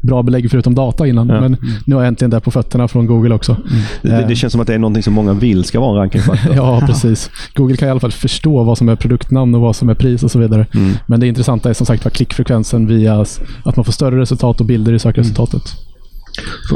bra 0.01 0.23
belägg 0.23 0.51
förutom 0.51 0.75
data 0.75 1.08
innan. 1.08 1.29
Ja. 1.29 1.41
Men 1.41 1.58
nu 1.86 1.95
har 1.95 2.01
jag 2.01 2.08
äntligen 2.08 2.29
det 2.31 2.39
på 2.39 2.51
fötterna 2.51 2.88
från 2.88 3.05
Google 3.05 3.36
också. 3.36 3.58
Det, 4.01 4.25
det 4.27 4.36
känns 4.36 4.51
som 4.51 4.62
att 4.62 4.67
det 4.67 4.73
är 4.73 4.79
någonting 4.79 5.03
som 5.03 5.13
många 5.13 5.34
vill 5.34 5.63
ska 5.63 5.79
vara 5.79 5.91
en 5.91 5.97
rankingfaktor. 5.97 6.55
Ja, 6.55 6.84
precis. 6.88 7.29
Google 7.54 7.78
kan 7.78 7.88
i 7.88 7.91
alla 7.91 8.00
fall 8.00 8.12
förstå 8.12 8.63
vad 8.63 8.78
som 8.78 8.89
är 8.89 8.95
produktnamn 8.95 9.56
och 9.56 9.62
vad 9.62 9.76
som 9.76 9.89
är 9.89 9.93
pris 9.95 10.24
och 10.24 10.32
så 10.32 10.39
vidare. 10.39 10.65
Men 11.06 11.19
det 11.19 11.28
intressanta 11.28 11.69
är 11.69 11.74
som 11.74 11.86
sagt 11.86 12.04
var 12.06 12.10
klickfrekvensen 12.12 12.88
via 12.88 13.26
att 13.63 13.76
man 13.76 13.86
får 13.86 13.91
större 13.91 14.19
resultat 14.19 14.60
och 14.60 14.65
bilder 14.65 14.93
i 14.93 15.00
sökresultatet. 15.00 15.62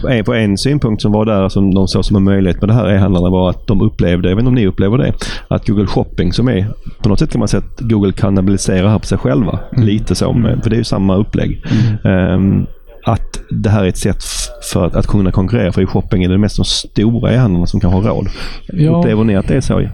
En, 0.09 0.23
på 0.23 0.33
en 0.33 0.57
synpunkt 0.57 1.01
som 1.01 1.11
var 1.11 1.25
där 1.25 1.49
som 1.49 1.73
de 1.73 1.87
såg 1.87 2.05
som 2.05 2.15
en 2.15 2.23
möjlighet 2.23 2.61
med 2.61 2.69
det 2.69 2.73
här 2.73 2.89
e-handlarna 2.89 3.29
var 3.29 3.49
att 3.49 3.67
de 3.67 3.81
upplevde, 3.81 4.29
jag 4.29 4.35
vet 4.35 4.41
inte 4.41 4.49
om 4.49 4.55
ni 4.55 4.67
upplever 4.67 4.97
det, 4.97 5.13
att 5.47 5.67
Google 5.67 5.87
Shopping 5.87 6.33
som 6.33 6.47
är, 6.49 6.67
på 7.01 7.09
något 7.09 7.19
sätt 7.19 7.31
kan 7.31 7.39
man 7.39 7.47
säga 7.47 7.63
att 7.63 7.79
Google 7.79 8.11
kannibaliserar 8.11 8.87
här 8.89 8.99
på 8.99 9.05
sig 9.05 9.17
själva. 9.17 9.59
Lite 9.77 10.15
så, 10.15 10.33
för 10.63 10.69
det 10.69 10.75
är 10.75 10.77
ju 10.77 10.83
samma 10.83 11.15
upplägg. 11.15 11.63
Ehm, 12.03 12.65
att 13.05 13.39
det 13.49 13.69
här 13.69 13.83
är 13.83 13.87
ett 13.87 13.97
sätt 13.97 14.23
för 14.71 14.85
att, 14.85 14.95
att 14.95 15.07
kunna 15.07 15.31
konkurrera, 15.31 15.71
för 15.71 15.81
i 15.81 15.85
shopping 15.85 16.23
är 16.23 16.29
det 16.29 16.37
mest 16.37 16.57
de 16.57 16.65
stora 16.65 17.33
e-handlarna 17.33 17.67
som 17.67 17.79
kan 17.79 17.91
ha 17.91 18.01
råd. 18.01 18.29
Ja. 18.67 18.99
Upplever 18.99 19.23
ni 19.23 19.35
att 19.35 19.47
det 19.47 19.55
är 19.55 19.61
så? 19.61 19.89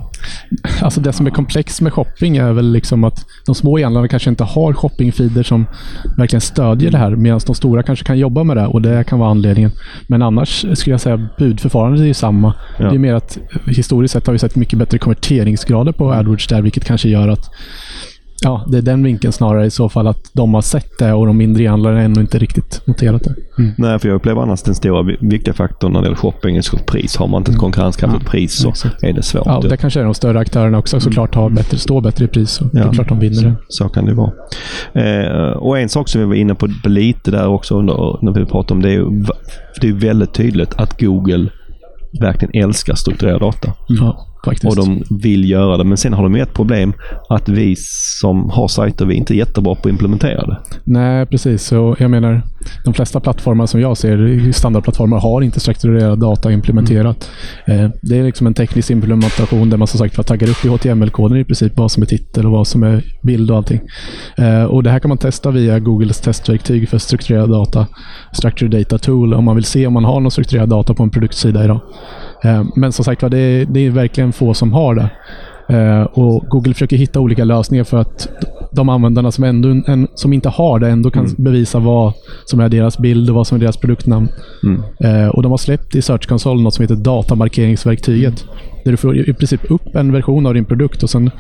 Alltså 0.82 1.02
det 1.02 1.14
som 1.14 1.28
är 1.28 1.32
komplext 1.32 1.82
med 1.82 1.94
shopping 1.94 2.38
är 2.38 2.52
väl 2.52 2.72
liksom 2.72 3.04
att 3.04 3.26
de 3.46 3.56
små 3.56 3.80
e-handlarna 3.80 4.08
kanske 4.08 4.30
inte 4.30 4.44
har 4.44 4.74
shoppingfeeder 4.74 5.44
som 5.44 5.66
verkligen 6.18 6.42
stödjer 6.42 6.92
det 6.92 6.98
här, 6.98 7.16
medan 7.16 7.40
de 7.46 7.56
stora 7.56 7.84
kanske 7.84 8.06
kan 8.06 8.18
jobba 8.18 8.44
med 8.44 8.58
det 8.58 8.66
och 8.66 8.82
det 8.82 9.04
kan 9.04 9.20
vara 9.20 9.30
anledningen. 9.30 9.72
Men 10.08 10.22
annars 10.22 10.66
skulle 10.74 10.94
jag 10.94 11.02
säga 11.02 11.30
budförfarandet 11.38 12.02
är 12.02 12.06
ju 12.06 12.14
samma. 12.14 12.54
Ja. 12.80 12.90
Det 12.90 12.96
är 12.96 13.00
mer 13.00 13.14
att 13.14 13.38
historiskt 13.68 14.14
sett 14.14 14.26
har 14.26 14.34
vi 14.34 14.40
sett 14.40 14.56
mycket 14.56 14.80
bättre 14.80 14.98
konverteringsgrader 14.98 15.92
på 15.92 16.14
AdWords 16.14 16.48
där, 16.48 16.62
vilket 16.62 16.86
kanske 16.86 17.10
gör 17.10 17.28
att 17.28 17.50
Ja, 18.46 18.66
det 18.68 18.78
är 18.78 18.82
den 18.82 19.04
vinkeln 19.04 19.34
snarare 19.34 19.66
i 19.66 19.72
så 19.72 19.90
fall 19.90 20.08
att 20.08 20.20
de 20.34 20.54
har 20.54 20.62
sett 20.62 20.98
det 21.00 21.14
och 21.14 21.26
de 21.28 21.38
mindre 21.38 21.64
e-handlarna 21.64 22.02
ännu 22.02 22.22
inte 22.22 22.40
riktigt 22.40 22.82
noterat 22.86 23.24
det. 23.24 23.36
Nej, 23.78 24.00
för 24.00 24.08
jag 24.08 24.16
upplever 24.16 24.42
annars 24.42 24.62
den 24.64 24.76
stora 24.76 25.04
vi- 25.04 25.18
viktiga 25.22 25.54
faktorn 25.54 25.94
när 25.94 26.00
det 26.02 26.06
gäller 26.06 26.18
shopping 26.18 26.58
är 26.58 26.86
pris. 26.86 27.18
Har 27.18 27.28
man 27.28 27.42
inte 27.42 27.52
ett 27.52 27.58
konkurrenskraftigt 27.58 28.26
pris 28.26 28.54
så 28.62 28.70
exakt. 28.70 29.04
är 29.04 29.14
det 29.14 29.24
svårt. 29.24 29.44
Ja, 29.46 29.58
och 29.58 29.70
det 29.70 29.78
kanske 29.78 30.00
är 30.00 30.04
de 30.04 30.14
större 30.14 30.40
aktörerna 30.40 30.78
också 30.78 31.00
såklart 31.00 31.36
har 31.36 31.50
bättre, 31.50 31.78
står 31.78 32.02
bättre 32.02 32.26
i 32.26 32.28
pris. 32.28 32.62
Och 32.62 32.68
Det 32.74 32.80
är 32.80 32.92
klart 32.94 33.10
de 33.10 33.20
vinner 33.20 33.44
det. 33.44 33.54
Så 33.68 33.90
kan 33.90 34.06
det 34.06 34.14
vara. 34.14 34.32
Eh, 34.94 35.52
och 35.52 35.80
en 35.80 35.90
sak 35.90 36.10
som 36.10 36.22
vi 36.22 36.28
var 36.28 36.36
inne 36.36 36.56
på 36.56 36.68
lite 36.84 37.32
där 37.32 37.48
också 37.48 37.80
under, 37.80 38.24
när 38.26 38.32
vi 38.32 38.46
pratade 38.46 38.74
om 38.74 38.82
det 38.82 38.90
är 38.90 38.94
ju 38.94 39.26
det 39.82 39.88
är 39.88 39.94
väldigt 39.94 40.34
tydligt 40.34 40.74
att 40.78 41.00
Google 41.02 41.50
verkligen 42.22 42.64
älskar 42.64 42.96
strukturerad 42.96 43.40
data. 43.42 43.74
Ja, 43.88 44.28
faktiskt. 44.46 44.66
Och 44.66 44.76
de 44.76 45.04
vill 45.10 45.50
göra 45.50 45.78
det. 45.78 45.84
Men 45.84 45.98
sen 45.98 46.14
har 46.14 46.24
de 46.24 46.36
ju 46.36 46.42
ett 46.42 46.54
problem 46.54 46.94
att 47.30 47.50
vi 47.50 47.76
som 48.22 48.50
har 48.50 48.68
sajter, 48.68 49.06
vi 49.06 49.14
är 49.14 49.18
inte 49.18 49.36
jättebra 49.36 49.76
på 49.76 49.80
att 49.80 49.86
implementera 49.92 50.46
det. 50.46 50.58
Nej, 50.84 51.26
precis. 51.26 51.64
Så 51.64 51.96
jag 52.00 52.12
menar, 52.12 52.42
de 52.84 52.94
flesta 52.94 53.20
plattformar 53.20 53.66
som 53.66 53.82
jag 53.82 53.98
ser, 53.98 54.52
standardplattformar, 54.52 55.20
har 55.20 55.42
inte 55.42 55.60
strukturerad 55.60 56.20
data 56.20 56.52
implementerat. 56.52 57.30
Eh, 57.66 57.90
det 58.02 58.20
är 58.20 58.24
liksom 58.24 58.48
en 58.48 58.54
teknisk 58.54 58.92
implementation 58.92 59.70
där 59.70 59.78
man 59.78 59.88
som 59.88 59.98
sagt 59.98 60.28
taggar 60.28 60.50
upp 60.50 60.66
i 60.66 60.68
HTML-koden 60.68 61.38
i 61.38 61.46
princip 61.46 61.78
vad 61.78 61.92
som 61.92 62.04
är 62.04 62.08
titel 62.08 62.46
och 62.46 62.52
vad 62.52 62.68
som 62.68 62.84
är 62.84 63.04
bild 63.24 63.52
och 63.52 63.58
allting. 63.58 63.82
Eh, 64.38 64.64
och 64.64 64.84
Det 64.84 64.90
här 64.90 65.00
kan 65.00 65.10
man 65.10 65.18
testa 65.18 65.52
via 65.52 65.80
Googles 65.80 66.22
testverktyg 66.22 66.90
för 66.90 66.98
strukturerad 66.98 67.50
data, 67.50 67.88
Structured 68.32 68.72
Data 68.72 68.98
Tool, 68.98 69.34
om 69.34 69.44
man 69.44 69.56
vill 69.56 69.66
se 69.66 69.88
om 69.88 69.94
man 69.94 70.06
har 70.06 70.20
någon 70.20 70.32
strukturerad 70.32 70.70
data 70.70 70.94
på 70.94 71.04
en 71.04 71.10
produktsida 71.10 71.64
idag. 71.64 71.80
Eh, 72.44 72.64
Men 72.76 72.92
som 72.92 73.06
sagt 73.06 73.22
var, 73.22 73.30
det 73.30 73.38
är, 73.38 73.66
det 73.66 73.80
är 73.80 73.90
verkligen 73.90 74.34
få 74.34 74.54
som 74.54 74.74
har 74.74 74.96
det. 74.96 75.10
Eh, 75.70 76.02
och 76.02 76.46
Google 76.50 76.74
försöker 76.74 76.98
hitta 76.98 77.20
olika 77.20 77.44
lösningar 77.44 77.84
för 77.84 77.98
att 77.98 78.28
de 78.72 78.90
användarna 78.90 79.32
som, 79.32 79.44
ändå, 79.44 79.82
som 80.16 80.34
inte 80.34 80.50
har 80.50 80.80
det 80.80 80.90
ändå 80.90 81.12
kan 81.12 81.28
bevisa 81.38 81.80
vad 81.80 82.14
som 82.46 82.60
är 82.60 82.70
deras 82.70 82.98
bild 82.98 83.30
och 83.30 83.36
vad 83.36 83.48
som 83.48 83.56
är 83.56 83.60
deras 83.60 83.78
produktnamn. 83.78 84.28
Eh, 85.00 85.28
och 85.28 85.44
De 85.44 85.52
har 85.52 85.58
släppt 85.58 85.96
i 85.96 86.02
Search 86.02 86.28
Console 86.28 86.62
något 86.62 86.74
som 86.74 86.84
heter 86.84 86.96
datamarkeringsverktyget. 86.96 88.46
Där 88.84 88.92
du 88.92 88.98
får 88.98 89.18
i 89.18 89.30
i 89.30 89.34
princip 89.34 89.72
upp 89.72 89.96
en 89.96 90.12
version 90.12 90.46
av 90.46 90.54
din 90.54 90.66
produkt 90.66 91.04
och 91.04 91.10
sen 91.10 91.32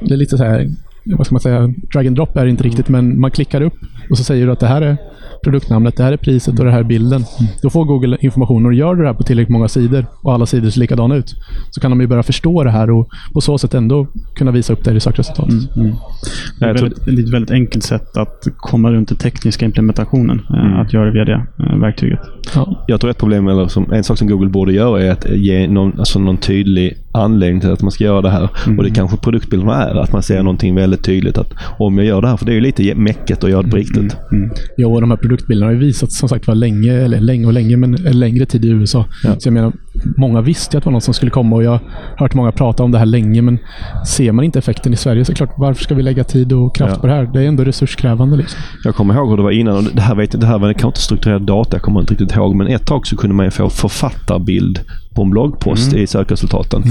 det 0.00 0.14
är 0.14 0.16
lite 0.16 0.38
så 0.38 0.44
här, 0.44 0.70
vad 1.04 1.26
ska 1.26 1.34
man 1.34 1.40
säga, 1.40 1.74
drag 1.92 2.06
and 2.06 2.16
drop 2.16 2.36
är 2.36 2.44
det 2.44 2.50
inte 2.50 2.64
riktigt, 2.64 2.88
men 2.88 3.20
man 3.20 3.30
klickar 3.30 3.60
upp 3.60 3.74
och 4.10 4.18
så 4.18 4.24
säger 4.24 4.46
du 4.46 4.52
att 4.52 4.60
det 4.60 4.66
här 4.66 4.82
är 4.82 4.96
produktnamnet, 5.44 5.96
det 5.96 6.02
här 6.02 6.12
är 6.12 6.16
priset 6.16 6.58
och 6.58 6.64
det 6.64 6.70
här 6.70 6.78
är 6.78 6.84
bilden. 6.84 7.24
Då 7.62 7.70
får 7.70 7.84
Google 7.84 8.16
information 8.20 8.66
och 8.66 8.74
gör 8.74 8.94
du 8.94 9.02
det 9.02 9.08
här 9.08 9.14
på 9.14 9.22
tillräckligt 9.22 9.52
många 9.52 9.68
sidor 9.68 10.06
och 10.22 10.32
alla 10.34 10.46
sidor 10.46 10.70
ser 10.70 10.80
likadana 10.80 11.14
ut, 11.16 11.34
så 11.70 11.80
kan 11.80 11.90
de 11.90 12.00
ju 12.00 12.06
börja 12.06 12.22
förstå 12.22 12.64
det 12.64 12.70
här 12.70 12.90
och 12.90 13.08
på 13.34 13.40
så 13.40 13.58
sätt 13.58 13.74
ändå 13.74 14.06
kunna 14.36 14.50
visa 14.50 14.72
upp 14.72 14.84
det 14.84 14.92
i 14.92 15.00
sökresultatet. 15.00 15.54
Det 15.74 16.64
är 16.64 16.68
jag 16.68 16.76
tror- 16.76 16.92
väldigt, 17.06 17.26
ett 17.28 17.34
väldigt 17.34 17.50
enkelt 17.50 17.84
sätt 17.84 18.16
att 18.16 18.46
komma 18.56 18.90
runt 18.92 19.08
den 19.08 19.18
tekniska 19.18 19.64
implementationen. 19.66 20.40
eh, 20.50 20.80
Att 20.80 20.92
göra 20.92 21.04
det 21.04 21.12
via 21.12 21.24
det 21.24 21.46
eh, 21.58 21.78
verktyget. 21.80 22.20
Ja. 22.54 22.84
Jag 22.86 23.00
tror 23.00 23.10
ett 23.10 23.18
problem, 23.18 23.48
eller 23.48 23.68
som, 23.68 23.92
en 23.92 24.04
sak 24.04 24.18
som 24.18 24.28
Google 24.28 24.48
borde 24.50 24.72
göra 24.72 25.02
är 25.02 25.10
att 25.10 25.26
ge 25.30 25.66
någon, 25.68 25.98
alltså 25.98 26.18
någon 26.18 26.36
tydlig 26.36 26.94
anledning 27.12 27.60
till 27.60 27.70
att 27.72 27.82
man 27.82 27.90
ska 27.90 28.04
göra 28.04 28.20
det 28.22 28.30
här. 28.30 28.48
Och 28.78 28.84
det 28.84 28.90
kanske 28.90 29.16
produktbilderna 29.16 29.74
är, 29.84 29.94
att 29.94 30.12
man 30.12 30.22
ser 30.22 30.42
någonting 30.42 30.74
väldigt 30.74 31.04
tydligt. 31.04 31.38
att 31.38 31.52
Om 31.78 31.98
jag 31.98 32.06
gör 32.06 32.20
det 32.22 32.28
här, 32.28 32.36
för 32.36 32.46
det 32.46 32.52
är 32.52 32.54
ju 32.54 32.60
lite 32.60 32.94
mäcket 32.94 33.44
att 33.44 33.50
göra 33.50 33.62
det 33.62 33.68
på 33.94 34.00
riktigt. 34.00 34.70
Jo, 34.76 34.94
och 34.94 35.00
de 35.00 35.10
här 35.10 35.16
produktbilderna 35.18 35.66
har 35.66 35.72
ju 35.72 35.78
visats 35.78 36.18
som 36.18 36.28
sagt 36.28 36.46
var 36.46 36.54
länge, 36.54 36.92
eller 36.92 37.20
länge 37.20 37.46
och 37.46 37.52
länge, 37.52 37.76
men 37.76 38.06
en 38.06 38.18
längre 38.20 38.46
tid 38.46 38.64
i 38.64 38.68
USA. 38.68 39.06
Så 39.22 39.48
jag 39.48 39.52
menar, 39.52 39.72
många 40.16 40.40
visste 40.40 40.78
att 40.78 40.84
det 40.84 40.86
var 40.88 40.92
något 40.92 41.02
som 41.04 41.14
skulle 41.14 41.30
komma 41.30 41.56
och 41.56 41.64
jag 41.64 41.70
har 41.70 41.80
hört 42.16 42.34
många 42.34 42.52
prata 42.52 42.82
om 42.82 42.90
det 42.92 42.98
här 42.98 43.06
länge, 43.06 43.42
men 43.42 43.58
ser 44.06 44.32
man 44.32 44.44
inte 44.44 44.58
effekten 44.58 44.92
i 44.92 44.96
Sverige 44.96 45.24
så 45.24 45.30
är 45.32 45.34
det 45.34 45.36
klart, 45.36 45.54
varför 45.58 45.84
ska 45.84 45.94
vi 45.94 46.02
lägga 46.02 46.24
tid 46.24 46.52
och 46.52 46.76
kraft 46.76 46.92
Ja. 46.96 47.00
på 47.00 47.06
det 47.06 47.12
här? 47.12 47.30
Det 47.32 47.42
är 47.42 47.48
ändå 47.48 47.64
resurskrävande. 47.64 48.36
Liksom. 48.36 48.60
Jag 48.84 48.94
kommer 48.94 49.14
ihåg 49.14 49.30
hur 49.30 49.36
det 49.36 49.42
var 49.42 49.50
innan. 49.50 49.76
Och 49.76 49.84
det 49.94 50.02
här, 50.02 50.14
vet, 50.14 50.40
det 50.40 50.46
här 50.46 50.58
var 50.58 50.72
kanske 50.72 50.86
inte 50.86 51.00
strukturerad 51.00 51.42
data, 51.42 51.70
jag 51.76 51.82
kommer 51.82 52.00
inte 52.00 52.12
riktigt 52.14 52.36
ihåg. 52.36 52.54
Men 52.56 52.66
ett 52.66 52.86
tag 52.86 53.06
så 53.06 53.16
kunde 53.16 53.36
man 53.36 53.46
ju 53.46 53.50
få 53.50 53.68
författarbild 53.70 54.80
på 55.14 55.22
en 55.22 55.30
bloggpost 55.30 55.92
i 55.94 56.06
sökresultaten. 56.06 56.82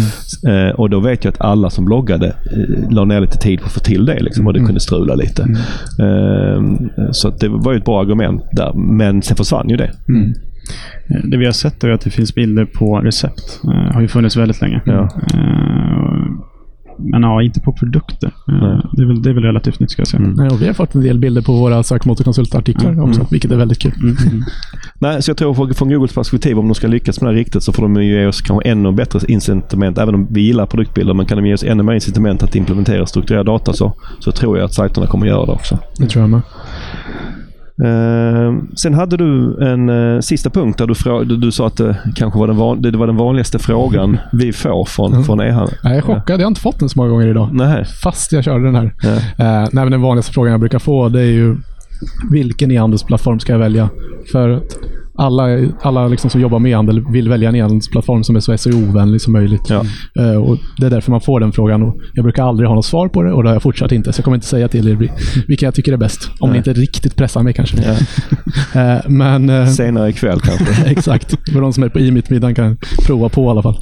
Eh, 0.48 0.76
och 0.76 0.90
då 0.90 1.00
vet 1.00 1.24
jag 1.24 1.32
att 1.32 1.42
alla 1.42 1.70
som 1.70 1.86
bloggade 1.86 2.28
eh, 2.28 2.92
la 2.92 3.06
ner 3.06 3.22
lite 3.22 3.38
tid 3.38 3.60
på 3.60 3.66
att 3.66 3.72
få 3.72 3.80
till 3.80 4.06
det. 4.06 4.20
Liksom, 4.24 4.48
och 4.48 4.54
det 4.54 4.60
kunde 4.60 4.80
strula 4.80 5.16
lite. 5.16 5.44
Eh, 6.00 6.64
så 7.12 7.30
det 7.30 7.48
var 7.48 7.72
ju 7.72 7.78
ett 7.78 7.86
bra 7.86 8.02
argument 8.02 8.44
där. 8.52 8.74
Men 8.74 9.22
sen 9.22 9.38
försvann 9.38 9.70
ju 9.70 9.78
det. 9.78 9.92
Eh, 11.10 11.20
Det 11.24 11.38
vi 11.38 11.46
har 11.46 11.52
sett 11.52 11.84
är 11.84 11.90
att 11.90 12.02
det 12.02 12.10
finns 12.10 12.36
bilder 12.36 12.66
på 12.66 12.98
recept. 13.00 13.60
Det 13.64 13.94
har 13.94 14.02
ju 14.02 14.08
funnits 14.08 14.38
väldigt 14.38 14.62
länge. 14.62 14.82
Ja. 14.86 15.10
Men 16.98 17.24
ja, 17.24 17.42
inte 17.42 17.60
på 17.60 17.74
produkter. 17.74 18.32
Eh. 18.48 18.80
Det 18.92 19.02
är, 19.02 19.08
väl, 19.08 19.22
det 19.22 19.30
är 19.30 19.34
väl 19.34 19.44
relativt 19.44 19.80
nytt 19.80 19.92
ska 19.92 20.00
jag 20.00 20.08
säga. 20.08 20.24
Nej, 20.24 20.50
och 20.50 20.62
vi 20.62 20.68
har 20.68 20.74
fått 20.74 20.96
en 20.96 21.02
del 21.02 21.20
bilder 21.20 21.42
på 21.42 21.54
våra 21.54 21.84
sökmotorkonsultartiklar 21.84 23.02
också, 23.02 23.28
vilket 23.32 23.52
är 23.52 23.58
väldigt 23.58 23.80
kul. 23.80 23.94
Nej, 25.00 25.22
så 25.22 25.30
jag 25.30 25.38
tror 25.38 25.54
från, 25.54 25.74
från 25.74 25.90
Googles 25.90 26.14
perspektiv, 26.14 26.60
om 26.60 26.68
de 26.68 26.76
ska 26.76 26.88
lyckas 26.88 27.22
med 27.22 27.30
det 27.30 27.34
här 27.34 27.40
riktigt, 27.40 27.64
så 27.64 27.74
får 27.74 27.84
de 27.84 27.96
ju 27.96 28.04
ge 28.04 28.26
oss 28.26 28.42
kanske 28.42 28.70
ännu 28.70 28.92
bättre 28.92 29.20
incitament. 29.28 29.98
Även 29.98 30.16
om 30.16 30.28
vi 30.30 30.42
gillar 30.42 30.66
produktbilder, 30.66 31.14
men 31.14 31.26
kan 31.26 31.38
de 31.38 31.46
ge 31.46 31.54
oss 31.54 31.64
ännu 31.64 31.84
mer 31.84 31.94
incitament 31.94 32.44
att 32.44 32.56
implementera 32.56 33.06
strukturerad 33.06 33.46
data 33.46 33.74
så, 33.74 33.94
så 34.20 34.32
tror 34.32 34.58
jag 34.58 34.66
att 34.66 34.74
sajterna 34.74 35.08
kommer 35.08 35.28
göra 35.28 35.46
det 35.46 35.52
också. 35.52 35.78
Det 35.98 36.08
tror 36.08 36.22
jag 36.22 36.30
med. 36.30 36.42
Eh, 37.84 38.54
sen 38.76 38.94
hade 38.94 39.18
du 39.18 39.58
en 39.72 39.90
eh, 40.16 40.20
sista 40.20 40.50
punkt 40.50 40.78
där 40.78 40.88
du, 40.88 40.94
frå- 40.94 41.24
du, 41.26 41.38
du 41.38 41.52
sa 41.52 41.68
att 41.68 41.78
det 41.78 41.98
kanske 42.16 42.40
var 42.40 42.48
den, 42.48 42.58
van, 42.58 42.82
det 42.82 42.92
var 42.98 43.08
den 43.08 43.16
vanligaste 43.18 43.60
frågan 43.60 44.18
vi 44.32 44.54
får 44.54 44.86
från, 44.86 45.24
från 45.24 45.42
e-handel. 45.42 45.76
Jag 45.84 45.96
är 45.96 46.02
chockad. 46.02 46.40
Jag 46.40 46.46
har 46.46 46.48
inte 46.48 46.62
fått 46.62 46.80
den 46.80 46.90
så 46.90 47.00
många 47.00 47.10
gånger 47.10 47.28
idag. 47.28 47.50
Nej. 47.54 47.86
Fast 48.04 48.32
jag 48.32 48.44
körde 48.44 48.66
den 48.66 48.76
här. 48.76 48.94
Ja. 49.02 49.10
Eh, 49.46 49.62
nej, 49.72 49.84
men 49.84 49.92
den 49.92 50.02
vanligaste 50.02 50.34
frågan 50.34 50.52
jag 50.52 50.60
brukar 50.60 50.80
få 50.80 51.10
det 51.10 51.22
är 51.22 51.26
ju 51.32 51.56
vilken 52.32 52.72
e-handelsplattform 52.72 53.40
ska 53.40 53.52
jag 53.52 53.60
välja? 53.60 53.90
För 54.32 54.62
alla, 55.16 55.44
alla 55.82 56.08
liksom 56.08 56.30
som 56.30 56.42
jobbar 56.42 56.60
med 56.60 56.72
e-handel 56.72 57.12
vill 57.12 57.30
välja 57.30 57.50
en 57.50 57.56
e-handelsplattform 57.56 58.24
som 58.24 58.36
är 58.36 58.40
så 58.40 58.58
SEO-vänlig 58.58 59.22
som 59.22 59.34
möjligt. 59.34 59.70
Ja. 59.70 59.86
Eh, 60.20 60.36
och 60.36 60.58
det 60.78 60.86
är 60.86 60.90
därför 60.90 61.12
man 61.12 61.22
får 61.22 61.40
den 61.40 61.52
frågan. 61.52 61.84
Och 61.84 61.96
jag 62.14 62.24
brukar 62.24 62.44
aldrig 62.44 62.70
ha 62.70 62.76
något 62.76 62.86
svar 62.86 63.08
på 63.08 63.24
det 63.24 63.32
och 63.32 63.44
det 63.44 63.50
har 63.50 63.56
jag 63.56 63.64
fortsatt 63.64 63.92
inte. 63.92 64.14
Så 64.14 64.20
jag 64.20 64.24
kommer 64.24 64.36
inte 64.36 64.48
säga 64.48 64.68
till 64.68 64.88
er 64.88 65.12
vilka 65.48 65.66
jag 65.66 65.76
tycker 65.76 65.94
är 65.94 65.98
bäst. 65.98 66.30
Om 66.40 66.52
ni 66.52 66.58
inte 66.58 66.74
riktigt 66.74 67.16
pressar 67.16 67.44
mig 67.44 67.54
kanske. 67.54 67.78
Eh, 68.76 68.98
men, 69.08 69.50
eh, 69.50 69.68
Senare 69.68 70.10
ikväll 70.10 70.40
kanske. 70.40 70.86
Exakt. 70.92 71.52
För 71.54 71.62
de 71.62 71.74
som 71.74 71.84
är 71.84 71.90
på 71.90 72.00
e-mitt-middagen 72.00 72.56
kan 72.56 72.78
prova 73.06 73.30
på 73.30 73.46
i 73.46 73.48
alla 73.48 73.62
fall. 73.62 73.78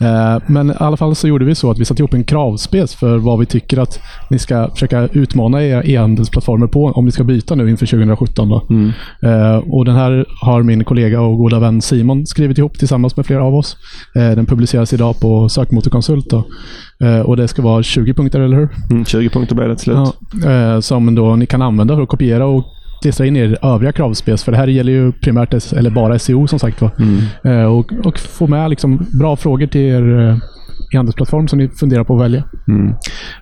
Eh, 0.00 0.42
men 0.46 0.70
i 0.70 0.74
alla 0.76 0.96
fall 0.96 1.14
så 1.14 1.28
gjorde 1.28 1.44
vi 1.44 1.54
så 1.54 1.70
att 1.70 1.78
vi 1.78 1.84
satte 1.84 2.02
ihop 2.02 2.14
en 2.14 2.24
kravspec 2.24 2.94
för 2.94 3.18
vad 3.18 3.38
vi 3.38 3.46
tycker 3.46 3.78
att 3.78 4.00
ni 4.30 4.38
ska 4.38 4.70
försöka 4.70 5.08
utmana 5.12 5.64
era 5.64 5.82
e-handelsplattformar 5.84 6.66
på 6.66 6.84
om 6.84 7.04
ni 7.04 7.12
ska 7.12 7.24
byta 7.24 7.54
nu 7.54 7.70
inför 7.70 7.86
2017. 7.86 8.48
Då. 8.48 8.62
Eh, 9.28 9.56
och 9.56 9.84
den 9.84 9.94
här 9.94 10.26
har 10.40 10.62
min 10.62 10.84
kollega 10.84 11.20
och 11.20 11.38
goda 11.38 11.58
vän 11.58 11.82
Simon 11.82 12.26
skrivit 12.26 12.58
ihop 12.58 12.78
tillsammans 12.78 13.16
med 13.16 13.26
flera 13.26 13.44
av 13.44 13.54
oss. 13.54 13.76
Eh, 14.14 14.30
den 14.30 14.46
publiceras 14.46 14.92
idag 14.92 15.20
på 15.20 15.48
Sökmotorkonsult. 15.48 16.30
Då. 16.30 16.44
Och 17.24 17.36
det 17.36 17.48
ska 17.48 17.62
vara 17.62 17.82
20 17.82 18.14
punkter, 18.14 18.40
eller 18.40 18.56
hur? 18.56 18.68
Mm, 18.90 19.04
20 19.04 19.28
punkter 19.28 19.54
blev 19.54 19.68
det 19.68 19.74
till 19.74 19.84
slut. 19.84 19.96
Ja, 20.44 20.82
som 20.82 21.14
då 21.14 21.36
ni 21.36 21.46
kan 21.46 21.62
använda 21.62 21.94
för 21.94 22.02
att 22.02 22.08
kopiera 22.08 22.46
och 22.46 22.64
klistra 23.02 23.26
in 23.26 23.36
i 23.36 23.56
övriga 23.62 23.92
kravspec. 23.92 24.44
För 24.44 24.52
det 24.52 24.58
här 24.58 24.66
gäller 24.66 24.92
ju 24.92 25.12
primärt, 25.12 25.72
eller 25.72 25.90
bara 25.90 26.18
SEO 26.18 26.46
som 26.46 26.58
sagt 26.58 26.80
var. 26.80 26.90
Eh, 27.44 27.64
och, 27.64 27.92
och 28.04 28.18
få 28.18 28.46
med 28.46 28.70
liksom 28.70 29.06
bra 29.18 29.36
frågor 29.36 29.66
till 29.66 29.80
er 29.80 30.18
eh, 30.18 30.36
e-handelsplattform 30.92 31.48
som 31.48 31.58
ni 31.58 31.68
funderar 31.68 32.04
på 32.04 32.14
att 32.14 32.22
välja. 32.22 32.44
Mm. 32.68 32.94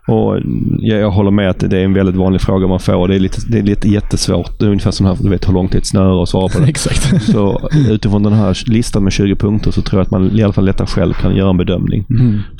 Och 0.06 0.38
jag, 0.78 1.00
jag 1.00 1.10
håller 1.10 1.30
med 1.30 1.50
att 1.50 1.70
det 1.70 1.78
är 1.78 1.84
en 1.84 1.94
väldigt 1.94 2.16
vanlig 2.16 2.40
fråga 2.40 2.66
man 2.66 2.80
får. 2.80 3.08
Det 3.08 3.14
är 3.14 3.18
lite, 3.18 3.40
det 3.48 3.58
är 3.58 3.62
lite 3.62 3.88
jättesvårt. 3.88 4.58
Det 4.58 4.64
är 4.64 4.68
ungefär 4.68 4.90
som 4.90 5.06
här, 5.06 5.16
du 5.20 5.30
vet 5.30 5.48
hur 5.48 5.52
lång 5.52 5.68
tid 5.68 5.86
snöar 5.86 6.20
och 6.20 6.28
svara 6.28 6.48
på 6.48 6.58
det. 6.60 6.68
Exakt. 6.68 7.22
Så 7.22 7.68
utifrån 7.88 8.22
den 8.22 8.32
här 8.32 8.58
listan 8.66 9.04
med 9.04 9.12
20 9.12 9.36
punkter 9.36 9.70
så 9.70 9.82
tror 9.82 10.00
jag 10.00 10.04
att 10.04 10.10
man 10.10 10.38
i 10.38 10.42
alla 10.42 10.52
fall 10.52 10.64
lättare 10.64 10.86
själv 10.86 11.12
kan 11.12 11.36
göra 11.36 11.50
en 11.50 11.56
bedömning. 11.56 12.04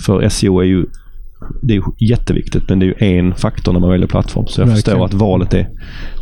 För 0.00 0.28
SEO 0.28 0.60
är 0.60 0.64
ju 0.64 0.86
det 1.62 1.76
är 1.76 1.82
jätteviktigt, 1.98 2.68
men 2.68 2.78
det 2.78 2.86
är 2.86 2.88
ju 2.88 3.18
en 3.18 3.34
faktor 3.34 3.72
när 3.72 3.80
man 3.80 3.90
väljer 3.90 4.06
plattform. 4.06 4.46
Så 4.46 4.60
jag 4.60 4.66
Verkligen. 4.66 4.98
förstår 4.98 5.04
att 5.04 5.14
valet 5.14 5.54
är... 5.54 5.68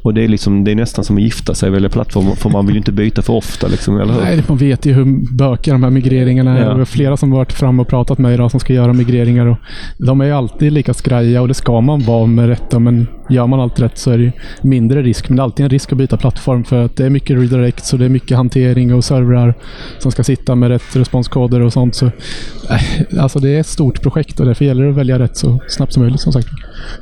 Och 0.03 0.15
det 0.15 0.25
är, 0.25 0.29
liksom, 0.29 0.65
det 0.65 0.71
är 0.71 0.75
nästan 0.75 1.05
som 1.05 1.17
att 1.17 1.23
gifta 1.23 1.55
sig 1.55 1.69
och 1.69 1.75
välja 1.75 1.89
plattform, 1.89 2.37
för 2.37 2.51
man 2.51 2.67
vill 2.67 2.75
ju 2.75 2.79
inte 2.79 2.93
byta 2.93 3.23
för 3.23 3.33
ofta. 3.33 3.67
Liksom, 3.67 4.01
eller 4.01 4.15
hur? 4.15 4.21
Nej, 4.21 4.43
man 4.49 4.57
vet 4.57 4.87
ju 4.87 4.93
hur 4.93 5.37
bökiga 5.37 5.75
de 5.75 5.83
här 5.83 5.91
migreringarna 5.91 6.59
är. 6.59 6.63
Ja. 6.63 6.75
Det 6.75 6.81
är 6.81 6.85
flera 6.85 7.17
som 7.17 7.31
varit 7.31 7.53
fram 7.53 7.81
och 7.81 7.89
pratat 7.89 8.19
med 8.19 8.35
idag 8.35 8.51
som 8.51 8.61
ska 8.61 8.73
göra 8.73 8.93
migreringar. 8.93 9.47
Och 9.47 9.57
de 9.99 10.21
är 10.21 10.25
ju 10.25 10.33
alltid 10.33 10.73
lika 10.73 10.95
skraja 10.95 11.43
och 11.43 11.49
det 11.49 11.55
ska 11.55 11.81
man 11.81 12.01
vara 12.01 12.27
med 12.27 12.49
rätta. 12.49 12.79
Men 12.79 13.07
gör 13.29 13.47
man 13.47 13.61
allt 13.61 13.81
rätt 13.81 13.99
så 13.99 14.11
är 14.11 14.19
det 14.19 14.25
ju 14.25 14.33
mindre 14.63 15.03
risk. 15.03 15.29
Men 15.29 15.37
det 15.37 15.41
är 15.41 15.45
alltid 15.45 15.65
en 15.65 15.71
risk 15.71 15.93
att 15.93 15.99
byta 15.99 16.17
plattform 16.17 16.65
för 16.65 16.85
att 16.85 16.97
det 16.97 17.07
är 17.07 17.11
mycket 17.11 17.37
redirects 17.37 17.93
och 17.93 17.99
det 17.99 18.05
är 18.05 18.09
mycket 18.09 18.37
hantering 18.37 18.95
och 18.95 19.05
servrar 19.05 19.55
som 19.99 20.13
ska 20.13 20.25
sitta 20.25 20.55
med 20.55 20.69
rätt 20.69 20.97
responskoder 20.97 21.61
och 21.61 21.73
sånt. 21.73 21.95
Så, 21.95 22.07
äh, 22.07 23.23
alltså 23.23 23.39
det 23.39 23.51
är 23.51 23.61
ett 23.61 23.67
stort 23.67 24.03
projekt 24.03 24.41
och 24.41 24.47
därför 24.47 24.65
gäller 24.65 24.85
det 24.85 24.91
att 24.91 24.97
välja 25.05 25.19
rätt 25.19 25.37
så 25.37 25.61
snabbt 25.69 25.93
som 25.93 26.03
möjligt 26.03 26.21
som 26.21 26.33
sagt. 26.33 26.49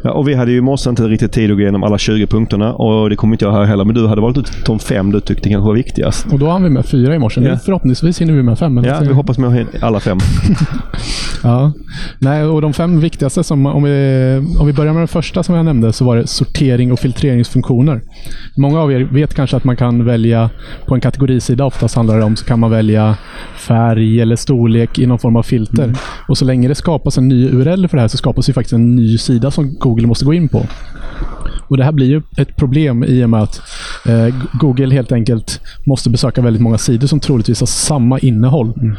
Ja, 0.03 0.13
och 0.13 0.29
vi 0.29 0.35
hade 0.35 0.51
ju 0.51 0.59
i 0.59 0.61
morse 0.61 0.91
inte 0.91 1.03
riktigt 1.03 1.33
tid 1.33 1.51
att 1.51 1.57
gå 1.57 1.61
igenom 1.61 1.83
alla 1.83 1.99
20 1.99 2.27
punkterna 2.27 2.75
och 2.75 3.11
det 3.11 3.17
kommer 3.17 3.35
inte 3.35 3.45
jag 3.45 3.53
här 3.53 3.65
heller. 3.65 3.85
Men 3.85 3.95
du 3.95 4.07
hade 4.07 4.21
valt 4.21 4.39
ut 4.39 4.53
de 4.67 4.79
fem 4.79 5.13
du 5.13 5.21
tyckte 5.21 5.49
kanske 5.49 5.67
var 5.67 5.75
viktigast. 5.75 6.27
Och 6.33 6.39
då 6.39 6.49
hann 6.49 6.63
vi 6.63 6.71
med 6.71 6.87
fyra 6.87 7.15
i 7.15 7.19
morse. 7.19 7.41
Ja. 7.41 7.59
Förhoppningsvis 7.59 8.21
hinner 8.21 8.33
vi 8.33 8.43
med 8.43 8.59
fem. 8.59 8.85
Ja, 8.85 9.01
vi 9.01 9.13
hoppas 9.13 9.39
med 9.39 9.67
alla 9.81 10.01
fem. 10.01 10.19
Ja. 11.43 11.73
Nej, 12.19 12.45
och 12.45 12.63
de 12.63 12.73
fem 12.73 13.01
viktigaste, 13.01 13.45
som, 13.45 13.67
om, 13.67 13.83
vi, 13.83 14.43
om 14.61 14.67
vi 14.67 14.73
börjar 14.73 14.93
med 14.93 15.01
den 15.01 15.09
första 15.09 15.43
som 15.43 15.55
jag 15.55 15.65
nämnde, 15.65 15.93
så 15.93 16.05
var 16.05 16.17
det 16.17 16.27
sortering 16.27 16.93
och 16.93 16.99
filtreringsfunktioner. 16.99 18.01
Många 18.57 18.81
av 18.81 18.93
er 18.93 19.01
vet 19.01 19.35
kanske 19.35 19.57
att 19.57 19.65
man 19.65 19.77
kan 19.77 20.05
välja, 20.05 20.51
på 20.87 20.95
en 20.95 21.01
kategorisida 21.01 21.65
oftast 21.65 21.95
handlar 21.95 22.19
det 22.19 22.25
om, 22.25 22.37
så 22.37 22.45
kan 22.45 22.61
man 22.61 22.71
välja 22.71 23.17
färg 23.57 24.21
eller 24.21 24.37
storlek 24.37 24.99
i 24.99 25.07
någon 25.07 25.19
form 25.19 25.37
av 25.37 25.43
filter. 25.43 25.95
Och 26.29 26.39
så 26.39 26.45
länge 26.45 26.69
det 26.69 26.75
skapas 26.75 27.19
en 27.19 27.29
ny 27.29 27.49
URL 27.49 27.89
för 27.93 27.97
det 27.97 28.01
här 28.03 28.09
så 28.09 28.17
skapas 28.17 28.49
ju 28.49 28.53
faktiskt 28.53 28.73
en 28.73 28.97
ny 28.97 29.19
sida 29.19 29.51
som 29.51 29.75
Google 29.75 30.07
måste 30.07 30.25
gå 30.25 30.35
in 30.35 30.49
på. 30.49 30.67
Och 31.69 31.77
Det 31.77 31.85
här 31.85 31.93
blir 31.93 32.07
ju 32.07 32.23
ett 32.37 32.57
problem 32.57 33.05
i 33.05 33.25
och 33.25 33.31
med 33.31 33.43
att 33.43 33.61
eh, 34.07 34.35
Google 34.53 34.95
helt 34.95 35.13
enkelt 35.13 35.61
måste 35.85 36.11
besöka 36.11 36.43
väldigt 36.43 36.63
många 36.63 36.79
sidor 36.79 37.07
som 37.07 37.21
troligtvis 37.21 37.61
har 37.61 37.67
samma 37.67 38.19
innehåll. 38.19 38.73
Mm 38.77 38.97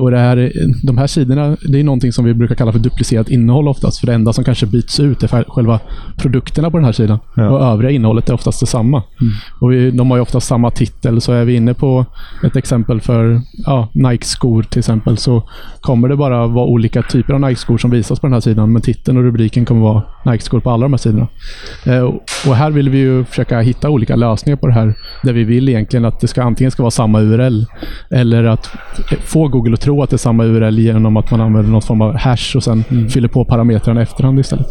och 0.00 0.10
det 0.10 0.18
här, 0.18 0.52
De 0.86 0.98
här 0.98 1.06
sidorna 1.06 1.56
det 1.68 1.80
är 1.80 1.84
någonting 1.84 2.12
som 2.12 2.24
vi 2.24 2.34
brukar 2.34 2.54
kalla 2.54 2.72
för 2.72 2.78
duplicerat 2.78 3.28
innehåll 3.28 3.68
oftast. 3.68 3.98
För 4.00 4.06
det 4.06 4.14
enda 4.14 4.32
som 4.32 4.44
kanske 4.44 4.66
byts 4.66 5.00
ut 5.00 5.22
är 5.22 5.44
själva 5.50 5.80
produkterna 6.16 6.70
på 6.70 6.76
den 6.76 6.84
här 6.84 6.92
sidan. 6.92 7.18
Ja. 7.36 7.50
Och 7.50 7.64
övriga 7.66 7.90
innehållet 7.90 8.28
är 8.28 8.34
oftast 8.34 8.60
detsamma. 8.60 9.02
Och 9.60 9.72
vi, 9.72 9.90
de 9.90 10.10
har 10.10 10.16
ju 10.18 10.22
oftast 10.22 10.46
samma 10.46 10.70
titel. 10.70 11.20
Så 11.20 11.32
är 11.32 11.44
vi 11.44 11.54
inne 11.54 11.74
på 11.74 12.06
ett 12.44 12.56
exempel 12.56 13.00
för 13.00 13.40
ja, 13.66 13.88
Nike-skor 13.94 14.62
till 14.62 14.78
exempel 14.78 15.16
så 15.16 15.42
kommer 15.80 16.08
det 16.08 16.16
bara 16.16 16.46
vara 16.46 16.66
olika 16.66 17.02
typer 17.02 17.34
av 17.34 17.40
Nike-skor 17.40 17.78
som 17.78 17.90
visas 17.90 18.20
på 18.20 18.26
den 18.26 18.32
här 18.34 18.40
sidan. 18.40 18.72
Men 18.72 18.82
titeln 18.82 19.18
och 19.18 19.24
rubriken 19.24 19.64
kommer 19.64 19.80
vara 19.80 20.02
Nike-skor 20.24 20.60
på 20.60 20.70
alla 20.70 20.82
de 20.82 20.92
här 20.92 20.98
sidorna. 20.98 21.26
Eh, 21.86 21.98
och- 22.00 22.20
och 22.46 22.56
här 22.56 22.70
vill 22.70 22.88
vi 22.90 22.98
ju 22.98 23.24
försöka 23.24 23.60
hitta 23.60 23.90
olika 23.90 24.16
lösningar 24.16 24.56
på 24.56 24.66
det 24.66 24.72
här. 24.72 24.94
Där 25.22 25.32
vi 25.32 25.44
vill 25.44 25.68
egentligen 25.68 26.04
att 26.04 26.20
det 26.20 26.28
ska 26.28 26.42
antingen 26.42 26.70
ska 26.70 26.82
vara 26.82 26.90
samma 26.90 27.20
URL 27.20 27.64
eller 28.10 28.44
att 28.44 28.70
få 29.24 29.48
Google 29.48 29.59
att 29.74 29.80
tro 29.80 30.02
att 30.02 30.10
det 30.10 30.16
är 30.16 30.18
samma 30.18 30.44
URL 30.44 30.78
genom 30.78 31.16
att 31.16 31.30
man 31.30 31.40
använder 31.40 31.72
någon 31.72 31.82
form 31.82 32.02
av 32.02 32.16
hash 32.16 32.56
och 32.56 32.62
sen 32.62 32.84
fyller 33.10 33.28
på 33.28 33.44
parametrarna 33.44 34.00
i 34.00 34.02
efterhand 34.02 34.40
istället. 34.40 34.66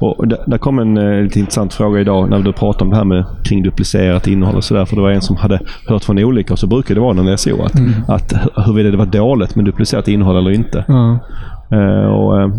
Och 0.00 0.28
där, 0.28 0.38
där 0.46 0.58
kom 0.58 0.78
en 0.78 0.96
eh, 0.96 1.22
lite 1.22 1.38
intressant 1.38 1.74
fråga 1.74 2.00
idag 2.00 2.30
när 2.30 2.38
du 2.38 2.52
pratade 2.52 2.84
om 2.84 2.90
det 2.90 2.96
här 2.96 3.04
med 3.04 3.24
kring 3.44 3.62
duplicerat 3.62 4.26
innehåll 4.26 4.56
och 4.56 4.64
sådär. 4.64 4.84
För 4.84 4.96
det 4.96 5.02
var 5.02 5.10
en 5.10 5.20
som 5.20 5.36
hade 5.36 5.60
hört 5.86 6.04
från 6.04 6.18
olika 6.18 6.52
och 6.52 6.58
så 6.58 6.66
brukar 6.66 6.94
det 6.94 7.00
vara 7.00 7.12
när 7.12 7.22
det 7.22 7.32
är 7.32 7.36
så 7.36 7.62
att, 7.62 7.74
att 8.08 8.32
huruvida 8.66 8.90
det 8.90 8.96
var 8.96 9.06
dåligt 9.06 9.56
med 9.56 9.64
duplicerat 9.64 10.08
innehåll 10.08 10.36
eller 10.36 10.50
inte. 10.50 10.84
Ja. 10.88 11.18
Eh, 11.72 12.06
och, 12.06 12.42
eh, 12.42 12.50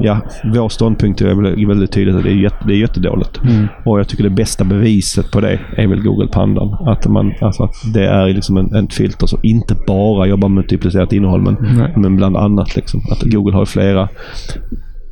ja, 0.00 0.20
vår 0.44 0.68
ståndpunkt 0.68 1.20
är 1.20 1.34
väl 1.34 1.66
väldigt 1.66 1.92
tydligt 1.92 2.16
att 2.16 2.22
det 2.22 2.30
är, 2.30 2.34
jätte, 2.34 2.66
det 2.66 2.72
är 2.72 2.78
jättedåligt. 2.78 3.40
Och 3.84 3.98
jag 3.98 4.08
tycker 4.08 4.24
det 4.24 4.30
bästa 4.30 4.64
beviset 4.64 5.30
på 5.30 5.40
det 5.40 5.60
är 5.76 5.86
väl 5.86 6.02
Google 6.02 6.28
Pandan. 6.32 6.88
Att, 6.88 7.06
man, 7.06 7.32
alltså 7.40 7.62
att 7.62 7.74
det 7.94 8.06
är 8.06 8.26
liksom 8.26 8.56
en, 8.56 8.74
en 8.74 8.88
filter 8.88 9.26
som 9.26 9.38
inte 9.42 9.76
bara 9.86 10.26
jobbar 10.26 10.48
med 10.48 10.64
duplicerat 10.68 11.12
innehåll 11.12 11.42
men, 11.42 11.56
Nej. 11.60 11.92
men 11.96 12.16
bland 12.16 12.36
annat. 12.36 12.76
Liksom. 12.76 13.00
Att 13.12 13.22
Google 13.22 13.56
har 13.56 13.66
flera 13.66 14.08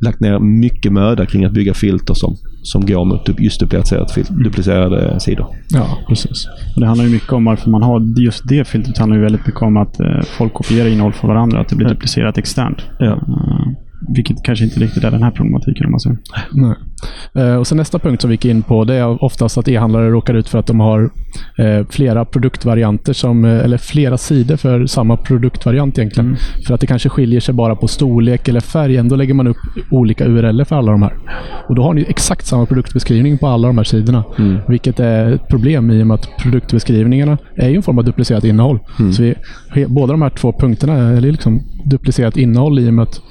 lagt 0.01 0.19
ner 0.19 0.39
mycket 0.39 0.91
möda 0.91 1.25
kring 1.25 1.45
att 1.45 1.53
bygga 1.53 1.73
filter 1.73 2.13
som, 2.13 2.35
som 2.65 2.85
går 2.85 3.05
mot 3.05 3.25
du- 3.25 3.43
just 3.43 3.59
duplicerat 3.59 4.11
fil- 4.11 4.43
duplicerade 4.43 5.19
sidor. 5.19 5.47
ja, 5.69 5.87
precis. 6.07 6.47
Och 6.75 6.81
det 6.81 6.87
handlar 6.87 7.05
ju 7.05 7.11
mycket 7.11 7.33
om 7.33 7.45
varför 7.45 7.69
man 7.69 7.83
har 7.83 7.99
just 8.21 8.47
det 8.47 8.67
filtret. 8.67 8.95
Det 8.95 8.99
handlar 9.01 9.17
ju 9.17 9.23
väldigt 9.23 9.45
mycket 9.47 9.61
om 9.61 9.77
att 9.77 9.99
eh, 9.99 10.21
folk 10.37 10.53
kopierar 10.53 10.87
innehåll 10.89 11.13
från 11.13 11.27
varandra. 11.29 11.59
Att 11.59 11.69
det 11.69 11.75
blir 11.75 11.87
duplicerat 11.89 12.37
externt. 12.37 12.77
Ja. 12.99 13.05
Eh, 13.05 13.17
vilket 14.07 14.43
kanske 14.43 14.65
inte 14.65 14.79
riktigt 14.79 15.03
är 15.03 15.11
den 15.11 15.23
här 15.23 15.31
problematiken 15.31 15.85
om 15.85 15.91
man 15.91 15.99
säger. 15.99 16.17
Nej. 16.51 16.75
Eh, 17.35 17.55
och 17.55 17.67
sen 17.67 17.77
nästa 17.77 17.99
punkt 17.99 18.21
som 18.21 18.29
vi 18.29 18.33
gick 18.33 18.45
in 18.45 18.61
på 18.61 18.83
det 18.83 18.95
är 18.95 19.23
oftast 19.23 19.57
att 19.57 19.67
e-handlare 19.67 20.09
råkar 20.09 20.33
ut 20.33 20.49
för 20.49 20.59
att 20.59 20.67
de 20.67 20.79
har 20.79 21.09
eh, 21.57 21.85
flera 21.89 22.25
produktvarianter, 22.25 23.13
som, 23.13 23.45
eh, 23.45 23.63
eller 23.63 23.77
flera 23.77 24.17
sidor 24.17 24.57
för 24.57 24.85
samma 24.85 25.17
produktvariant 25.17 25.97
egentligen. 25.97 26.37
För 26.67 26.73
att 26.73 26.81
det 26.81 26.87
kanske 26.87 27.09
skiljer 27.09 27.39
sig 27.39 27.53
bara 27.53 27.75
på 27.75 27.87
storlek 27.87 28.47
eller 28.47 28.59
färg. 28.59 28.97
Ändå 28.97 29.15
lägger 29.15 29.33
man 29.33 29.47
upp 29.47 29.57
olika 29.91 30.25
URL 30.25 30.65
för 30.65 30.75
alla 30.75 30.91
de 30.91 31.01
här. 31.01 31.13
Och 31.69 31.75
då 31.75 31.83
har 31.83 31.93
ni 31.93 32.05
exakt 32.09 32.45
samma 32.45 32.65
produktbeskrivning 32.65 33.37
på 33.37 33.47
alla 33.47 33.67
de 33.67 33.77
här 33.77 33.85
sidorna. 33.85 34.23
Vilket 34.67 34.99
är 34.99 35.33
ett 35.33 35.47
problem 35.47 35.91
i 35.91 36.03
och 36.03 36.07
med 36.07 36.15
att 36.15 36.29
produktbeskrivningarna 36.37 37.37
är 37.55 37.69
ju 37.69 37.75
en 37.75 37.83
form 37.83 37.97
av 37.97 38.05
duplicerat 38.05 38.43
innehåll. 38.43 38.79
Så 39.13 39.23
vi, 39.23 39.35
båda 39.87 40.13
de 40.13 40.21
här 40.21 40.29
två 40.29 40.53
punkterna 40.59 40.93
är 40.93 41.21
liksom 41.21 41.61
duplicerat 41.85 42.37
innehåll 42.37 42.79
i 42.79 42.89
och 42.89 42.93
med 42.93 43.03
att 43.03 43.21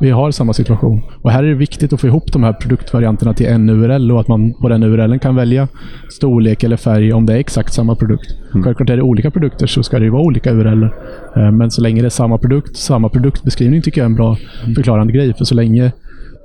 vi 0.00 0.10
har 0.10 0.30
samma 0.30 0.52
situation. 0.52 1.02
Och 1.22 1.30
här 1.30 1.42
är 1.42 1.48
det 1.48 1.54
viktigt 1.54 1.92
att 1.92 2.00
få 2.00 2.06
ihop 2.06 2.32
de 2.32 2.42
här 2.42 2.52
produktvarianterna 2.52 3.34
till 3.34 3.46
en 3.46 3.68
URL 3.68 4.12
och 4.12 4.20
att 4.20 4.28
man 4.28 4.54
på 4.54 4.68
den 4.68 4.82
URLen 4.82 5.18
kan 5.18 5.36
välja 5.36 5.68
storlek 6.10 6.62
eller 6.62 6.76
färg 6.76 7.12
om 7.12 7.26
det 7.26 7.32
är 7.32 7.38
exakt 7.38 7.72
samma 7.72 7.96
produkt. 7.96 8.26
Självklart 8.52 8.90
är 8.90 8.96
det 8.96 9.02
olika 9.02 9.30
produkter 9.30 9.66
så 9.66 9.82
ska 9.82 9.98
det 9.98 10.04
ju 10.04 10.10
vara 10.10 10.22
olika 10.22 10.52
URL. 10.52 10.88
Men 11.34 11.70
så 11.70 11.82
länge 11.82 12.00
det 12.02 12.08
är 12.08 12.10
samma 12.10 12.38
produkt, 12.38 12.76
samma 12.76 13.08
produktbeskrivning 13.08 13.82
tycker 13.82 14.00
jag 14.00 14.04
är 14.04 14.10
en 14.10 14.16
bra 14.16 14.36
förklarande 14.74 15.12
grej. 15.12 15.34
För 15.34 15.44
så 15.44 15.54
länge 15.54 15.92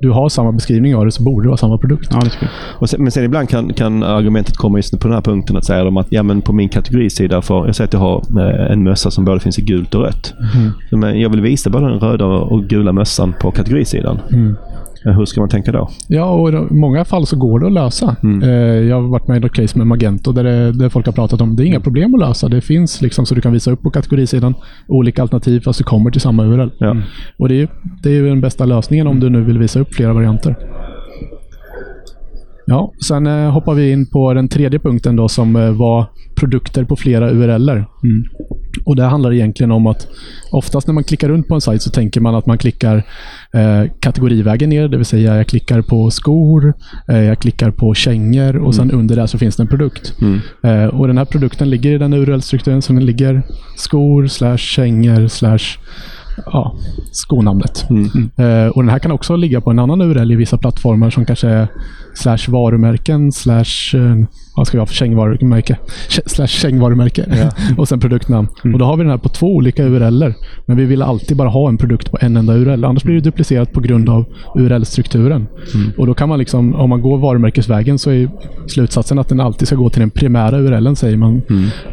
du 0.02 0.10
har 0.10 0.30
samma 0.30 0.52
beskrivning 0.52 0.96
av 0.96 1.06
det 1.06 1.12
så 1.12 1.24
borde 1.24 1.46
det 1.46 1.50
vara 1.50 1.58
samma 1.58 1.78
produkt. 1.78 2.08
Ja, 2.12 2.20
det 2.20 2.30
tycker 2.30 2.46
jag. 2.46 2.82
Och 2.82 2.90
sen, 2.90 3.04
men 3.04 3.12
sen 3.12 3.24
ibland 3.24 3.50
kan, 3.50 3.74
kan 3.74 4.04
argumentet 4.04 4.58
komma 4.58 4.78
just 4.78 5.00
på 5.00 5.08
den 5.08 5.14
här 5.14 5.22
punkten 5.22 5.58
att 5.58 5.66
säga 5.66 5.84
de 5.84 5.98
att 5.98 6.08
ja, 6.10 6.24
men 6.24 6.42
på 6.42 6.54
min 6.54 6.70
kategorisida, 6.70 7.42
för 7.42 7.66
jag 7.66 7.76
säger 7.76 7.88
att 7.88 7.94
jag 7.94 8.00
har 8.00 8.24
eh, 8.40 8.72
en 8.72 8.84
mössa 8.84 9.12
som 9.12 9.26
både 9.26 9.40
finns 9.40 9.60
i 9.60 9.62
gult 9.62 9.96
och 9.96 10.02
rött. 10.02 10.34
Men 10.92 11.20
jag 11.20 11.30
vill 11.30 11.42
visa 11.42 11.70
både 11.70 11.90
den 11.90 12.00
röda 12.00 12.26
och 12.26 12.64
gula 12.64 12.92
mössan 12.92 13.34
på 13.42 13.52
kategorisidan. 13.52 14.20
Eh, 14.32 14.52
Hur 15.04 15.26
ska 15.26 15.42
man 15.42 15.50
tänka 15.50 15.72
då? 15.72 15.90
Ja, 16.08 16.24
och 16.32 16.50
i 16.50 16.74
många 16.74 17.06
fall 17.06 17.26
så 17.26 17.36
går 17.38 17.60
det 17.60 17.66
att 17.68 17.74
lösa. 17.74 18.16
Eh, 18.44 18.50
Jag 18.50 19.02
har 19.02 19.08
varit 19.08 19.28
med 19.28 19.38
i 19.38 19.40
något 19.40 19.54
case 19.54 19.78
med 19.78 19.88
Magento 19.88 20.32
där, 20.32 20.44
det, 20.44 20.72
där 20.72 20.90
folk 20.90 21.06
har 21.06 21.14
pratat 21.14 21.42
om 21.42 21.56
det 21.56 21.64
är 21.64 21.66
inga 21.66 21.80
problem 21.80 22.14
att 22.16 22.20
lösa. 22.20 22.48
Det 22.50 22.62
finns 22.62 23.02
liksom 23.02 23.26
så 23.26 23.36
du 23.36 23.42
kan 23.42 23.54
visa 23.54 23.72
upp 23.72 23.82
på 23.82 23.90
kategorisidan 23.90 24.54
olika 24.88 25.22
alternativ 25.22 25.60
fast 25.62 25.78
du 25.80 25.84
kommer 25.84 26.12
till 26.12 26.22
samma 26.22 26.44
URL. 26.46 26.70
Ja. 26.78 26.96
Och 27.38 27.50
det 27.50 27.62
är, 27.62 27.68
det 28.04 28.10
är 28.10 28.14
ju 28.14 28.30
den 28.30 28.42
bästa 28.42 28.66
lösningen 28.66 29.08
om 29.08 29.20
du 29.20 29.30
nu 29.30 29.42
vill 29.44 29.58
visa 29.60 29.80
upp 29.80 29.94
flera 29.96 30.14
varianter. 30.14 30.56
Ja, 32.66 32.94
sen 33.08 33.28
eh, 33.28 33.52
hoppar 33.52 33.74
vi 33.74 33.92
in 33.92 34.06
på 34.08 34.34
den 34.34 34.48
tredje 34.50 34.80
punkten 34.80 35.16
då 35.16 35.28
som 35.28 35.56
eh, 35.56 35.72
var 35.72 36.06
produkter 36.36 36.84
på 36.84 36.96
flera 36.96 37.32
URLer. 37.32 37.86
Och 38.86 38.96
Det 38.96 39.04
handlar 39.04 39.34
egentligen 39.34 39.72
om 39.72 39.88
att 39.88 40.08
oftast 40.52 40.88
när 40.88 40.94
man 40.94 41.04
klickar 41.04 41.30
runt 41.30 41.48
på 41.48 41.56
en 41.56 41.62
sajt 41.62 41.82
så 41.82 41.90
tänker 41.90 42.22
man 42.22 42.36
att 42.36 42.46
man 42.46 42.58
klickar 42.58 42.96
eh, 42.98 43.04
kategorivägen 44.00 44.70
ner, 44.70 44.88
det 44.88 44.98
vill 44.98 45.06
säga 45.06 45.38
jag 45.38 45.48
klickar 45.48 45.82
på 45.82 46.12
skor, 46.12 46.74
eh, 47.08 47.24
jag 47.24 47.40
klickar 47.40 47.72
på 47.72 47.94
kängor 47.94 48.58
och 48.58 48.76
sen 48.76 48.92
under 48.92 49.16
där 49.16 49.28
så 49.28 49.38
finns 49.38 49.56
det 49.56 49.64
en 49.64 49.68
produkt. 49.68 50.14
Eh, 50.64 50.86
och 50.86 51.08
Den 51.08 51.18
här 51.18 51.26
produkten 51.26 51.70
ligger 51.70 51.92
i 51.92 51.98
den 51.98 52.14
URL-strukturen 52.14 52.82
som 52.82 52.96
den 52.96 53.06
ligger 53.06 53.42
skor, 53.76 54.28
slash 54.28 54.58
kängor, 54.58 55.28
slash 55.28 55.78
ja, 56.46 56.76
skonamnet. 57.12 57.86
Eh, 58.38 58.68
och 58.68 58.84
Den 58.84 58.90
här 58.90 59.00
kan 59.00 59.12
också 59.12 59.36
ligga 59.36 59.62
på 59.62 59.70
en 59.70 59.80
annan 59.80 60.02
URL 60.02 60.32
i 60.32 60.36
vissa 60.36 60.58
plattformar 60.58 61.10
som 61.10 61.26
kanske 61.26 61.48
är 61.48 61.68
slash 62.14 62.52
varumärken, 62.52 63.32
slash 63.32 63.96
eh, 63.96 64.16
vad 64.56 64.68
ska 64.68 64.78
vi 64.78 64.80
ha 64.80 64.86
för 64.86 64.94
kängvarumärke? 64.94 65.78
Sh- 66.10 66.22
Slash 66.26 66.48
kängvarumärke 66.48 67.26
och 67.78 67.88
sen 67.88 68.00
produktnamn. 68.00 68.48
Och 68.74 68.80
Då 68.80 68.86
har 68.86 68.98
vi 68.98 69.04
den 69.04 69.12
här 69.12 69.18
på 69.18 69.30
två 69.30 69.56
olika 69.56 69.84
URLer. 69.86 70.34
Men 70.66 70.78
vi 70.78 70.86
vill 70.86 71.02
alltid 71.02 71.38
bara 71.38 71.50
ha 71.50 71.70
en 71.70 71.78
produkt 71.78 72.12
på 72.12 72.18
en 72.22 72.38
enda 72.38 72.54
URL. 72.54 72.86
Annars 72.86 73.04
blir 73.04 73.16
det 73.16 73.22
duplicerat 73.22 73.74
på 73.74 73.80
grund 73.80 74.10
av 74.10 74.26
URL-strukturen. 74.56 75.48
Och 75.98 76.08
då 76.08 76.14
kan 76.14 76.30
man 76.30 76.40
liksom, 76.40 76.76
om 76.76 76.90
man 76.90 77.02
går 77.02 77.18
varumärkesvägen 77.18 78.00
så 78.00 78.12
är 78.12 78.30
slutsatsen 78.68 79.20
att 79.20 79.30
den 79.30 79.40
alltid 79.40 79.68
ska 79.68 79.76
gå 79.78 79.90
till 79.90 80.00
den 80.00 80.10
primära 80.10 80.58
URLen, 80.60 80.96
säger 80.96 81.18
man. 81.18 81.42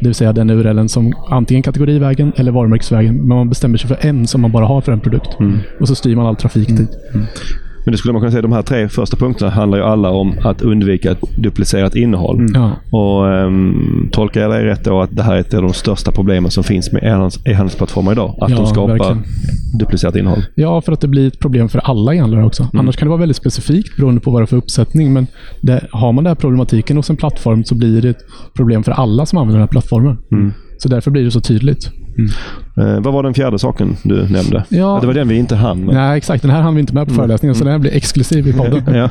Det 0.00 0.06
vill 0.06 0.14
säga 0.14 0.32
den 0.32 0.50
URLen 0.50 0.88
som 0.88 1.12
antingen 1.30 1.62
kategorivägen 1.62 2.32
eller 2.36 2.52
varumärkesvägen. 2.52 3.14
Men 3.16 3.28
man 3.36 3.48
bestämmer 3.48 3.78
sig 3.78 3.88
för 3.88 3.98
en 4.00 4.26
som 4.26 4.40
man 4.40 4.52
bara 4.52 4.66
har 4.66 4.80
för 4.80 4.92
en 4.92 5.00
produkt. 5.00 5.36
Och 5.80 5.88
så 5.88 5.94
styr 5.94 6.16
man 6.16 6.26
all 6.26 6.36
trafik 6.36 6.68
dit. 6.68 6.90
Men 7.86 7.92
det 7.92 7.98
skulle 7.98 8.12
man 8.12 8.20
kunna 8.22 8.30
säga 8.30 8.42
de 8.42 8.52
här 8.52 8.62
tre 8.62 8.88
första 8.88 9.16
punkterna 9.16 9.50
handlar 9.50 9.78
ju 9.78 9.84
alla 9.84 10.10
om 10.10 10.34
att 10.44 10.62
undvika 10.62 11.10
ett 11.10 11.20
duplicerat 11.36 11.94
innehåll. 11.96 12.46
Ja. 12.54 12.72
Och 12.90 13.24
um, 13.24 14.08
Tolkar 14.12 14.40
jag 14.40 14.50
dig 14.50 14.64
rätt 14.64 14.84
då 14.84 15.00
att 15.00 15.16
det 15.16 15.22
här 15.22 15.34
är 15.36 15.40
ett 15.40 15.54
av 15.54 15.62
de 15.62 15.72
största 15.72 16.12
problemen 16.12 16.50
som 16.50 16.64
finns 16.64 16.92
med 16.92 17.02
e-handels- 17.02 17.40
e-handelsplattformar 17.44 18.12
idag? 18.12 18.34
Att 18.40 18.50
Ja, 18.50 18.56
de 18.56 18.66
skapar 18.66 18.92
verkligen. 18.92 19.22
duplicerat 19.78 20.16
innehåll? 20.16 20.44
Ja, 20.54 20.80
för 20.80 20.92
att 20.92 21.00
det 21.00 21.08
blir 21.08 21.26
ett 21.26 21.38
problem 21.38 21.68
för 21.68 21.78
alla 21.78 22.14
e-handlare 22.14 22.44
också. 22.44 22.68
Annars 22.72 22.96
kan 22.96 23.06
det 23.06 23.10
vara 23.10 23.20
väldigt 23.20 23.36
specifikt 23.36 23.96
beroende 23.96 24.20
på 24.20 24.30
vad 24.30 24.40
det 24.40 24.44
är 24.44 24.46
för 24.46 24.56
uppsättning. 24.56 25.12
Men 25.12 25.26
det, 25.60 25.86
har 25.90 26.12
man 26.12 26.24
den 26.24 26.30
här 26.30 26.34
problematiken 26.34 26.96
hos 26.96 27.10
en 27.10 27.16
plattform 27.16 27.64
så 27.64 27.74
blir 27.74 28.02
det 28.02 28.08
ett 28.08 28.24
problem 28.54 28.84
för 28.84 28.92
alla 28.92 29.26
som 29.26 29.38
använder 29.38 29.58
den 29.58 29.68
här 29.68 29.72
plattformen. 29.72 30.16
Så 30.78 30.88
därför 30.88 31.10
blir 31.10 31.24
det 31.24 31.30
så 31.30 31.40
tydligt. 31.40 31.90
Eh, 32.78 33.00
vad 33.00 33.12
var 33.14 33.22
den 33.22 33.34
fjärde 33.34 33.58
saken 33.58 33.96
du 34.02 34.14
nämnde? 34.28 34.64
Ja. 34.68 34.98
Det 35.00 35.06
var 35.06 35.14
den 35.14 35.28
vi 35.28 35.36
inte 35.36 35.56
hann. 35.56 35.80
men- 35.84 35.94
Nej, 35.94 36.16
exakt. 36.18 36.42
Den 36.42 36.50
här 36.50 36.62
hann 36.62 36.74
vi 36.74 36.80
inte 36.80 36.94
med 36.94 37.08
på 37.08 37.14
föreläsningen, 37.14 37.54
så 37.54 37.64
den 37.64 37.72
här 37.72 37.78
blir 37.78 37.94
exklusiv 37.94 38.48
i 38.48 38.52
podden. 38.52 38.82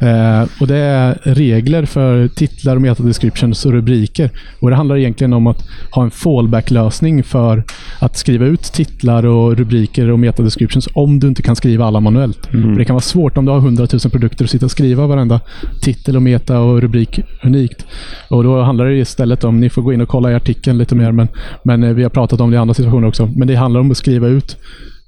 Eh, 0.00 0.46
och 0.60 0.66
Det 0.66 0.76
är 0.76 1.18
regler 1.22 1.84
för 1.84 2.28
titlar, 2.28 2.76
och 2.76 2.82
metadescriptions 2.82 3.66
och 3.66 3.72
rubriker. 3.72 4.30
Och 4.60 4.70
Det 4.70 4.76
handlar 4.76 4.96
egentligen 4.96 5.32
om 5.32 5.46
att 5.46 5.64
ha 5.90 6.02
en 6.04 6.10
fallback-lösning 6.10 7.22
för 7.22 7.64
att 7.98 8.16
skriva 8.16 8.46
ut 8.46 8.62
titlar 8.62 9.26
och 9.26 9.56
rubriker 9.56 10.10
och 10.10 10.18
metadescriptions 10.18 10.88
om 10.94 11.20
du 11.20 11.28
inte 11.28 11.42
kan 11.42 11.56
skriva 11.56 11.84
alla 11.84 12.00
manuellt. 12.00 12.46
För 12.46 12.78
Det 12.78 12.84
kan 12.84 12.94
vara 12.94 13.00
svårt 13.02 13.38
om 13.38 13.44
du 13.44 13.50
har 13.52 13.58
100 13.58 13.86
000 13.92 14.00
produkter 14.10 14.44
att 14.44 14.50
sitta 14.50 14.64
och 14.64 14.70
skriva 14.70 15.06
varenda 15.06 15.40
titel 15.82 16.16
och 16.16 16.22
meta 16.22 16.58
och 16.60 16.80
rubrik 16.82 17.20
unikt. 17.44 17.86
Och 18.28 18.44
Då 18.44 18.62
handlar 18.62 18.84
det 18.86 18.94
istället 18.96 19.44
om, 19.44 19.60
ni 19.60 19.70
får 19.70 19.82
gå 19.82 19.92
in 19.92 20.00
och 20.00 20.08
kolla 20.08 20.30
i 20.30 20.34
artikeln 20.34 20.78
lite 20.80 20.94
mer, 20.94 21.12
men, 21.12 21.28
men 21.62 21.84
eh, 21.84 21.92
vi 21.94 22.02
har 22.02 22.10
pratat 22.10 22.40
om 22.40 22.50
det 22.50 22.54
i 22.54 22.58
andra 22.58 22.74
situationer 22.74 23.08
också. 23.08 23.26
Men 23.36 23.48
det 23.48 23.54
handlar 23.54 23.80
om 23.80 23.90
att 23.90 23.96
skriva 23.96 24.28
ut 24.28 24.56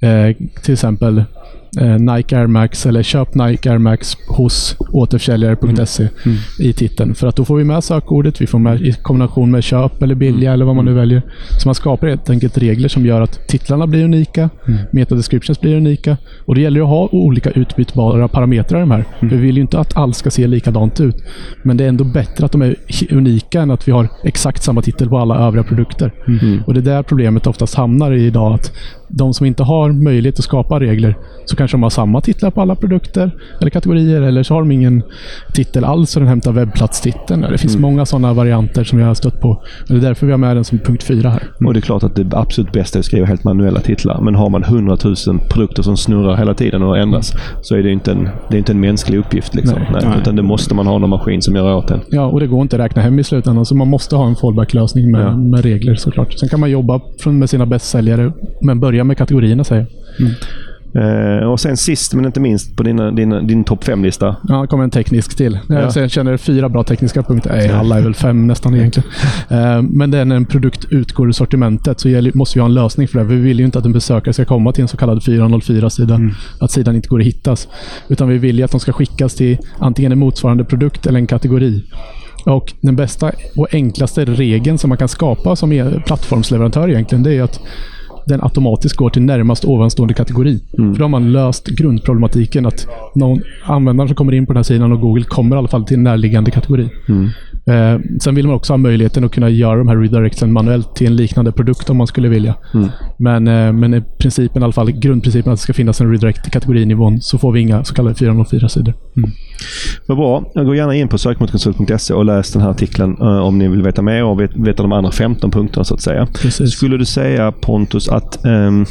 eh, 0.00 0.36
till 0.62 0.72
exempel 0.72 1.24
Nike 1.80 2.38
Air 2.38 2.46
Max 2.46 2.86
eller 2.86 3.02
köp 3.02 3.34
Nike 3.34 3.70
Air 3.70 3.78
Max 3.78 4.16
hos 4.28 4.76
återförsäljare.se 4.92 6.08
i 6.58 6.72
titeln. 6.72 7.14
För 7.14 7.26
att 7.26 7.36
då 7.36 7.44
får 7.44 7.56
vi 7.56 7.64
med 7.64 7.84
sökordet, 7.84 8.40
vi 8.40 8.46
får 8.46 8.58
med 8.58 8.80
i 8.82 8.92
kombination 8.92 9.50
med 9.50 9.64
köp 9.64 10.02
eller 10.02 10.14
billiga 10.14 10.52
eller 10.52 10.64
vad 10.64 10.76
man 10.76 10.84
nu 10.84 10.94
väljer. 10.94 11.22
Så 11.62 11.68
man 11.68 11.74
skapar 11.74 12.06
helt 12.08 12.30
enkelt 12.30 12.58
regler 12.58 12.88
som 12.88 13.06
gör 13.06 13.20
att 13.20 13.48
titlarna 13.48 13.86
blir 13.86 14.04
unika, 14.04 14.50
metadescriptions 14.90 15.60
blir 15.60 15.76
unika 15.76 16.16
och 16.46 16.54
det 16.54 16.60
gäller 16.60 16.80
att 16.80 16.88
ha 16.88 17.08
olika 17.12 17.50
utbytbara 17.50 18.28
parametrar 18.28 18.78
i 18.78 18.80
de 18.80 18.90
här. 18.90 19.04
För 19.20 19.26
vi 19.26 19.36
vill 19.36 19.56
ju 19.56 19.62
inte 19.62 19.78
att 19.78 19.96
allt 19.96 20.16
ska 20.16 20.30
se 20.30 20.46
likadant 20.46 21.00
ut. 21.00 21.16
Men 21.62 21.76
det 21.76 21.84
är 21.84 21.88
ändå 21.88 22.04
bättre 22.04 22.44
att 22.44 22.52
de 22.52 22.62
är 22.62 22.76
unika 23.10 23.60
än 23.62 23.70
att 23.70 23.88
vi 23.88 23.92
har 23.92 24.08
exakt 24.24 24.62
samma 24.62 24.82
titel 24.82 25.08
på 25.08 25.18
alla 25.18 25.38
övriga 25.38 25.64
produkter. 25.64 26.12
Och 26.66 26.74
det 26.74 26.80
är 26.80 26.84
där 26.84 27.02
problemet 27.02 27.46
oftast 27.46 27.74
hamnar 27.74 28.12
i 28.12 28.26
idag. 28.26 28.54
Att 28.54 28.72
de 29.12 29.34
som 29.34 29.46
inte 29.46 29.62
har 29.62 29.92
möjlighet 29.92 30.38
att 30.38 30.44
skapa 30.44 30.80
regler, 30.80 31.16
så 31.44 31.56
kanske 31.56 31.74
de 31.76 31.82
har 31.82 31.90
samma 31.90 32.20
titlar 32.20 32.50
på 32.50 32.60
alla 32.60 32.74
produkter 32.74 33.30
eller 33.60 33.70
kategorier, 33.70 34.22
eller 34.22 34.42
så 34.42 34.54
har 34.54 34.60
de 34.60 34.72
ingen 34.72 35.02
titel 35.54 35.84
alls 35.84 36.16
och 36.16 36.20
den 36.20 36.28
hämtar 36.28 36.52
webbplatstiteln. 36.52 37.40
Det 37.40 37.58
finns 37.58 37.76
många 37.78 38.06
sådana 38.06 38.32
varianter 38.32 38.84
som 38.84 38.98
jag 38.98 39.06
har 39.06 39.14
stött 39.14 39.40
på. 39.40 39.48
Och 39.50 39.62
det 39.88 39.94
är 39.94 40.00
därför 40.00 40.26
vi 40.26 40.32
har 40.32 40.38
med 40.38 40.56
den 40.56 40.64
som 40.64 40.78
punkt 40.78 41.02
fyra 41.02 41.30
här. 41.30 41.42
Och 41.66 41.74
det 41.74 41.78
är 41.78 41.80
klart 41.80 42.02
att 42.02 42.16
det 42.16 42.26
absolut 42.32 42.72
bästa 42.72 42.98
är 42.98 43.00
att 43.00 43.04
skriva 43.06 43.26
helt 43.26 43.44
manuella 43.44 43.80
titlar. 43.80 44.20
Men 44.20 44.34
har 44.34 44.50
man 44.50 44.62
100 44.64 44.96
000 45.04 45.14
produkter 45.50 45.82
som 45.82 45.96
snurrar 45.96 46.36
hela 46.36 46.54
tiden 46.54 46.82
och 46.82 46.98
ändras 46.98 47.32
så 47.62 47.76
är 47.76 47.82
det 47.82 47.90
inte 47.90 48.12
en, 48.12 48.28
det 48.48 48.56
är 48.56 48.58
inte 48.58 48.72
en 48.72 48.80
mänsklig 48.80 49.18
uppgift. 49.18 49.54
Liksom. 49.54 49.78
Nej. 49.78 49.88
Nej, 49.92 50.02
Nej. 50.04 50.18
Utan 50.20 50.36
det 50.36 50.42
måste 50.42 50.74
man 50.74 50.86
ha 50.86 50.98
någon 50.98 51.10
maskin 51.10 51.42
som 51.42 51.56
gör 51.56 51.74
åt 51.74 51.90
en. 51.90 52.00
Ja, 52.10 52.26
och 52.26 52.40
det 52.40 52.46
går 52.46 52.62
inte 52.62 52.76
att 52.76 52.82
räkna 52.82 53.02
hem 53.02 53.18
i 53.18 53.24
slutändan, 53.24 53.66
så 53.66 53.74
man 53.74 53.88
måste 53.88 54.16
ha 54.16 54.26
en 54.26 54.36
fallback-lösning 54.36 55.10
med, 55.10 55.22
Ja. 55.26 55.36
med 55.36 55.60
regler 55.64 55.94
såklart. 55.94 56.32
Sen 56.38 56.48
kan 56.48 56.60
man 56.60 56.70
jobba 56.70 57.00
med 57.26 57.50
sina 57.50 57.66
bästsäljare, 57.66 58.32
men 58.62 58.80
börja 58.80 59.01
med 59.05 59.16
kategorierna 59.18 59.64
säger 59.64 59.86
jag. 60.18 60.30
Eh, 60.94 61.48
och 61.50 61.61
sen 61.61 61.76
sist 61.76 62.14
men 62.14 62.24
inte 62.24 62.40
minst 62.40 62.76
på 62.76 62.82
dina, 62.82 63.11
dina, 63.11 63.40
din 63.42 63.64
topp 63.64 63.84
5-lista. 63.84 64.36
Ja, 64.48 64.61
det 64.61 64.66
kommer 64.66 64.84
en 64.84 64.90
teknisk 64.90 65.36
till. 65.36 65.59
Ja. 65.68 65.74
Jag 65.80 65.92
sen 65.92 66.09
känner 66.09 66.36
fyra 66.36 66.68
bra 66.68 66.84
tekniska 66.84 67.22
punkter. 67.22 67.50
Nej, 67.50 67.70
alla 67.70 67.98
är 67.98 68.03
väl 68.03 68.14
fem 68.14 68.46
nästan 68.46 68.74
egentligen. 68.74 69.09
Eh, 69.48 69.82
Men 69.82 70.11
det 70.11 70.18
är 70.18 70.24
när 70.24 70.36
en 70.36 70.44
produkt 70.44 70.84
utgår 70.90 71.28
ur 71.28 71.32
sortimentet 71.32 72.00
så 72.00 72.09
gäller- 72.09 72.32
måste 72.34 72.59
vi 72.59 72.61
ha 72.61 72.68
en 72.68 72.74
lösning 72.74 73.09
för 73.09 73.18
det. 73.18 73.24
Vi 73.24 73.36
vill 73.36 73.59
ju 73.59 73.64
inte 73.64 73.78
att 73.78 73.84
en 73.84 73.92
besökare 73.92 74.32
ska 74.34 74.44
komma 74.44 74.72
till 74.72 74.82
en 74.82 74.88
så 74.88 74.96
kallad 74.96 75.18
404-sida. 75.22 76.20
Att 76.61 76.70
sidan 76.70 76.96
inte 76.96 77.09
går 77.09 77.20
att 77.20 77.26
hittas. 77.26 77.68
Utan 78.09 78.28
vi 78.28 78.38
vill 78.38 78.59
ju 78.59 78.64
att 78.64 78.70
de 78.70 78.80
ska 78.80 78.92
skickas 78.92 79.34
till 79.34 79.59
antingen 79.78 80.12
en 80.12 80.18
motsvarande 80.18 80.64
produkt 80.64 81.07
eller 81.07 81.18
en 81.18 81.26
kategori. 81.26 81.84
Och 82.44 82.72
Den 82.80 82.96
bästa 82.96 83.30
och 83.57 83.74
enklaste 83.74 84.24
regeln 84.24 84.78
som 84.78 84.88
man 84.88 84.98
kan 84.98 85.09
skapa 85.09 85.57
som 85.57 85.72
är 85.72 86.03
plattformsleverantör 86.07 86.88
egentligen, 86.88 87.22
det 87.22 87.34
är 87.34 87.42
att 87.42 87.61
den 88.26 88.42
automatiskt 88.42 88.96
går 88.96 89.10
till 89.10 89.22
närmast 89.22 89.64
ovanstående 89.64 90.14
kategori. 90.14 90.60
För 90.76 90.98
då 90.98 91.04
har 91.04 91.08
man 91.08 91.32
löst 91.32 91.66
grundproblematiken 91.66 92.66
att 92.66 92.86
någon 93.14 93.40
användare 93.64 94.08
som 94.08 94.14
kommer 94.16 94.34
in 94.34 94.46
på 94.46 94.52
den 94.52 94.58
här 94.58 94.62
sidan 94.62 94.92
och 94.92 95.00
Google 95.00 95.24
kommer 95.24 95.56
i 95.56 95.58
alla 95.58 95.68
fall 95.68 95.84
till 95.84 95.96
en 95.96 96.04
närliggande 96.04 96.50
kategori. 96.50 96.88
Eh, 97.66 98.00
sen 98.20 98.34
vill 98.34 98.46
man 98.46 98.56
också 98.56 98.72
ha 98.72 98.78
möjligheten 98.78 99.24
att 99.24 99.32
kunna 99.32 99.50
göra 99.50 99.78
de 99.78 99.88
här 99.88 99.96
redirectsen 99.96 100.52
manuellt 100.52 100.94
till 100.94 101.06
en 101.06 101.16
liknande 101.16 101.52
produkt 101.52 101.90
om 101.90 101.96
man 101.96 102.06
skulle 102.06 102.28
vilja. 102.28 102.54
Men, 103.16 103.48
eh, 103.48 103.72
men 103.72 103.94
i 103.94 104.02
principen, 104.18 104.62
i 104.62 104.64
alla 104.64 104.72
fall 104.72 104.90
grundprincipen 104.90 105.52
att 105.52 105.58
det 105.58 105.62
ska 105.62 105.72
finnas 105.72 106.00
en 106.00 106.10
redirect 106.10 106.46
i 106.46 106.50
kategorinivån 106.50 107.20
så 107.20 107.38
får 107.38 107.52
vi 107.52 107.60
inga 107.60 107.84
så 107.84 107.94
kallade 107.94 108.14
404-sidor. 108.14 108.94
Vad 110.06 110.16
bra. 110.18 110.44
Gå 110.54 110.74
gärna 110.74 110.94
in 110.94 111.08
på 111.08 111.18
sökmotorkonsult.se 111.18 112.14
och 112.14 112.24
läs 112.24 112.52
den 112.52 112.62
här 112.62 112.70
artikeln 112.70 113.16
eh, 113.20 113.38
om 113.38 113.58
ni 113.58 113.68
vill 113.68 113.82
veta 113.82 114.02
mer 114.02 114.24
och 114.24 114.40
vet, 114.40 114.56
veta 114.56 114.82
de 114.82 114.92
andra 114.92 115.10
15 115.10 115.50
punkterna 115.50 115.84
så 115.84 115.94
att 115.94 116.00
säga. 116.00 116.26
Precis. 116.42 116.72
Skulle 116.72 116.96
du 116.96 117.04
säga 117.04 117.52
Pontus 117.52 118.08
att 118.16 118.44
ehm, 118.44 118.86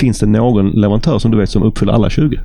finns 0.00 0.20
det 0.20 0.26
någon 0.26 0.70
leverantör 0.70 1.18
som 1.18 1.30
du 1.30 1.36
vet 1.38 1.50
som 1.50 1.62
uppfyller 1.62 1.92
alla 1.92 2.10
20? 2.10 2.40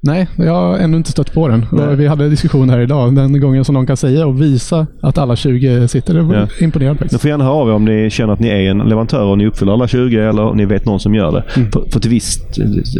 Nej, 0.00 0.28
jag 0.36 0.52
har 0.52 0.78
ännu 0.78 0.96
inte 0.96 1.10
stött 1.10 1.32
på 1.34 1.48
den. 1.48 1.66
Vi 1.96 2.06
hade 2.06 2.24
en 2.24 2.30
diskussion 2.30 2.70
här 2.70 2.80
idag. 2.80 3.14
Den 3.14 3.40
gången 3.40 3.64
som 3.64 3.74
någon 3.74 3.86
kan 3.86 3.96
säga 3.96 4.26
och 4.26 4.42
visa 4.42 4.86
att 5.02 5.18
alla 5.18 5.36
20 5.36 5.88
sitter. 5.88 6.14
Det 6.14 6.22
var 6.22 6.34
Ja. 6.34 6.46
imponerande 6.60 7.06
Ni 7.12 7.18
får 7.18 7.30
gärna 7.30 7.44
höra 7.44 7.54
av 7.54 7.68
er 7.68 7.72
om 7.72 7.84
ni 7.84 8.10
känner 8.10 8.32
att 8.32 8.40
ni 8.40 8.48
är 8.48 8.70
en 8.70 8.78
leverantör 8.78 9.24
och 9.24 9.38
ni 9.38 9.46
uppfyller 9.46 9.72
alla 9.72 9.88
20 9.88 10.16
eller 10.28 10.42
om 10.42 10.56
ni 10.56 10.64
vet 10.64 10.84
någon 10.84 11.00
som 11.00 11.14
gör 11.14 11.32
det. 11.32 11.44
För, 11.72 11.90
för 11.92 12.00
till 12.00 12.10
viss, 12.10 12.38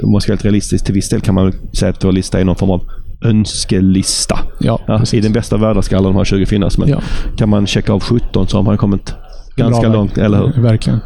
om 0.03 0.13
man 0.13 0.21
ska 0.21 0.31
vara 0.33 0.35
helt 0.37 0.45
realistisk, 0.45 0.85
till 0.85 0.95
viss 0.95 1.09
del 1.09 1.21
kan 1.21 1.35
man 1.35 1.53
säga 1.79 1.91
att 1.91 2.05
vår 2.05 2.13
lista 2.13 2.41
är 2.41 2.45
någon 2.45 2.57
form 2.57 2.71
av 2.71 2.81
önskelista. 3.25 4.39
Ja, 4.61 4.79
Ja, 4.87 5.03
I 5.13 5.21
den 5.21 5.33
bästa 5.33 5.57
världen 5.57 5.83
ska 5.83 5.97
alla 5.97 6.09
de 6.09 6.17
här 6.17 6.25
20 6.25 6.47
finnas, 6.47 6.79
men 6.79 6.89
Ja. 6.89 7.01
kan 7.37 7.49
man 7.49 7.67
checka 7.67 7.93
av 7.93 8.01
17 8.01 8.49
så 8.49 8.57
har 8.57 8.63
man 8.63 8.77
kommit 8.77 9.15
ganska 9.57 9.89
Bra 9.89 9.93
långt, 9.99 10.19
eller 10.19 10.39
hur? 10.39 10.63
Verkligen. 10.63 11.01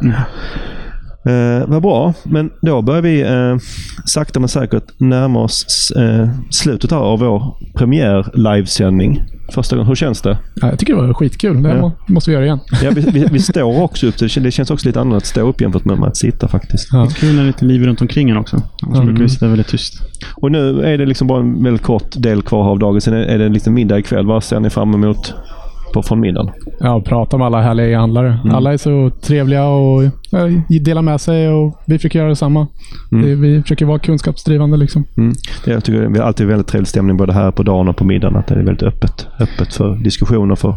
Eh, 1.25 1.67
vad 1.67 1.81
bra, 1.81 2.13
men 2.23 2.49
då 2.61 2.81
börjar 2.81 3.01
vi 3.01 3.21
eh, 3.21 3.57
sakta 4.05 4.39
men 4.39 4.49
säkert 4.49 4.83
närma 4.97 5.39
oss 5.39 5.91
eh, 5.97 6.29
slutet 6.49 6.91
här 6.91 6.97
av 6.97 7.19
vår 7.19 7.55
premiär 7.77 8.25
livesändning. 8.33 9.23
Första 9.53 9.75
gången. 9.75 9.87
Hur 9.87 9.95
känns 9.95 10.21
det? 10.21 10.37
Ja, 10.55 10.69
jag 10.69 10.79
tycker 10.79 10.95
det 10.95 11.01
var 11.07 11.13
skitkul. 11.13 11.63
Det 11.63 11.69
Ja. 11.69 11.75
må- 11.81 11.91
måste 12.07 12.29
vi 12.29 12.33
göra 12.33 12.45
igen. 12.45 12.59
Ja, 12.83 12.91
vi, 12.95 13.01
vi, 13.01 13.25
vi 13.31 13.39
står 13.41 13.81
också 13.81 14.07
upp. 14.07 14.17
Det 14.17 14.25
kän- 14.27 14.43
det 14.43 14.51
känns 14.51 14.71
också 14.71 14.87
lite 14.87 14.99
annorlunda 14.99 15.17
att 15.17 15.25
stå 15.25 15.41
upp 15.49 15.61
jämfört 15.61 15.85
med 15.85 16.03
att 16.03 16.17
sitta 16.17 16.47
faktiskt. 16.47 16.87
Ja. 16.91 17.07
Kul 17.15 17.29
när 17.29 17.41
det 17.41 17.43
är 17.43 17.47
lite 17.47 17.65
liv 17.65 17.83
runt 17.83 18.01
omkring 18.01 18.29
en 18.29 18.37
också. 18.37 18.55
Annars 18.83 18.95
Mm. 18.95 19.05
brukar 19.07 19.23
vi 19.23 19.29
sitta 19.29 19.47
väldigt 19.47 19.67
tyst. 19.67 19.93
Och 20.35 20.51
nu 20.51 20.81
är 20.83 20.97
det 20.97 21.05
liksom 21.05 21.27
bara 21.27 21.39
en 21.39 21.63
väldigt 21.63 21.81
kort 21.83 22.11
del 22.17 22.41
kvar 22.41 22.69
av 22.69 22.79
dagen. 22.79 23.01
Sen 23.01 23.13
är 23.13 23.17
är 23.17 23.37
det 23.39 23.49
liksom 23.49 23.73
middag 23.73 23.99
ikväll. 23.99 24.25
Vad 24.25 24.43
ser 24.43 24.59
ni 24.59 24.69
fram 24.69 24.93
emot 24.93 25.33
på, 25.93 26.03
från 26.03 26.19
middagen? 26.19 26.49
Ja, 26.79 26.93
och 26.93 27.05
prata 27.05 27.37
med 27.37 27.47
alla 27.47 27.61
härliga 27.61 27.89
e-handlare. 27.89 28.39
Alla 28.51 28.73
är 28.73 28.77
så 28.77 29.09
trevliga 29.21 29.65
och 29.65 30.03
ja, 30.31 30.39
delar 30.81 31.01
med 31.01 31.21
sig 31.21 31.49
och 31.49 31.81
vi 31.85 31.97
försöker 31.97 32.19
göra 32.19 32.29
detsamma. 32.29 32.67
Det, 33.09 33.35
vi 33.35 33.61
försöker 33.61 33.85
vara 33.85 33.99
kunskapsdrivande. 33.99 34.77
Liksom. 34.77 35.05
Mm. 35.17 35.33
Det, 35.65 35.71
jag 35.71 35.83
tycker 35.83 36.01
det 36.09 36.19
är 36.19 36.23
alltid 36.23 36.47
väldigt 36.47 36.67
trevlig 36.67 36.87
stämning 36.87 37.17
både 37.17 37.33
här 37.33 37.51
på 37.51 37.63
dagen 37.63 37.87
och 37.87 37.97
på 37.97 38.05
middagen. 38.05 38.35
Att 38.35 38.47
det 38.47 38.55
är 38.55 38.63
väldigt 38.63 38.83
öppet, 38.83 39.27
öppet 39.39 39.73
för 39.73 39.95
diskussioner, 40.03 40.55
för 40.55 40.75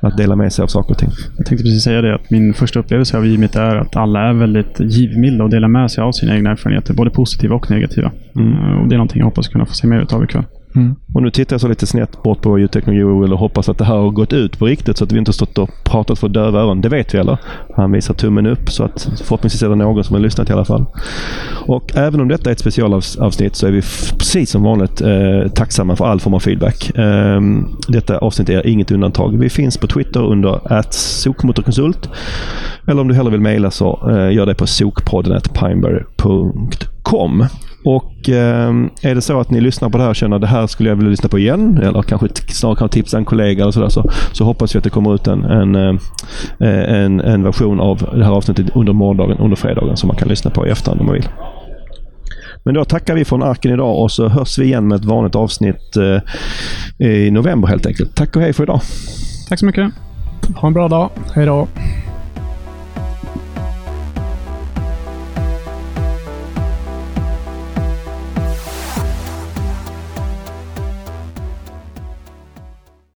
att 0.00 0.16
dela 0.16 0.36
med 0.36 0.52
sig 0.52 0.62
av 0.62 0.66
saker 0.66 0.90
och 0.90 0.98
ting. 0.98 1.10
Jag 1.36 1.46
tänkte 1.46 1.64
precis 1.64 1.82
säga 1.82 2.00
det, 2.02 2.14
att 2.14 2.30
min 2.30 2.54
första 2.54 2.78
upplevelse 2.80 3.16
av 3.16 3.26
Givmitt 3.26 3.56
är 3.56 3.76
att 3.76 3.96
alla 3.96 4.20
är 4.20 4.32
väldigt 4.32 4.80
givmilda 4.80 5.44
och 5.44 5.50
delar 5.50 5.68
med 5.68 5.90
sig 5.90 6.04
av 6.04 6.12
sina 6.12 6.36
egna 6.36 6.50
erfarenheter, 6.50 6.94
både 6.94 7.10
positiva 7.10 7.54
och 7.54 7.70
negativa. 7.70 8.06
Eh, 8.36 8.80
Och 8.82 8.88
Det 8.88 8.94
är 8.94 8.98
någonting 8.98 9.18
jag 9.18 9.26
hoppas 9.26 9.48
kunna 9.48 9.66
få 9.66 9.74
se 9.74 9.86
mer 9.86 10.00
utav 10.00 10.24
ikväll. 10.24 10.44
Mm. 10.76 10.94
Och 11.14 11.22
nu 11.22 11.30
tittar 11.30 11.54
jag 11.54 11.60
så 11.60 11.68
lite 11.68 11.86
snett 11.86 12.22
bort 12.22 12.42
på 12.42 12.50
vår 12.50 12.60
ljudtekniker 12.60 13.32
och 13.32 13.38
hoppas 13.38 13.68
att 13.68 13.78
det 13.78 13.84
här 13.84 13.96
har 13.96 14.10
gått 14.10 14.32
ut 14.32 14.58
på 14.58 14.66
riktigt 14.66 14.98
så 14.98 15.04
att 15.04 15.12
vi 15.12 15.18
inte 15.18 15.28
har 15.28 15.32
stått 15.32 15.58
och 15.58 15.70
pratat 15.84 16.18
för 16.18 16.28
döva 16.28 16.60
öron. 16.60 16.80
Det 16.80 16.88
vet 16.88 17.14
vi 17.14 17.18
eller? 17.18 17.38
Han 17.76 17.92
visar 17.92 18.14
tummen 18.14 18.46
upp 18.46 18.70
så 18.70 18.84
att 18.84 19.10
förhoppningsvis 19.24 19.62
är 19.62 19.68
det 19.68 19.74
någon 19.74 20.04
som 20.04 20.14
har 20.14 20.20
lyssnat 20.20 20.50
i 20.50 20.52
alla 20.52 20.64
fall. 20.64 20.86
Och 21.66 21.96
även 21.96 22.20
om 22.20 22.28
detta 22.28 22.50
är 22.50 22.52
ett 22.52 22.58
specialavsnitt 22.58 23.56
så 23.56 23.66
är 23.66 23.70
vi 23.70 23.80
precis 24.18 24.50
som 24.50 24.62
vanligt 24.62 25.00
eh, 25.00 25.48
tacksamma 25.54 25.96
för 25.96 26.04
all 26.04 26.20
form 26.20 26.34
av 26.34 26.40
feedback. 26.40 26.98
Eh, 26.98 27.40
detta 27.88 28.18
avsnitt 28.18 28.48
är 28.48 28.66
inget 28.66 28.90
undantag. 28.90 29.38
Vi 29.38 29.50
finns 29.50 29.78
på 29.78 29.86
Twitter 29.86 30.22
under 30.22 30.82
sokmotorkonsult. 30.90 32.08
Eller 32.86 33.00
om 33.00 33.08
du 33.08 33.14
hellre 33.14 33.30
vill 33.30 33.40
mejla 33.40 33.70
så 33.70 34.10
eh, 34.10 34.32
gör 34.32 34.46
det 34.46 34.54
på 34.54 34.66
sokpodden.pineberry.com. 34.66 37.44
Och 37.84 38.28
eh, 38.28 38.70
är 39.02 39.14
det 39.14 39.20
så 39.20 39.40
att 39.40 39.50
ni 39.50 39.60
lyssnar 39.60 39.90
på 39.90 39.98
det 39.98 40.04
här 40.04 40.10
och 40.10 40.16
känner 40.16 40.36
att 40.36 40.42
det 40.42 40.48
här 40.48 40.66
skulle 40.66 40.88
jag 40.88 40.96
vilja 40.96 41.10
lyssna 41.10 41.28
på 41.28 41.38
igen 41.38 41.80
eller 41.82 42.02
kanske 42.02 42.28
snarare 42.48 42.76
kan 42.76 42.88
tipsa 42.88 43.18
en 43.18 43.24
kollega 43.24 43.62
eller 43.62 43.72
sådär 43.72 43.88
så, 43.88 44.10
så 44.32 44.44
hoppas 44.44 44.74
vi 44.74 44.78
att 44.78 44.84
det 44.84 44.90
kommer 44.90 45.14
ut 45.14 45.26
en, 45.26 45.44
en, 45.44 45.74
eh, 45.74 45.98
en, 47.04 47.20
en 47.20 47.42
version 47.42 47.80
av 47.80 48.08
det 48.14 48.24
här 48.24 48.32
avsnittet 48.32 48.66
under 48.74 48.92
morgondagen, 48.92 49.38
under 49.38 49.56
fredagen 49.56 49.96
som 49.96 50.08
man 50.08 50.16
kan 50.16 50.28
lyssna 50.28 50.50
på 50.50 50.66
i 50.66 50.70
efterhand 50.70 51.00
om 51.00 51.06
man 51.06 51.14
vill. 51.14 51.28
Men 52.64 52.74
då 52.74 52.84
tackar 52.84 53.14
vi 53.14 53.24
från 53.24 53.42
Arken 53.42 53.72
idag 53.72 53.98
och 53.98 54.10
så 54.10 54.28
hörs 54.28 54.58
vi 54.58 54.64
igen 54.64 54.88
med 54.88 54.96
ett 54.96 55.04
vanligt 55.04 55.34
avsnitt 55.34 55.96
eh, 55.96 57.08
i 57.08 57.30
november 57.30 57.68
helt 57.68 57.86
enkelt. 57.86 58.16
Tack 58.16 58.36
och 58.36 58.42
hej 58.42 58.52
för 58.52 58.62
idag! 58.62 58.80
Tack 59.48 59.58
så 59.58 59.66
mycket. 59.66 59.90
Ha 60.56 60.68
en 60.68 60.74
bra 60.74 60.88
dag. 60.88 61.10
Hej 61.34 61.46
då. 61.46 61.68